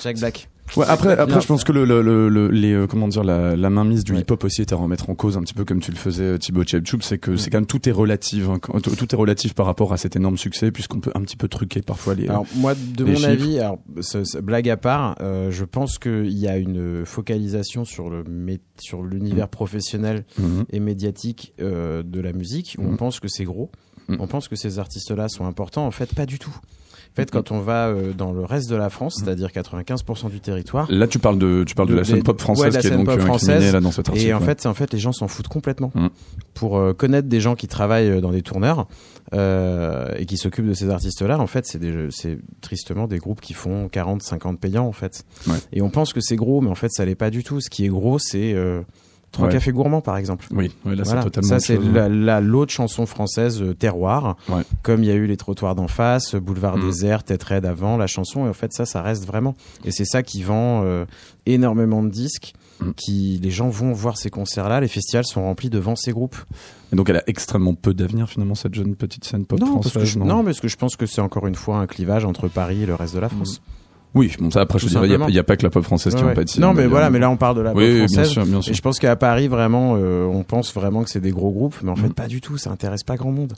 Jack 0.02 0.18
Black. 0.18 0.48
Ouais, 0.76 0.86
après, 0.88 1.18
après, 1.18 1.40
je 1.40 1.46
pense 1.46 1.64
que 1.64 1.72
le, 1.72 1.84
le, 1.84 2.00
le, 2.00 2.30
le- 2.30 2.48
les, 2.48 2.72
euh, 2.72 2.86
comment 2.86 3.06
dire, 3.06 3.24
la, 3.24 3.56
la 3.56 3.68
mainmise 3.68 4.04
du 4.04 4.12
Ouais. 4.12 4.20
hip-hop 4.20 4.42
aussi 4.44 4.62
est 4.62 4.72
à 4.72 4.76
remettre 4.76 5.10
en 5.10 5.14
cause 5.14 5.36
un 5.36 5.42
petit 5.42 5.52
peu 5.52 5.66
comme 5.66 5.80
tu 5.80 5.90
le 5.90 5.98
faisais 5.98 6.22
euh, 6.24 6.38
Thibaut 6.38 6.64
Tchepchoub, 6.64 7.02
c'est 7.02 7.18
que 7.18 7.36
c'est 7.36 7.50
quand 7.50 7.58
même 7.58 7.66
tout 7.66 7.86
est 7.88 7.92
relatif, 7.92 8.48
hein, 8.48 8.58
tout 8.82 8.96
tout 8.96 9.14
est 9.14 9.16
relatif 9.18 9.52
par 9.54 9.66
rapport 9.66 9.92
à 9.92 9.98
cet 9.98 10.16
énorme 10.16 10.38
succès 10.38 10.70
puisqu'on 10.70 11.00
peut 11.00 11.12
un 11.14 11.20
petit 11.20 11.36
peu 11.36 11.46
truquer 11.48 11.82
parfois 11.82 12.14
les. 12.14 12.26
Alors 12.28 12.46
moi, 12.54 12.74
de 12.74 13.04
mon 13.04 13.14
chiffres. 13.16 13.28
avis, 13.28 13.58
alors 13.58 13.80
ce- 14.00 14.24
ce- 14.24 14.38
blague 14.38 14.70
à 14.70 14.78
part, 14.78 15.16
euh, 15.20 15.50
je 15.50 15.64
pense 15.64 15.98
qu'il 15.98 16.30
y 16.38 16.48
a 16.48 16.56
une 16.56 17.04
focalisation 17.04 17.84
sur 17.84 18.08
le 18.08 18.24
sur 18.80 19.02
l'univers 19.02 19.48
professionnel 19.48 20.24
Mhm. 20.38 20.64
et 20.70 20.80
médiatique 20.80 21.52
euh, 21.60 22.02
de 22.02 22.20
la 22.20 22.32
musique 22.32 22.76
où 22.78 22.82
on 22.86 22.92
Mhm. 22.92 22.96
pense 22.96 23.20
que 23.20 23.28
c'est 23.28 23.44
gros, 23.44 23.70
on 24.08 24.26
pense 24.26 24.48
que 24.48 24.56
ces 24.56 24.78
artistes-là 24.78 25.28
sont 25.28 25.44
importants. 25.44 25.86
En 25.86 25.90
fait, 25.90 26.14
pas 26.14 26.24
du 26.26 26.38
tout. 26.38 26.54
En 27.12 27.14
fait, 27.14 27.30
quand 27.30 27.50
on 27.50 27.60
va 27.60 27.88
euh, 27.88 28.14
dans 28.14 28.32
le 28.32 28.42
reste 28.42 28.70
de 28.70 28.76
la 28.76 28.88
France, 28.88 29.16
c'est-à-dire 29.18 29.48
95% 29.48 30.30
du 30.30 30.40
territoire, 30.40 30.90
Là, 30.90 31.06
tu 31.06 31.18
parles 31.18 31.38
de, 31.38 31.62
tu 31.62 31.74
parles 31.74 31.88
de, 31.88 31.92
De- 31.92 31.98
la 31.98 32.04
scène 32.04 32.22
pop 32.22 32.40
française 32.40 32.72
la 32.74 32.80
qui 32.80 32.86
est 32.86 32.90
donc 32.90 33.04
pop 33.04 33.18
euh, 33.18 33.22
française. 33.24 33.70
là 33.70 33.80
dans 33.80 33.92
cet 33.92 34.08
article. 34.08 34.26
Et 34.28 34.32
en 34.32 34.38
ouais. 34.40 34.46
fait, 34.46 34.64
en 34.64 34.72
fait, 34.72 34.94
les 34.94 34.98
gens 34.98 35.12
s'en 35.12 35.28
foutent 35.28 35.48
complètement. 35.48 35.92
Mm. 35.94 36.06
Pour 36.54 36.78
euh, 36.78 36.94
connaître 36.94 37.28
des 37.28 37.40
gens 37.40 37.54
qui 37.54 37.68
travaillent 37.68 38.22
dans 38.22 38.30
des 38.30 38.40
tourneurs 38.40 38.88
euh, 39.34 40.08
et 40.16 40.24
qui 40.24 40.38
s'occupent 40.38 40.68
de 40.68 40.72
ces 40.74 40.88
artistes-là, 40.88 41.38
en 41.38 41.46
fait, 41.46 41.66
c'est 41.66 42.38
tristement 42.62 43.06
des 43.06 43.18
groupes 43.18 43.42
qui 43.42 43.52
font 43.52 43.88
40, 43.88 44.22
50 44.22 44.58
payants, 44.58 44.86
en 44.86 44.92
fait. 44.92 45.24
Ouais. 45.46 45.56
Et 45.74 45.82
on 45.82 45.90
pense 45.90 46.14
que 46.14 46.20
c'est 46.22 46.36
gros, 46.36 46.62
mais 46.62 46.70
en 46.70 46.74
fait, 46.74 46.90
ça 46.92 47.04
l'est 47.04 47.14
pas 47.14 47.28
du 47.28 47.44
tout. 47.44 47.60
Ce 47.60 47.68
qui 47.68 47.84
est 47.84 47.88
gros, 47.88 48.18
c'est 48.18 48.54
trois 49.32 49.46
Ouais. 49.48 49.52
cafés 49.52 49.72
gourmands, 49.72 50.00
par 50.00 50.16
exemple. 50.16 50.46
Oui, 50.52 50.70
ouais, 50.84 50.94
là, 50.94 51.02
Voilà. 51.04 51.20
c'est 51.22 51.24
totalement. 51.30 51.48
Ça, 51.48 51.58
c'est 51.60 51.78
la, 51.78 52.08
la- 52.08 52.40
l'autre 52.40 52.72
chanson 52.72 53.06
française 53.06 53.60
euh, 53.62 53.74
terroir. 53.74 54.36
Ouais. 54.48 54.62
Comme 54.82 55.02
il 55.02 55.06
y 55.08 55.10
a 55.10 55.14
eu 55.14 55.26
les 55.26 55.36
trottoirs 55.36 55.74
d'en 55.74 55.88
face, 55.88 56.34
Boulevard 56.36 56.76
Mm. 56.76 56.82
désert, 56.86 57.24
Tête 57.24 57.42
raide 57.42 57.66
avant, 57.66 57.96
la 57.96 58.06
chanson. 58.06 58.46
Et 58.46 58.48
en 58.48 58.52
fait, 58.52 58.72
ça, 58.72 58.84
ça 58.86 59.02
reste 59.02 59.26
vraiment. 59.26 59.54
Et 59.84 59.90
c'est 59.90 60.04
ça 60.04 60.22
qui 60.22 60.42
vend 60.42 60.82
euh, 60.84 61.04
énormément 61.46 62.02
de 62.02 62.08
disques. 62.10 62.52
Mm. 62.80 62.90
Qui 62.96 63.38
les 63.42 63.50
gens 63.50 63.68
vont 63.68 63.92
voir 63.92 64.16
ces 64.18 64.28
concerts-là. 64.30 64.80
Les 64.80 64.88
festivals 64.88 65.24
sont 65.24 65.42
remplis 65.42 65.70
devant 65.70 65.94
ces 65.96 66.10
groupes. 66.12 66.36
Et 66.92 66.96
donc, 66.96 67.08
elle 67.10 67.16
a 67.18 67.22
extrêmement 67.26 67.74
peu 67.74 67.94
d'avenir 67.94 68.28
finalement 68.28 68.54
cette 68.54 68.74
jeune 68.74 68.96
petite 68.96 69.24
scène 69.24 69.46
pop 69.46 69.58
non, 69.60 69.74
parce 69.74 69.90
française. 69.90 70.02
que 70.02 70.04
je, 70.08 70.18
non, 70.18 70.42
parce 70.44 70.60
que 70.60 70.68
je 70.68 70.76
pense 70.76 70.96
que 70.96 71.06
c'est 71.06 71.20
encore 71.20 71.46
une 71.46 71.54
fois 71.54 71.76
un 71.78 71.86
clivage 71.86 72.24
entre 72.24 72.48
Paris 72.48 72.82
et 72.82 72.86
le 72.86 72.94
reste 72.94 73.14
de 73.14 73.20
la 73.20 73.28
France. 73.28 73.62
Oui, 74.14 74.30
bon 74.38 74.50
ça 74.50 74.60
après 74.60 74.78
je 74.78 74.86
dire, 74.86 75.02
il 75.04 75.34
y 75.34 75.38
a- 75.38 75.42
pas 75.44 75.56
que 75.56 75.62
la 75.62 75.70
pop 75.70 75.82
française 75.82 76.14
qui 76.14 76.22
Ouais, 76.22 76.34
pas 76.34 76.42
être 76.42 76.58
non, 76.58 76.74
mais 76.74 76.82
euh, 76.82 76.88
voilà, 76.88 77.08
mais 77.08 77.18
là 77.18 77.30
on 77.30 77.36
parle 77.38 77.56
de 77.56 77.62
la 77.62 77.72
oui, 77.72 77.84
pop 77.86 77.92
bien 77.94 78.06
française. 78.06 78.28
sûr, 78.28 78.44
bien 78.44 78.60
sûr. 78.60 78.72
Et 78.72 78.74
je 78.74 78.82
pense 78.82 78.98
qu'à 78.98 79.16
Paris, 79.16 79.48
vraiment, 79.48 79.94
euh, 79.96 80.24
on 80.26 80.42
pense 80.42 80.74
vraiment 80.74 81.02
que 81.02 81.08
c'est 81.10 81.20
des 81.20 81.30
gros 81.30 81.50
groupes, 81.50 81.76
mais 81.82 81.90
en 81.90 81.96
fait, 81.96 82.08
Mm. 82.08 82.12
pas 82.14 82.26
du 82.28 82.40
tout. 82.42 82.58
Ça 82.58 82.70
intéresse 82.70 83.04
pas 83.04 83.16
grand 83.16 83.32
monde. 83.32 83.54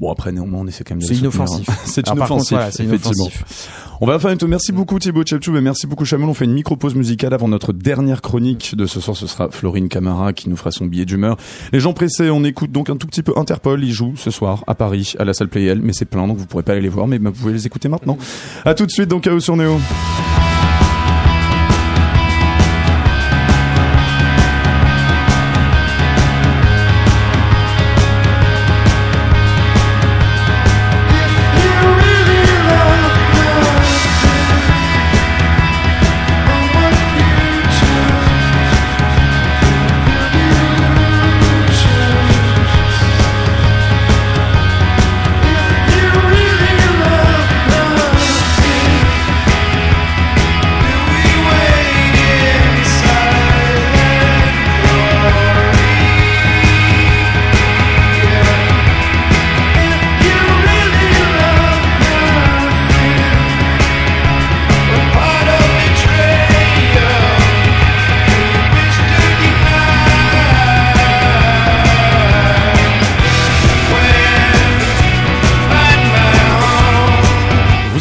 Bon 0.00 0.10
après 0.10 0.32
néanmoins 0.32 0.60
on 0.60 0.66
essaie 0.66 0.82
quand 0.82 0.94
même 0.94 1.02
de 1.02 1.06
C'est 1.06 1.16
inoffensif. 1.16 1.68
c'est 1.84 2.08
inoffensif, 2.08 2.50
voilà, 2.56 2.68
effectivement. 2.68 3.12
inoffensif. 3.12 3.68
On 4.02 4.06
va 4.06 4.18
faire 4.18 4.30
une 4.30 4.48
merci 4.48 4.72
beaucoup 4.72 4.98
Thibaut 4.98 5.24
Tchepchoub 5.24 5.56
et 5.56 5.60
merci 5.60 5.86
beaucoup 5.86 6.06
Chamoul. 6.06 6.30
On 6.30 6.32
fait 6.32 6.46
une 6.46 6.54
micro 6.54 6.74
pause 6.74 6.94
musicale 6.94 7.34
avant 7.34 7.48
notre 7.48 7.74
dernière 7.74 8.22
chronique 8.22 8.74
de 8.74 8.86
ce 8.86 8.98
soir. 8.98 9.14
Ce 9.14 9.26
sera 9.26 9.50
Florine 9.50 9.90
Camara 9.90 10.32
qui 10.32 10.48
nous 10.48 10.56
fera 10.56 10.70
son 10.70 10.86
billet 10.86 11.04
d'humeur. 11.04 11.36
Les 11.70 11.80
gens 11.80 11.92
pressés, 11.92 12.30
on 12.30 12.42
écoute 12.42 12.72
donc 12.72 12.88
un 12.88 12.96
tout 12.96 13.06
petit 13.06 13.22
peu 13.22 13.34
Interpol. 13.36 13.84
Ils 13.84 13.92
jouent 13.92 14.14
ce 14.16 14.30
soir 14.30 14.64
à 14.66 14.74
Paris 14.74 15.12
à 15.18 15.26
la 15.26 15.34
salle 15.34 15.48
Playel, 15.48 15.80
mais 15.82 15.92
c'est 15.92 16.06
plein 16.06 16.26
donc 16.26 16.38
vous 16.38 16.46
pourrez 16.46 16.62
pas 16.62 16.72
aller 16.72 16.80
les 16.80 16.88
voir, 16.88 17.06
mais 17.06 17.18
vous 17.18 17.30
pouvez 17.32 17.52
les 17.52 17.66
écouter 17.66 17.90
maintenant. 17.90 18.16
À 18.64 18.72
tout 18.72 18.86
de 18.86 18.90
suite 18.90 19.08
dans 19.08 19.20
Chaos 19.20 19.40
sur 19.40 19.54
Néo. 19.54 19.76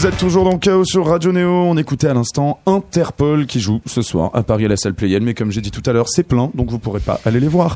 Êtes 0.10 0.18
toujours 0.18 0.44
dans 0.44 0.58
Chaos 0.58 0.86
sur 0.86 1.06
Radio 1.06 1.32
Néo. 1.32 1.50
On 1.52 1.78
écoutait 1.78 2.08
à 2.08 2.16
l'instant 2.16 2.60
Interpol 2.66 3.46
qui 3.46 3.60
joue 3.60 3.80
ce 3.86 4.02
soir 4.02 4.32
à 4.34 4.42
Paris 4.42 4.66
à 4.66 4.68
la 4.68 4.76
salle 4.76 4.96
Playel. 4.96 5.22
Mais 5.22 5.36
comme 5.36 5.52
j'ai 5.52 5.62
dit 5.62 5.70
tout 5.70 5.88
à 5.88 5.94
l'heure, 5.94 6.10
c'est 6.10 6.24
plein, 6.24 6.50
donc 6.56 6.72
vous 6.72 6.80
pourrez 6.80 7.00
pas 7.00 7.20
aller 7.26 7.40
les 7.40 7.48
voir. 7.48 7.76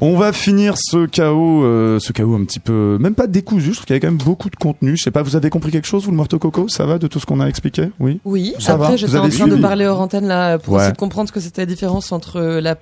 On 0.00 0.16
va 0.16 0.32
finir 0.32 0.74
ce 0.78 1.06
chaos, 1.06 1.64
euh, 1.64 1.98
ce 1.98 2.12
chaos 2.12 2.36
un 2.36 2.44
petit 2.44 2.60
peu, 2.60 2.98
même 3.00 3.14
pas 3.16 3.26
décousu. 3.26 3.70
Je 3.70 3.72
trouve 3.72 3.86
qu'il 3.86 3.94
y 3.94 3.96
avait 3.96 4.00
quand 4.00 4.12
même 4.14 4.22
beaucoup 4.24 4.48
de 4.48 4.54
contenu. 4.54 4.96
Je 4.96 5.02
sais 5.02 5.10
pas, 5.10 5.22
vous 5.22 5.34
avez 5.34 5.50
compris 5.50 5.72
quelque 5.72 5.88
chose, 5.88 6.04
vous 6.04 6.12
le 6.12 6.16
Morto 6.16 6.38
Coco? 6.38 6.68
Ça 6.68 6.86
va 6.86 6.98
de 6.98 7.08
tout 7.08 7.18
ce 7.18 7.26
qu'on 7.26 7.40
a 7.40 7.46
expliqué? 7.48 7.90
Oui. 7.98 8.20
Oui. 8.24 8.54
Ça 8.60 8.74
Après, 8.74 8.96
j'étais 8.96 9.16
en 9.16 9.28
train 9.28 9.48
de 9.48 9.56
parler 9.56 9.86
hors 9.86 10.00
antenne 10.00 10.26
là 10.28 10.58
pour 10.58 10.74
Ouais. 10.74 10.80
essayer 10.80 10.92
de 10.92 10.98
comprendre 10.98 11.28
ce 11.28 11.32
que 11.32 11.40
c'était 11.40 11.62
la 11.62 11.66
différence 11.66 12.12
entre 12.12 12.40
la 12.60 12.76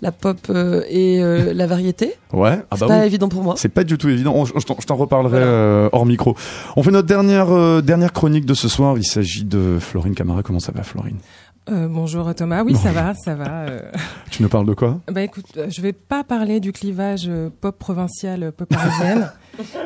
la 0.00 0.12
pop 0.12 0.38
euh, 0.50 0.82
et 0.88 1.22
euh, 1.22 1.52
la 1.54 1.66
variété. 1.66 2.14
Ouais. 2.32 2.58
Ah 2.70 2.76
C'est 2.76 2.80
bah 2.80 2.86
pas 2.88 3.00
oui. 3.00 3.06
évident 3.06 3.28
pour 3.28 3.42
moi. 3.42 3.54
C'est 3.56 3.68
pas 3.68 3.84
du 3.84 3.96
tout 3.98 4.08
évident. 4.08 4.32
On- 4.34 4.44
je 4.44 4.52
t'en- 4.66 4.76
je 4.80 4.86
t'en 4.86 4.96
reparlerai 4.96 5.38
euh, 5.40 5.88
hors 5.92 6.06
micro. 6.06 6.36
On 6.76 6.82
fait 6.82 6.90
notre 6.90 7.08
dernière 7.08 7.50
euh, 7.52 7.80
dernière 7.80 8.12
chronique 8.12 8.46
de 8.46 8.54
ce 8.54 8.68
soir. 8.68 8.96
Il 8.98 9.04
s'agit 9.04 9.44
de 9.44 9.78
Florine 9.80 10.14
Camara. 10.14 10.42
Comment 10.42 10.60
ça 10.60 10.72
va, 10.72 10.82
Florine? 10.82 11.18
Euh, 11.70 11.88
bonjour 11.88 12.34
Thomas, 12.34 12.62
oui 12.62 12.76
ça 12.76 12.92
va, 12.92 13.14
ça 13.14 13.34
va. 13.34 13.60
euh. 13.62 13.80
Tu 14.30 14.42
nous 14.42 14.50
parles 14.50 14.66
de 14.66 14.74
quoi? 14.74 15.00
Bah 15.10 15.22
écoute, 15.22 15.46
je 15.70 15.80
vais 15.80 15.94
pas 15.94 16.22
parler 16.22 16.60
du 16.60 16.72
clivage 16.72 17.24
euh, 17.26 17.48
pop 17.58 17.78
provincial, 17.78 18.52
pop 18.52 18.68
parisienne. 18.68 19.30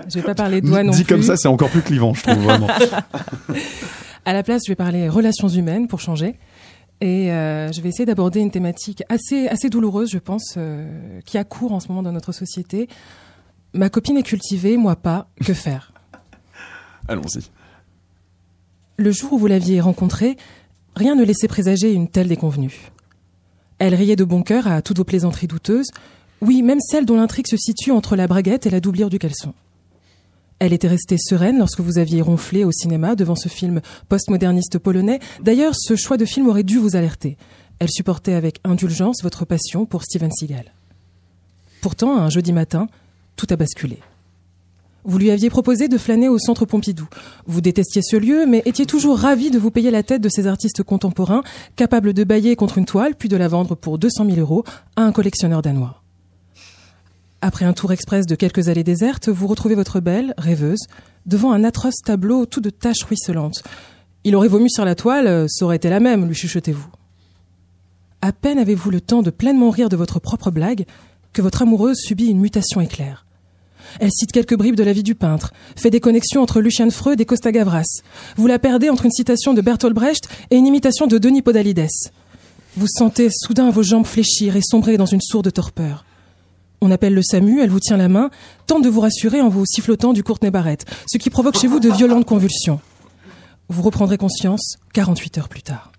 je 0.08 0.14
vais 0.18 0.22
pas 0.24 0.34
parler 0.34 0.60
de 0.60 0.66
doigts 0.66 0.82
non 0.82 0.90
Dit 0.90 1.04
plus. 1.04 1.14
comme 1.14 1.22
ça, 1.22 1.36
c'est 1.36 1.46
encore 1.46 1.68
plus 1.68 1.82
clivant, 1.82 2.14
je 2.14 2.22
trouve 2.24 2.38
vraiment. 2.42 2.66
À 4.24 4.32
la 4.32 4.42
place, 4.42 4.62
je 4.66 4.72
vais 4.72 4.76
parler 4.76 5.08
relations 5.08 5.48
humaines 5.48 5.88
pour 5.88 6.00
changer. 6.00 6.34
Et 7.00 7.30
euh, 7.30 7.70
je 7.70 7.80
vais 7.80 7.88
essayer 7.88 8.06
d'aborder 8.06 8.40
une 8.40 8.50
thématique 8.50 9.04
assez, 9.08 9.46
assez 9.48 9.70
douloureuse, 9.70 10.10
je 10.10 10.18
pense, 10.18 10.54
euh, 10.56 11.20
qui 11.24 11.38
a 11.38 11.44
cours 11.44 11.72
en 11.72 11.80
ce 11.80 11.88
moment 11.88 12.02
dans 12.02 12.12
notre 12.12 12.32
société. 12.32 12.88
Ma 13.72 13.88
copine 13.88 14.16
est 14.16 14.22
cultivée, 14.24 14.76
moi 14.76 14.96
pas. 14.96 15.28
Que 15.44 15.54
faire? 15.54 15.92
Allons-y. 17.08 17.50
Le 18.96 19.12
jour 19.12 19.34
où 19.34 19.38
vous 19.38 19.46
l'aviez 19.46 19.80
rencontrée, 19.80 20.36
rien 20.96 21.14
ne 21.14 21.24
laissait 21.24 21.46
présager 21.46 21.92
une 21.92 22.08
telle 22.08 22.26
déconvenue. 22.26 22.90
Elle 23.78 23.94
riait 23.94 24.16
de 24.16 24.24
bon 24.24 24.42
cœur 24.42 24.66
à 24.66 24.82
toutes 24.82 24.98
vos 24.98 25.04
plaisanteries 25.04 25.46
douteuses, 25.46 25.90
oui, 26.40 26.62
même 26.62 26.80
celles 26.80 27.06
dont 27.06 27.16
l'intrigue 27.16 27.46
se 27.46 27.56
situe 27.56 27.92
entre 27.92 28.16
la 28.16 28.26
braguette 28.26 28.66
et 28.66 28.70
la 28.70 28.80
doublure 28.80 29.10
du 29.10 29.18
caleçon. 29.20 29.54
Elle 30.60 30.72
était 30.72 30.88
restée 30.88 31.16
sereine 31.18 31.58
lorsque 31.58 31.80
vous 31.80 31.98
aviez 31.98 32.20
ronflé 32.20 32.64
au 32.64 32.72
cinéma 32.72 33.14
devant 33.14 33.36
ce 33.36 33.48
film 33.48 33.80
postmoderniste 34.08 34.78
polonais. 34.78 35.20
D'ailleurs, 35.40 35.74
ce 35.76 35.94
choix 35.94 36.16
de 36.16 36.24
film 36.24 36.48
aurait 36.48 36.64
dû 36.64 36.78
vous 36.78 36.96
alerter. 36.96 37.36
Elle 37.78 37.90
supportait 37.90 38.34
avec 38.34 38.58
indulgence 38.64 39.22
votre 39.22 39.44
passion 39.44 39.86
pour 39.86 40.02
Steven 40.02 40.32
Seagal. 40.32 40.72
Pourtant, 41.80 42.16
un 42.16 42.28
jeudi 42.28 42.52
matin, 42.52 42.88
tout 43.36 43.46
a 43.50 43.56
basculé. 43.56 43.98
Vous 45.04 45.16
lui 45.16 45.30
aviez 45.30 45.48
proposé 45.48 45.86
de 45.86 45.96
flâner 45.96 46.28
au 46.28 46.38
centre 46.38 46.66
Pompidou. 46.66 47.08
Vous 47.46 47.60
détestiez 47.60 48.02
ce 48.02 48.16
lieu, 48.16 48.46
mais 48.46 48.62
étiez 48.66 48.84
toujours 48.84 49.16
ravi 49.16 49.50
de 49.50 49.58
vous 49.58 49.70
payer 49.70 49.92
la 49.92 50.02
tête 50.02 50.20
de 50.20 50.28
ces 50.28 50.48
artistes 50.48 50.82
contemporains, 50.82 51.42
capables 51.76 52.12
de 52.12 52.24
bailler 52.24 52.56
contre 52.56 52.78
une 52.78 52.84
toile, 52.84 53.14
puis 53.14 53.28
de 53.28 53.36
la 53.36 53.48
vendre 53.48 53.76
pour 53.76 53.98
200 53.98 54.26
000 54.26 54.38
euros 54.38 54.64
à 54.96 55.02
un 55.02 55.12
collectionneur 55.12 55.62
danois. 55.62 55.97
Après 57.40 57.64
un 57.64 57.72
tour 57.72 57.92
express 57.92 58.26
de 58.26 58.34
quelques 58.34 58.68
allées 58.68 58.84
désertes, 58.84 59.28
vous 59.28 59.46
retrouvez 59.46 59.76
votre 59.76 60.00
belle, 60.00 60.34
rêveuse, 60.38 60.86
devant 61.26 61.52
un 61.52 61.62
atroce 61.62 62.02
tableau 62.04 62.46
tout 62.46 62.60
de 62.60 62.70
taches 62.70 63.04
ruisselantes. 63.04 63.62
Il 64.24 64.34
aurait 64.34 64.48
vomi 64.48 64.70
sur 64.70 64.84
la 64.84 64.96
toile, 64.96 65.46
ça 65.48 65.64
aurait 65.64 65.76
été 65.76 65.88
la 65.88 66.00
même, 66.00 66.26
lui 66.26 66.34
chuchotez-vous. 66.34 66.88
À 68.20 68.32
peine 68.32 68.58
avez-vous 68.58 68.90
le 68.90 69.00
temps 69.00 69.22
de 69.22 69.30
pleinement 69.30 69.70
rire 69.70 69.88
de 69.88 69.96
votre 69.96 70.18
propre 70.18 70.50
blague 70.50 70.84
que 71.32 71.40
votre 71.40 71.62
amoureuse 71.62 71.98
subit 71.98 72.26
une 72.26 72.40
mutation 72.40 72.80
éclair. 72.80 73.24
Elle 74.00 74.10
cite 74.10 74.32
quelques 74.32 74.56
bribes 74.56 74.74
de 74.74 74.82
la 74.82 74.92
vie 74.92 75.04
du 75.04 75.14
peintre, 75.14 75.52
fait 75.76 75.90
des 75.90 76.00
connexions 76.00 76.42
entre 76.42 76.60
Lucien 76.60 76.90
Freud 76.90 77.20
et 77.20 77.24
Costa 77.24 77.52
Gavras. 77.52 78.02
Vous 78.36 78.48
la 78.48 78.58
perdez 78.58 78.90
entre 78.90 79.04
une 79.04 79.12
citation 79.12 79.54
de 79.54 79.60
Bertolt 79.60 79.94
Brecht 79.94 80.28
et 80.50 80.56
une 80.56 80.66
imitation 80.66 81.06
de 81.06 81.18
Denis 81.18 81.42
Podalides. 81.42 81.86
Vous 82.76 82.88
sentez 82.88 83.28
soudain 83.30 83.70
vos 83.70 83.84
jambes 83.84 84.06
fléchir 84.06 84.56
et 84.56 84.60
sombrer 84.62 84.96
dans 84.96 85.06
une 85.06 85.20
sourde 85.20 85.52
torpeur. 85.52 86.04
On 86.80 86.90
appelle 86.90 87.14
le 87.14 87.22
SAMU, 87.22 87.60
elle 87.60 87.70
vous 87.70 87.80
tient 87.80 87.96
la 87.96 88.08
main, 88.08 88.30
tente 88.66 88.84
de 88.84 88.88
vous 88.88 89.00
rassurer 89.00 89.40
en 89.40 89.48
vous 89.48 89.64
sifflotant 89.66 90.12
du 90.12 90.22
Courtenay 90.22 90.50
Barrette, 90.50 90.86
ce 91.10 91.18
qui 91.18 91.30
provoque 91.30 91.58
chez 91.58 91.66
vous 91.66 91.80
de 91.80 91.90
violentes 91.90 92.26
convulsions. 92.26 92.80
Vous 93.68 93.82
reprendrez 93.82 94.16
conscience 94.16 94.76
48 94.94 95.38
heures 95.38 95.48
plus 95.48 95.62
tard. 95.62 95.92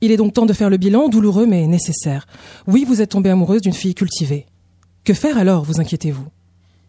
Il 0.00 0.10
est 0.10 0.16
donc 0.16 0.34
temps 0.34 0.46
de 0.46 0.52
faire 0.52 0.70
le 0.70 0.76
bilan, 0.76 1.08
douloureux 1.08 1.46
mais 1.46 1.66
nécessaire. 1.66 2.26
Oui, 2.66 2.84
vous 2.86 3.00
êtes 3.00 3.10
tombée 3.10 3.30
amoureuse 3.30 3.62
d'une 3.62 3.72
fille 3.72 3.94
cultivée. 3.94 4.46
Que 5.04 5.14
faire 5.14 5.38
alors, 5.38 5.64
vous 5.64 5.80
inquiétez-vous? 5.80 6.26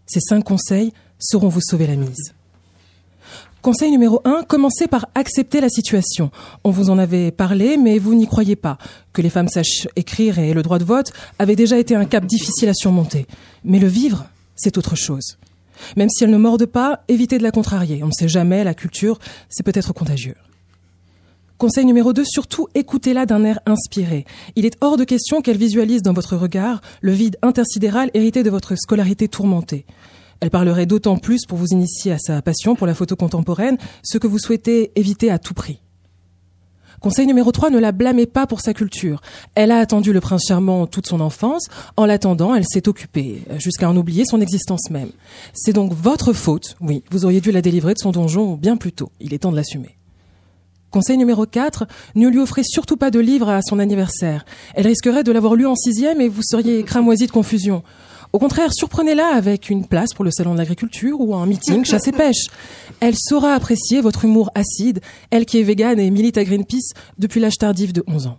Ces 0.06 0.20
cinq 0.20 0.44
conseils 0.44 0.92
sauront 1.20 1.48
vous 1.48 1.62
sauver 1.62 1.88
la 1.88 1.96
mise. 1.96 2.34
Conseil 3.66 3.90
numéro 3.90 4.22
1, 4.26 4.44
commencez 4.44 4.86
par 4.86 5.08
accepter 5.16 5.60
la 5.60 5.70
situation. 5.70 6.30
On 6.64 6.70
vous 6.70 6.92
en 6.92 7.00
avait 7.00 7.32
parlé, 7.32 7.78
mais 7.78 7.98
vous 7.98 8.14
n'y 8.14 8.28
croyez 8.28 8.56
pas. 8.56 8.78
Que 9.12 9.24
les 9.24 9.32
femmes 9.32 9.48
sachent 9.48 9.88
écrire 9.96 10.38
et 10.38 10.54
le 10.54 10.62
droit 10.62 10.78
de 10.78 10.84
vote 10.84 11.12
avait 11.40 11.56
déjà 11.56 11.80
été 11.80 11.96
un 11.96 12.06
cap 12.06 12.28
difficile 12.28 12.70
à 12.70 12.76
surmonter. 12.76 13.26
Mais 13.64 13.80
le 13.80 13.88
vivre, 13.88 14.28
c'est 14.56 14.78
autre 14.78 14.96
chose. 14.96 15.40
Même 15.98 16.10
si 16.10 16.24
elle 16.24 16.30
ne 16.30 16.38
morde 16.38 16.68
pas, 16.68 17.02
évitez 17.08 17.40
de 17.40 17.44
la 17.44 17.50
contrarier. 17.50 18.04
On 18.04 18.10
ne 18.10 18.12
sait 18.12 18.28
jamais, 18.28 18.64
la 18.64 18.76
culture, 18.76 19.18
c'est 19.50 19.64
peut-être 19.64 19.94
contagieux. 19.94 20.36
Conseil 21.58 21.86
numéro 21.86 22.14
2, 22.14 22.24
surtout 22.24 22.68
écoutez-la 22.76 23.26
d'un 23.26 23.44
air 23.44 23.62
inspiré. 23.66 24.26
Il 24.56 24.68
est 24.68 24.78
hors 24.80 24.96
de 24.96 25.06
question 25.06 25.42
qu'elle 25.42 25.58
visualise 25.58 26.04
dans 26.04 26.14
votre 26.14 26.36
regard 26.36 26.82
le 27.02 27.14
vide 27.14 27.38
intersidéral 27.42 28.12
hérité 28.14 28.44
de 28.44 28.52
votre 28.52 28.76
scolarité 28.76 29.28
tourmentée. 29.28 29.88
Elle 30.40 30.50
parlerait 30.50 30.86
d'autant 30.86 31.18
plus 31.18 31.46
pour 31.46 31.58
vous 31.58 31.68
initier 31.68 32.12
à 32.12 32.20
sa 32.20 32.42
passion 32.42 32.76
pour 32.76 32.88
la 32.88 32.94
photo 32.94 33.16
contemporaine, 33.16 33.78
ce 34.04 34.18
que 34.18 34.28
vous 34.28 34.40
souhaitez 34.40 34.92
éviter 34.96 35.32
à 35.32 35.40
tout 35.40 35.54
prix. 35.54 35.82
Conseil 37.06 37.28
numéro 37.28 37.52
3, 37.52 37.70
ne 37.70 37.78
la 37.78 37.92
blâmez 37.92 38.26
pas 38.26 38.48
pour 38.48 38.62
sa 38.62 38.74
culture. 38.74 39.22
Elle 39.54 39.72
a 39.72 39.78
attendu 39.78 40.12
le 40.12 40.22
prince 40.22 40.46
charmant 40.48 40.88
toute 40.88 41.08
son 41.08 41.20
enfance. 41.20 41.68
En 41.98 42.06
l'attendant, 42.06 42.56
elle 42.56 42.66
s'est 42.66 42.88
occupée, 42.88 43.44
jusqu'à 43.58 43.90
en 43.90 43.96
oublier 43.96 44.24
son 44.26 44.42
existence 44.42 44.90
même. 44.90 45.12
C'est 45.54 45.74
donc 45.74 45.94
votre 45.94 46.34
faute. 46.34 46.76
Oui, 46.82 47.04
vous 47.12 47.26
auriez 47.26 47.42
dû 47.42 47.52
la 47.52 47.62
délivrer 47.62 47.94
de 47.94 48.00
son 48.00 48.12
donjon 48.12 48.56
bien 48.56 48.78
plus 48.78 48.92
tôt. 48.92 49.12
Il 49.20 49.34
est 49.34 49.40
temps 49.40 49.52
de 49.52 49.56
l'assumer. 49.56 49.98
Conseil 50.90 51.18
numéro 51.18 51.46
4, 51.46 51.86
ne 52.16 52.30
lui 52.30 52.40
offrez 52.40 52.64
surtout 52.64 52.98
pas 52.98 53.12
de 53.12 53.20
livre 53.20 53.50
à 53.50 53.62
son 53.62 53.80
anniversaire. 53.80 54.46
Elle 54.76 54.88
risquerait 54.88 55.24
de 55.24 55.32
l'avoir 55.32 55.56
lu 55.56 55.68
en 55.68 55.76
sixième 55.76 56.22
et 56.22 56.30
vous 56.30 56.42
seriez 56.42 56.84
cramoisi 56.84 57.28
de 57.28 57.32
confusion. 57.32 57.84
Au 58.34 58.40
contraire, 58.40 58.72
surprenez-la 58.74 59.28
avec 59.28 59.70
une 59.70 59.86
place 59.86 60.14
pour 60.14 60.26
le 60.26 60.32
salon 60.32 60.54
de 60.54 60.60
l'agriculture 60.60 61.20
ou 61.20 61.36
un 61.36 61.46
meeting 61.46 61.86
chasse 61.86 62.08
et 62.08 62.12
pêche. 62.12 62.48
Elle 63.00 63.16
saura 63.18 63.54
apprécier 63.54 64.02
votre 64.02 64.26
humour 64.26 64.52
acide, 64.56 65.02
elle 65.32 65.46
qui 65.46 65.60
est 65.60 65.64
végane 65.64 66.00
et 66.00 66.10
milite 66.12 66.38
à 66.38 66.44
Greenpeace 66.44 66.94
depuis 67.18 67.40
l'âge 67.40 67.58
tardif 67.58 67.94
de 67.94 68.04
11 68.08 68.28
ans. 68.28 68.38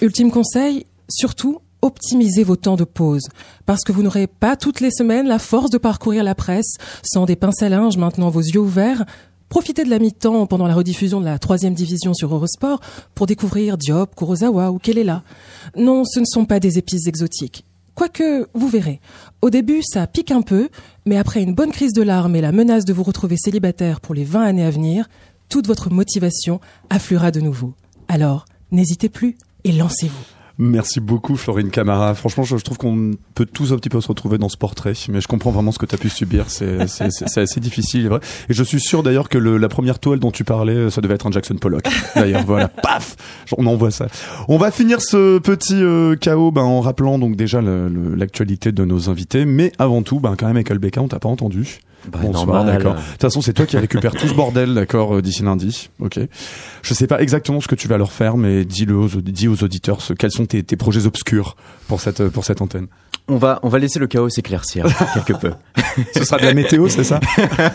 Ultime 0.00 0.30
conseil, 0.30 0.86
surtout, 1.08 1.60
optimisez 1.82 2.44
vos 2.44 2.56
temps 2.56 2.76
de 2.76 2.84
pause, 2.84 3.28
parce 3.66 3.82
que 3.82 3.92
vous 3.92 4.02
n'aurez 4.02 4.26
pas 4.26 4.56
toutes 4.56 4.80
les 4.80 4.90
semaines 4.90 5.26
la 5.26 5.38
force 5.38 5.70
de 5.70 5.78
parcourir 5.78 6.24
la 6.24 6.34
presse 6.34 6.76
sans 7.02 7.26
des 7.26 7.36
pinces 7.36 7.62
à 7.62 7.68
linge 7.68 7.96
maintenant 7.96 8.30
vos 8.30 8.40
yeux 8.40 8.60
ouverts. 8.60 9.04
Profitez 9.50 9.84
de 9.84 9.90
la 9.90 9.98
mi-temps 9.98 10.46
pendant 10.46 10.66
la 10.66 10.74
rediffusion 10.74 11.20
de 11.20 11.26
la 11.26 11.38
troisième 11.38 11.74
division 11.74 12.14
sur 12.14 12.34
Eurosport 12.34 12.80
pour 13.14 13.26
découvrir 13.26 13.76
Diop, 13.76 14.14
Kurosawa 14.16 14.72
ou 14.72 14.78
Kelela. 14.78 15.22
Non, 15.76 16.04
ce 16.04 16.20
ne 16.20 16.24
sont 16.24 16.44
pas 16.44 16.58
des 16.58 16.78
épices 16.78 17.06
exotiques. 17.06 17.64
Quoique, 17.94 18.48
vous 18.54 18.68
verrez. 18.68 19.00
Au 19.40 19.50
début, 19.50 19.82
ça 19.82 20.06
pique 20.06 20.32
un 20.32 20.42
peu, 20.42 20.68
mais 21.06 21.16
après 21.16 21.42
une 21.42 21.54
bonne 21.54 21.70
crise 21.70 21.92
de 21.92 22.02
larmes 22.02 22.34
et 22.34 22.40
la 22.40 22.50
menace 22.50 22.84
de 22.84 22.92
vous 22.92 23.04
retrouver 23.04 23.36
célibataire 23.36 24.00
pour 24.00 24.14
les 24.14 24.24
20 24.24 24.42
années 24.42 24.64
à 24.64 24.70
venir, 24.70 25.08
toute 25.48 25.66
votre 25.66 25.92
motivation 25.92 26.60
affluera 26.90 27.30
de 27.30 27.40
nouveau. 27.40 27.74
Alors, 28.08 28.46
n'hésitez 28.72 29.08
plus 29.08 29.36
et 29.62 29.72
lancez-vous. 29.72 30.33
Merci 30.56 31.00
beaucoup 31.00 31.36
Florine 31.36 31.70
Camara. 31.70 32.14
Franchement, 32.14 32.44
je, 32.44 32.56
je 32.56 32.62
trouve 32.62 32.78
qu'on 32.78 33.12
peut 33.34 33.46
tous 33.46 33.72
un 33.72 33.76
petit 33.76 33.88
peu 33.88 34.00
se 34.00 34.06
retrouver 34.06 34.38
dans 34.38 34.48
ce 34.48 34.56
portrait, 34.56 34.92
mais 35.08 35.20
je 35.20 35.26
comprends 35.26 35.50
vraiment 35.50 35.72
ce 35.72 35.78
que 35.78 35.86
tu 35.86 35.94
as 35.96 35.98
pu 35.98 36.08
subir. 36.08 36.46
C'est 36.48 36.80
assez 36.80 37.60
difficile, 37.60 38.08
vrai. 38.08 38.20
Et 38.48 38.54
je 38.54 38.62
suis 38.62 38.80
sûr 38.80 39.02
d'ailleurs 39.02 39.28
que 39.28 39.38
le, 39.38 39.56
la 39.56 39.68
première 39.68 39.98
toile 39.98 40.20
dont 40.20 40.30
tu 40.30 40.44
parlais, 40.44 40.90
ça 40.90 41.00
devait 41.00 41.14
être 41.14 41.26
un 41.26 41.32
Jackson 41.32 41.56
Pollock. 41.56 41.84
D'ailleurs, 42.14 42.44
voilà, 42.44 42.68
paf, 42.68 43.16
on 43.56 43.66
envoie 43.66 43.90
ça. 43.90 44.06
On 44.48 44.56
va 44.56 44.70
finir 44.70 45.00
ce 45.00 45.38
petit 45.38 45.82
euh, 45.82 46.16
chaos 46.16 46.52
ben, 46.52 46.62
en 46.62 46.80
rappelant 46.80 47.18
donc 47.18 47.36
déjà 47.36 47.60
l'actualité 47.60 48.72
de 48.72 48.84
nos 48.84 49.10
invités, 49.10 49.44
mais 49.44 49.72
avant 49.78 50.02
tout, 50.02 50.20
ben, 50.20 50.36
quand 50.38 50.46
même, 50.46 50.54
Michael 50.54 50.78
Becca, 50.78 51.00
on 51.00 51.08
t'a 51.08 51.18
pas 51.18 51.28
entendu. 51.28 51.80
Bah, 52.10 52.18
Bonsoir, 52.22 52.64
d'accord. 52.64 52.94
De 52.94 53.00
toute 53.00 53.20
façon, 53.20 53.40
c'est 53.40 53.52
toi 53.52 53.66
qui 53.66 53.76
récupères 53.78 54.12
tout 54.12 54.28
ce 54.28 54.34
bordel, 54.34 54.74
d'accord, 54.74 55.16
euh, 55.16 55.22
d'ici 55.22 55.42
lundi. 55.42 55.90
Ok. 56.00 56.18
Je 56.82 56.94
sais 56.94 57.06
pas 57.06 57.20
exactement 57.20 57.60
ce 57.60 57.68
que 57.68 57.74
tu 57.74 57.88
vas 57.88 57.98
leur 57.98 58.12
faire, 58.12 58.36
mais 58.36 58.64
dis-le 58.64 58.96
aux, 58.96 59.08
dis 59.08 59.48
aux 59.48 59.62
auditeurs 59.62 60.00
ce, 60.02 60.12
quels 60.12 60.30
sont 60.32 60.46
tes, 60.46 60.62
tes 60.62 60.76
projets 60.76 61.06
obscurs 61.06 61.56
pour 61.88 62.00
cette, 62.00 62.28
pour 62.28 62.44
cette 62.44 62.60
antenne. 62.62 62.86
On 63.26 63.38
va, 63.38 63.58
on 63.62 63.70
va 63.70 63.78
laisser 63.78 63.98
le 63.98 64.06
chaos 64.06 64.28
s'éclaircir 64.28 64.84
quelque 65.14 65.32
peu. 65.32 65.52
Ce 66.14 66.24
sera 66.24 66.36
de 66.38 66.44
la 66.44 66.52
météo, 66.52 66.88
c'est 66.90 67.04
ça? 67.04 67.20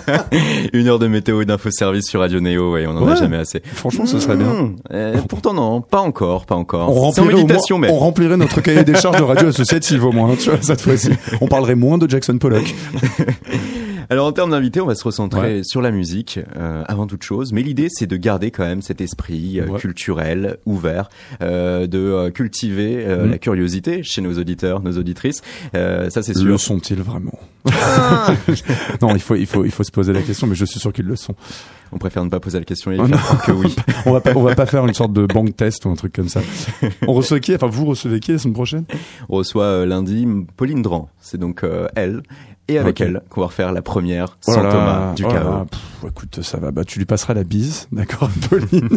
Une 0.73 0.87
heure 0.87 0.99
de 0.99 1.07
météo 1.07 1.41
et 1.41 1.45
d'info-service 1.45 2.05
sur 2.05 2.19
Radio 2.19 2.39
Néo, 2.39 2.73
ouais, 2.73 2.85
on 2.85 2.91
en 2.95 3.07
a 3.07 3.15
jamais 3.15 3.37
assez. 3.37 3.59
Franchement, 3.73 4.05
ce 4.05 4.19
serait 4.19 4.35
bien. 4.37 4.53
Mmh. 4.53 4.75
Euh, 4.91 5.17
pourtant 5.27 5.55
non, 5.55 5.81
pas 5.81 6.01
encore, 6.01 6.45
pas 6.45 6.53
encore. 6.53 6.95
On 6.95 6.97
en 6.97 7.01
remplirait, 7.05 7.25
moins- 7.31 7.35
méditation, 7.41 7.79
mais. 7.79 7.89
on 7.89 7.97
remplirait 7.97 8.37
notre 8.37 8.61
cahier 8.61 8.83
des 8.83 8.93
charges 8.93 9.17
de 9.17 9.23
radio 9.23 9.47
associative 9.47 10.05
au 10.05 10.11
moins, 10.11 10.35
tu 10.35 10.51
vois, 10.51 10.59
cette 10.61 10.81
fois-ci. 10.81 11.09
On 11.41 11.47
parlerait 11.47 11.73
moins 11.73 11.97
de 11.97 12.07
Jackson 12.07 12.37
Pollock. 12.37 12.75
Alors 14.11 14.25
en 14.25 14.31
termes 14.31 14.49
d'invités, 14.51 14.81
on 14.81 14.87
va 14.87 14.95
se 14.95 15.03
recentrer 15.03 15.61
sur 15.63 15.81
la 15.81 15.91
musique 15.91 16.39
euh, 16.57 16.83
avant 16.87 17.05
toute 17.05 17.21
chose, 17.21 17.53
mais 17.53 17.61
l'idée 17.61 17.87
c'est 17.91 18.07
de 18.07 18.17
garder 18.17 18.49
quand 18.49 18.63
même 18.63 18.81
cet 18.81 19.01
esprit 19.01 19.59
euh, 19.59 19.77
culturel, 19.77 20.57
ouvert, 20.65 21.09
euh, 21.43 21.85
de 21.85 21.99
euh, 21.99 22.31
cultiver 22.31 23.05
Mm. 23.05 23.29
la 23.29 23.37
curiosité 23.37 24.01
chez 24.03 24.21
nos 24.21 24.33
auditeurs, 24.39 24.81
nos 24.81 24.97
auditrices. 24.97 25.41
ça 25.73 26.09
c'est 26.23 26.33
sûr. 26.33 26.45
Le 26.45 26.57
sont-ils 26.57 27.01
vraiment 27.01 27.37
Non, 29.01 29.15
il 29.15 29.19
faut, 29.21 29.35
il 29.35 29.45
faut, 29.45 29.63
il 29.65 29.71
faut 29.71 29.83
se 29.83 29.91
poser 29.91 30.13
la 30.13 30.21
question, 30.21 30.47
mais 30.47 30.55
je 30.55 30.65
suis 30.65 30.79
sûr 30.79 30.91
qu'ils 30.93 31.05
le 31.05 31.15
sont. 31.15 31.35
On 31.91 31.97
préfère 31.97 32.23
ne 32.23 32.29
pas 32.29 32.39
poser 32.39 32.59
la 32.59 32.65
question 32.65 32.91
et 32.91 32.97
Oh 32.99 33.05
que 33.45 33.51
oui. 33.51 33.75
on 34.05 34.11
va 34.13 34.21
pas, 34.21 34.33
on 34.35 34.41
va 34.43 34.55
pas 34.55 34.65
faire 34.65 34.85
une 34.85 34.93
sorte 34.93 35.13
de 35.13 35.25
bank 35.25 35.55
test 35.55 35.85
ou 35.85 35.89
un 35.89 35.95
truc 35.95 36.13
comme 36.13 36.29
ça. 36.29 36.41
On 37.07 37.13
reçoit 37.13 37.39
qui? 37.39 37.53
Enfin, 37.55 37.67
vous 37.67 37.85
recevez 37.85 38.19
qui 38.19 38.31
la 38.31 38.37
semaine 38.37 38.53
prochaine? 38.53 38.85
On 39.27 39.37
reçoit 39.37 39.63
euh, 39.63 39.85
lundi 39.85 40.27
Pauline 40.55 40.81
Dran. 40.81 41.09
C'est 41.19 41.39
donc 41.39 41.63
euh, 41.63 41.87
elle 41.95 42.21
et 42.69 42.77
avec 42.77 43.01
elle 43.01 43.21
qu'on 43.29 43.41
va 43.41 43.47
refaire 43.47 43.71
la 43.73 43.81
première 43.81 44.37
Oh 44.47 44.53
sans 44.53 44.63
là 44.63 44.71
Thomas 44.71 45.13
du 45.13 45.25
oh 45.25 45.29
chaos. 45.29 45.65
pff, 45.65 46.11
écoute, 46.11 46.41
ça 46.41 46.57
va. 46.57 46.71
Bah, 46.71 46.83
tu 46.85 46.99
lui 46.99 47.05
passeras 47.05 47.33
la 47.33 47.43
bise, 47.43 47.87
d'accord, 47.91 48.29
Pauline. 48.49 48.89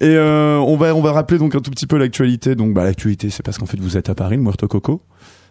Et 0.00 0.06
euh, 0.06 0.58
on 0.58 0.76
va, 0.76 0.94
on 0.94 1.02
va 1.02 1.12
rappeler 1.12 1.38
donc 1.38 1.54
un 1.54 1.60
tout 1.60 1.70
petit 1.70 1.86
peu 1.86 1.98
l'actualité. 1.98 2.54
Donc, 2.54 2.72
bah, 2.72 2.84
l'actualité, 2.84 3.30
c'est 3.30 3.42
parce 3.42 3.58
qu'en 3.58 3.66
fait, 3.66 3.78
vous 3.80 3.96
êtes 3.96 4.08
à 4.08 4.14
Paris, 4.14 4.36
le 4.36 4.42
Muerto 4.42 4.68
Coco, 4.68 5.02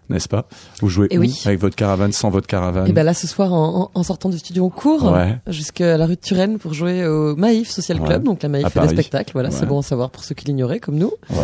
n'est-ce 0.10 0.28
pas? 0.28 0.48
Vous 0.82 0.90
jouez 0.90 1.08
Eh 1.12 1.18
où 1.18 1.22
oui. 1.22 1.42
Avec 1.46 1.60
votre 1.60 1.76
caravane, 1.76 2.12
sans 2.12 2.30
votre 2.30 2.48
caravane? 2.48 2.88
Et 2.88 2.94
ben 2.94 3.04
là, 3.04 3.14
ce 3.14 3.28
soir, 3.28 3.54
en, 3.54 4.04
sortant 4.04 4.30
du 4.30 4.38
studio, 4.40 4.66
on 4.66 4.70
court 4.70 5.12
Ouais. 5.12 5.38
jusqu'à 5.48 5.98
la 5.98 6.06
rue 6.06 6.16
de 6.16 6.22
Turenne 6.22 6.58
pour 6.60 6.74
jouer 6.74 7.06
au 7.06 7.36
Maïf 7.36 7.70
Social 7.70 8.00
Ouais. 8.00 8.08
Club. 8.08 8.24
Donc 8.24 8.44
la 8.44 8.50
Maïf 8.50 8.66
À 8.66 8.70
fait 8.70 8.82
des 8.82 8.88
spectacles. 8.90 9.32
Voilà, 9.34 9.50
Ouais. 9.50 9.56
c'est 9.58 9.66
bon 9.66 9.80
à 9.80 9.84
savoir 9.84 10.10
pour 10.10 10.24
ceux 10.24 10.36
qui 10.36 10.46
l'ignoraient, 10.46 10.80
comme 10.80 10.96
nous. 10.96 11.12
Ouais. 11.30 11.38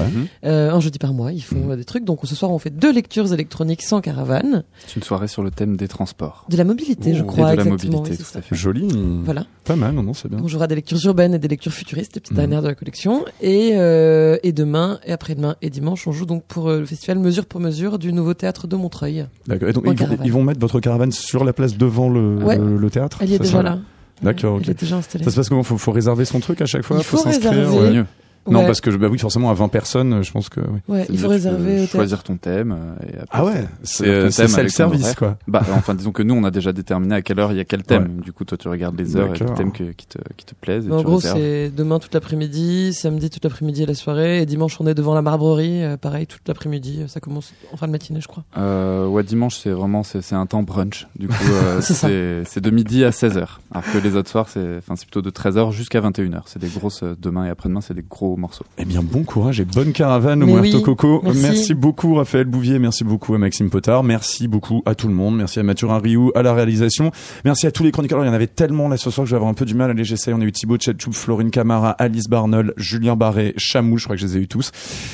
Euh, 0.45 0.71
un 0.71 0.79
jeudi 0.79 0.99
par 0.99 1.13
mois, 1.13 1.31
ils 1.31 1.41
font 1.41 1.69
euh, 1.71 1.75
des 1.75 1.85
trucs. 1.85 2.03
Donc 2.05 2.19
ce 2.23 2.35
soir, 2.35 2.51
on 2.51 2.59
fait 2.59 2.69
deux 2.69 2.91
lectures 2.91 3.31
électroniques 3.33 3.81
sans 3.81 4.01
caravane. 4.01 4.63
C'est 4.87 4.95
une 4.97 5.03
soirée 5.03 5.27
sur 5.27 5.43
le 5.43 5.51
thème 5.51 5.77
des 5.77 5.87
transports. 5.87 6.45
De 6.49 6.57
la 6.57 6.63
mobilité, 6.63 7.13
je 7.15 7.23
crois. 7.23 7.49
Et 7.53 7.57
de 7.57 7.57
la 7.57 7.63
exactement, 7.63 7.97
mobilité, 7.99 8.21
oui, 8.23 8.29
tout 8.31 8.37
à 8.37 8.41
fait. 8.41 8.55
Joli. 8.55 8.87
Voilà. 9.25 9.45
Pas 9.65 9.75
mal, 9.75 9.93
non, 9.93 10.03
non, 10.03 10.13
c'est 10.13 10.27
bien. 10.29 10.39
On 10.43 10.47
jouera 10.47 10.67
des 10.67 10.75
lectures 10.75 10.99
urbaines 11.05 11.33
et 11.33 11.39
des 11.39 11.47
lectures 11.47 11.71
futuristes, 11.73 12.15
les 12.15 12.21
petites 12.21 12.31
Mhm. 12.33 12.37
dernières 12.37 12.61
de 12.61 12.67
la 12.67 12.75
collection. 12.75 13.25
Et, 13.41 13.71
euh, 13.73 14.37
et 14.43 14.51
demain, 14.51 14.99
et 15.05 15.11
après-demain, 15.11 15.55
et 15.61 15.69
dimanche, 15.69 16.07
on 16.07 16.11
joue 16.11 16.25
donc 16.25 16.43
pour 16.45 16.69
euh, 16.69 16.79
le 16.79 16.85
festival 16.85 17.19
Mesure 17.19 17.45
pour 17.45 17.59
Mesure 17.59 17.99
du 17.99 18.11
nouveau 18.13 18.33
théâtre 18.33 18.48
de 18.67 18.75
Montreuil. 18.75 19.25
D'accord. 19.47 19.69
Et 19.69 19.73
donc, 19.73 19.87
En 19.87 19.91
ils 19.91 19.97
vont, 19.97 20.05
caravane. 20.05 20.25
ils 20.25 20.31
vont 20.31 20.43
mettre 20.43 20.59
votre 20.59 20.79
caravane 20.79 21.11
sur 21.11 21.43
la 21.43 21.53
place 21.53 21.77
devant 21.77 22.09
le, 22.09 22.37
Ouais. 22.37 22.57
le, 22.57 22.77
le 22.77 22.89
théâtre 22.89 23.19
Elle 23.21 23.29
y 23.29 23.35
est 23.35 23.39
déjà 23.39 23.61
là. 23.61 23.79
D'accord, 24.21 24.55
Elle 24.57 24.63
ok. 24.63 24.69
est 24.69 24.79
déjà 24.81 24.97
installée. 24.97 25.23
Ça 25.23 25.31
se 25.31 25.35
passe 25.37 25.47
comment? 25.49 25.63
Faut, 25.63 25.77
faut 25.77 25.91
réserver 25.91 26.25
son 26.25 26.39
truc 26.41 26.61
à 26.61 26.65
chaque 26.65 26.83
fois? 26.83 26.97
Il 26.99 27.03
faut 27.03 27.17
s'inscrire 27.17 27.51
réserver. 27.51 27.99
ouais. 27.99 28.05
Non, 28.47 28.59
Ouais. 28.61 28.65
parce 28.65 28.81
que 28.81 28.89
bah 28.91 29.07
oui, 29.11 29.19
forcément 29.19 29.51
à 29.51 29.53
20 29.53 29.67
personnes, 29.67 30.23
je 30.23 30.31
pense 30.31 30.49
que. 30.49 30.59
oui. 30.61 30.79
Ouais, 30.87 31.05
il 31.09 31.17
faut 31.17 31.25
tu 31.27 31.29
réserver 31.31 31.85
choisir 31.87 32.23
ton 32.23 32.37
thème. 32.37 32.71
euh, 32.77 33.07
Et 33.07 33.15
après, 33.19 33.27
Ah 33.31 33.45
ouais, 33.45 33.65
c'est 33.83 34.31
self-service 34.31 34.79
horaire. 35.03 35.15
quoi. 35.15 35.37
Bah, 35.47 35.61
enfin, 35.75 35.93
disons 35.93 36.11
que 36.11 36.23
nous, 36.23 36.33
on 36.33 36.43
a 36.43 36.51
déjà 36.51 36.71
déterminé 36.73 37.15
à 37.15 37.21
quelle 37.21 37.39
heure 37.39 37.51
il 37.51 37.57
y 37.57 37.61
a 37.61 37.65
quel 37.65 37.83
thème. 37.83 38.15
Ouais. 38.17 38.23
Du 38.23 38.31
coup, 38.33 38.45
toi, 38.45 38.57
tu 38.57 38.67
regardes 38.67 38.97
les 38.97 39.15
heures 39.17 39.27
et 39.27 39.31
le 39.33 39.37
D'accord. 39.39 39.55
thème 39.55 39.71
que- 39.71 39.91
qui 39.91 40.07
te, 40.07 40.17
qui 40.37 40.45
te 40.45 40.55
plaisent. 40.55 40.87
Et 40.87 40.91
en 40.91 40.99
tu 40.99 41.03
gros, 41.05 41.19
c'est 41.19 41.69
demain 41.69 41.99
toute 41.99 42.13
l'après-midi, 42.13 42.93
samedi 42.93 43.29
toute 43.29 43.43
l'après-midi 43.43 43.83
et 43.83 43.85
la 43.85 43.93
soirée, 43.93 44.41
et 44.41 44.45
dimanche 44.45 44.77
on 44.79 44.87
est 44.87 44.95
devant 44.95 45.13
la 45.13 45.21
Marbrerie, 45.21 45.83
euh, 45.83 45.97
pareil 45.97 46.25
toute 46.25 46.47
l'après-midi. 46.47 47.03
Ça 47.07 47.19
commence 47.19 47.53
en 47.71 47.77
fin 47.77 47.87
de 47.87 47.91
matinée, 47.91 48.21
je 48.21 48.27
crois. 48.27 48.43
Euh, 48.57 49.05
ouais, 49.07 49.23
dimanche, 49.23 49.57
c'est 49.57 49.71
vraiment, 49.71 50.03
c'est 50.03 50.21
c'est 50.21 50.35
un 50.35 50.45
temps 50.45 50.63
brunch. 50.63 51.07
Du 51.17 51.27
coup, 51.27 51.33
euh, 52.05 52.43
C'est 52.45 52.61
de 52.61 52.69
midi 52.71 53.03
à 53.03 53.11
16h. 53.11 53.59
Alors 53.71 53.83
que 53.91 53.97
les 53.99 54.15
autres 54.15 54.29
soirs, 54.29 54.49
c'est, 54.49 54.77
enfin, 54.77 54.95
c'est 54.95 55.05
plutôt 55.05 55.21
de 55.21 55.29
13h 55.29 55.71
jusqu'à 55.71 56.01
21h. 56.01 56.41
C'est 56.47 56.59
des 56.59 56.67
grosses, 56.69 57.03
euh, 57.03 57.15
demain 57.19 57.45
et 57.45 57.49
après-demain, 57.49 57.81
c'est 57.81 57.93
des 57.93 58.05
gros 58.07 58.28
morceaux. 58.37 58.65
Eh 58.77 58.85
bien, 58.85 59.01
bon 59.03 59.23
courage 59.23 59.59
et 59.59 59.65
bonne 59.65 59.91
caravane 59.91 60.43
au 60.43 60.45
Muerto 60.45 60.77
oui, 60.77 60.83
Coco. 60.83 61.21
merci. 61.35 61.73
beaucoup 61.73 62.15
Raphaël 62.15 62.45
Bouvier, 62.45 62.79
merci 62.79 63.03
beaucoup 63.03 63.33
à 63.33 63.37
Maxime 63.37 63.69
Potard, 63.69 64.03
merci 64.03 64.47
beaucoup 64.47 64.81
à 64.85 64.95
tout 64.95 65.07
le 65.07 65.13
monde, 65.13 65.37
merci 65.37 65.59
à 65.59 65.63
Mathurin 65.63 65.99
Rioux 65.99 66.31
à 66.35 66.41
la 66.41 66.53
réalisation, 66.53 67.11
merci 67.45 67.67
à 67.67 67.71
tous 67.71 67.83
les 67.83 67.91
chroniqueurs. 67.91 68.23
Il 68.23 68.27
y 68.27 68.29
en 68.29 68.33
avait 68.33 68.47
tellement 68.47 68.87
là 68.87 68.97
ce 68.97 69.09
soir 69.09 69.25
que 69.25 69.29
je 69.29 69.35
vais 69.35 69.37
avoir 69.37 69.51
un 69.51 69.55
peu 69.55 69.65
du 69.65 69.75
mal. 69.75 69.91
Allez, 69.91 70.03
j'essaie. 70.03 70.33
On 70.33 70.41
a 70.41 70.43
eu 70.43 70.51
Thibaut 70.51 70.77
Tchetchoub, 70.77 71.13
Florine 71.13 71.51
Camara, 71.51 71.91
Alice 71.91 72.27
Barnol, 72.27 72.73
Julien 72.77 73.15
Barré, 73.15 73.53
Chamou, 73.57 73.97
je 73.97 74.05
crois 74.05 74.15
que 74.15 74.21
je 74.21 74.27
les 74.27 74.37
ai 74.37 74.39
eu 74.41 74.47
tous. 74.47 74.71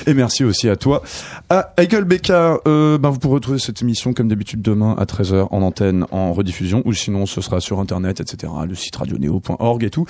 Et 0.07 0.13
merci 0.13 0.43
aussi 0.43 0.69
à 0.69 0.75
toi. 0.75 1.03
À 1.49 1.73
Michael 1.77 2.05
Becca, 2.05 2.59
euh, 2.67 2.97
ben, 2.97 3.09
vous 3.09 3.19
pourrez 3.19 3.35
retrouver 3.35 3.59
cette 3.59 3.81
émission 3.81 4.13
comme 4.13 4.27
d'habitude 4.27 4.61
demain 4.61 4.95
à 4.97 5.05
13h 5.05 5.47
en 5.51 5.61
antenne, 5.61 6.05
en 6.11 6.33
rediffusion, 6.33 6.81
ou 6.85 6.93
sinon 6.93 7.25
ce 7.25 7.41
sera 7.41 7.59
sur 7.59 7.79
internet, 7.79 8.19
etc. 8.19 8.51
Le 8.67 8.75
site 8.75 8.95
radioneo.org 8.95 9.83
et 9.83 9.89
tout. 9.89 10.05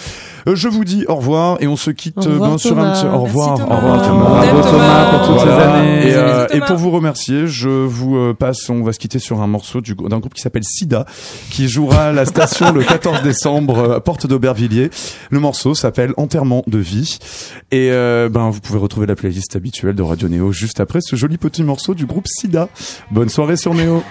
Euh, 0.47 0.56
je 0.56 0.68
vous 0.68 0.86
dis 0.86 1.06
au 1.08 1.16
revoir 1.16 1.58
et 1.62 1.68
on 1.68 1.76
se 1.76 1.91
quitte 1.91 2.18
Au 2.18 2.22
revoir, 2.22 2.49
euh, 2.49 2.53
ben, 2.53 2.58
sur 2.58 2.80
un 2.80 2.95
Au 3.04 3.20
revoir. 3.24 3.58
Thomas. 3.58 3.74
Au 3.74 3.78
revoir 3.78 3.96
On 4.02 4.08
Thomas. 4.08 4.30
Bravo 4.30 4.62
Thomas 4.62 5.10
pour 5.18 5.28
toutes 5.28 5.39
ces 5.39 5.46
Voilà. 5.46 5.74
années. 5.74 6.08
Et, 6.10 6.14
euh, 6.16 6.48
et 6.52 6.60
pour 6.62 6.78
vous 6.78 6.91
remercier, 6.91 7.48
je 7.48 7.70
vous 7.70 8.16
euh, 8.18 8.34
passe, 8.34 8.70
on 8.70 8.84
va 8.84 8.93
se 8.93 9.00
quitter 9.00 9.20
sur 9.20 9.41
un 9.41 9.48
morceau 9.48 9.82
du- 9.82 9.96
d'un 9.96 10.20
groupe 10.20 10.34
qui 10.34 10.41
s'appelle 10.41 10.64
Sida, 10.64 11.06
qui 11.50 11.68
jouera 11.68 12.06
à 12.08 12.12
la 12.12 12.26
station 12.26 12.72
le 12.72 12.84
14 12.84 13.22
décembre 13.24 13.78
euh, 13.80 13.96
à 13.98 14.00
Porte 14.00 14.28
d'Aubervilliers. 14.28 14.89
Le 15.30 15.39
morceau 15.39 15.74
s'appelle 15.76 16.14
Enterrement 16.18 16.64
de 16.68 16.78
vie. 16.78 17.18
Et 17.72 17.89
euh, 17.91 18.30
ben 18.30 18.50
vous 18.50 18.60
pouvez 18.62 18.80
retrouver 18.80 19.08
la 19.08 19.16
playlist 19.16 19.56
habituelle 19.56 19.96
de 19.96 20.04
Radio 20.04 20.28
Néo 20.28 20.52
juste 20.52 20.80
après 20.80 21.00
ce 21.02 21.16
joli 21.16 21.38
petit 21.38 21.64
morceau 21.64 21.93
du 21.93 22.06
groupe 22.06 22.28
Sida. 22.28 22.70
Bonne 23.12 23.30
soirée 23.30 23.58
sur 23.58 23.74
Néo. 23.74 24.04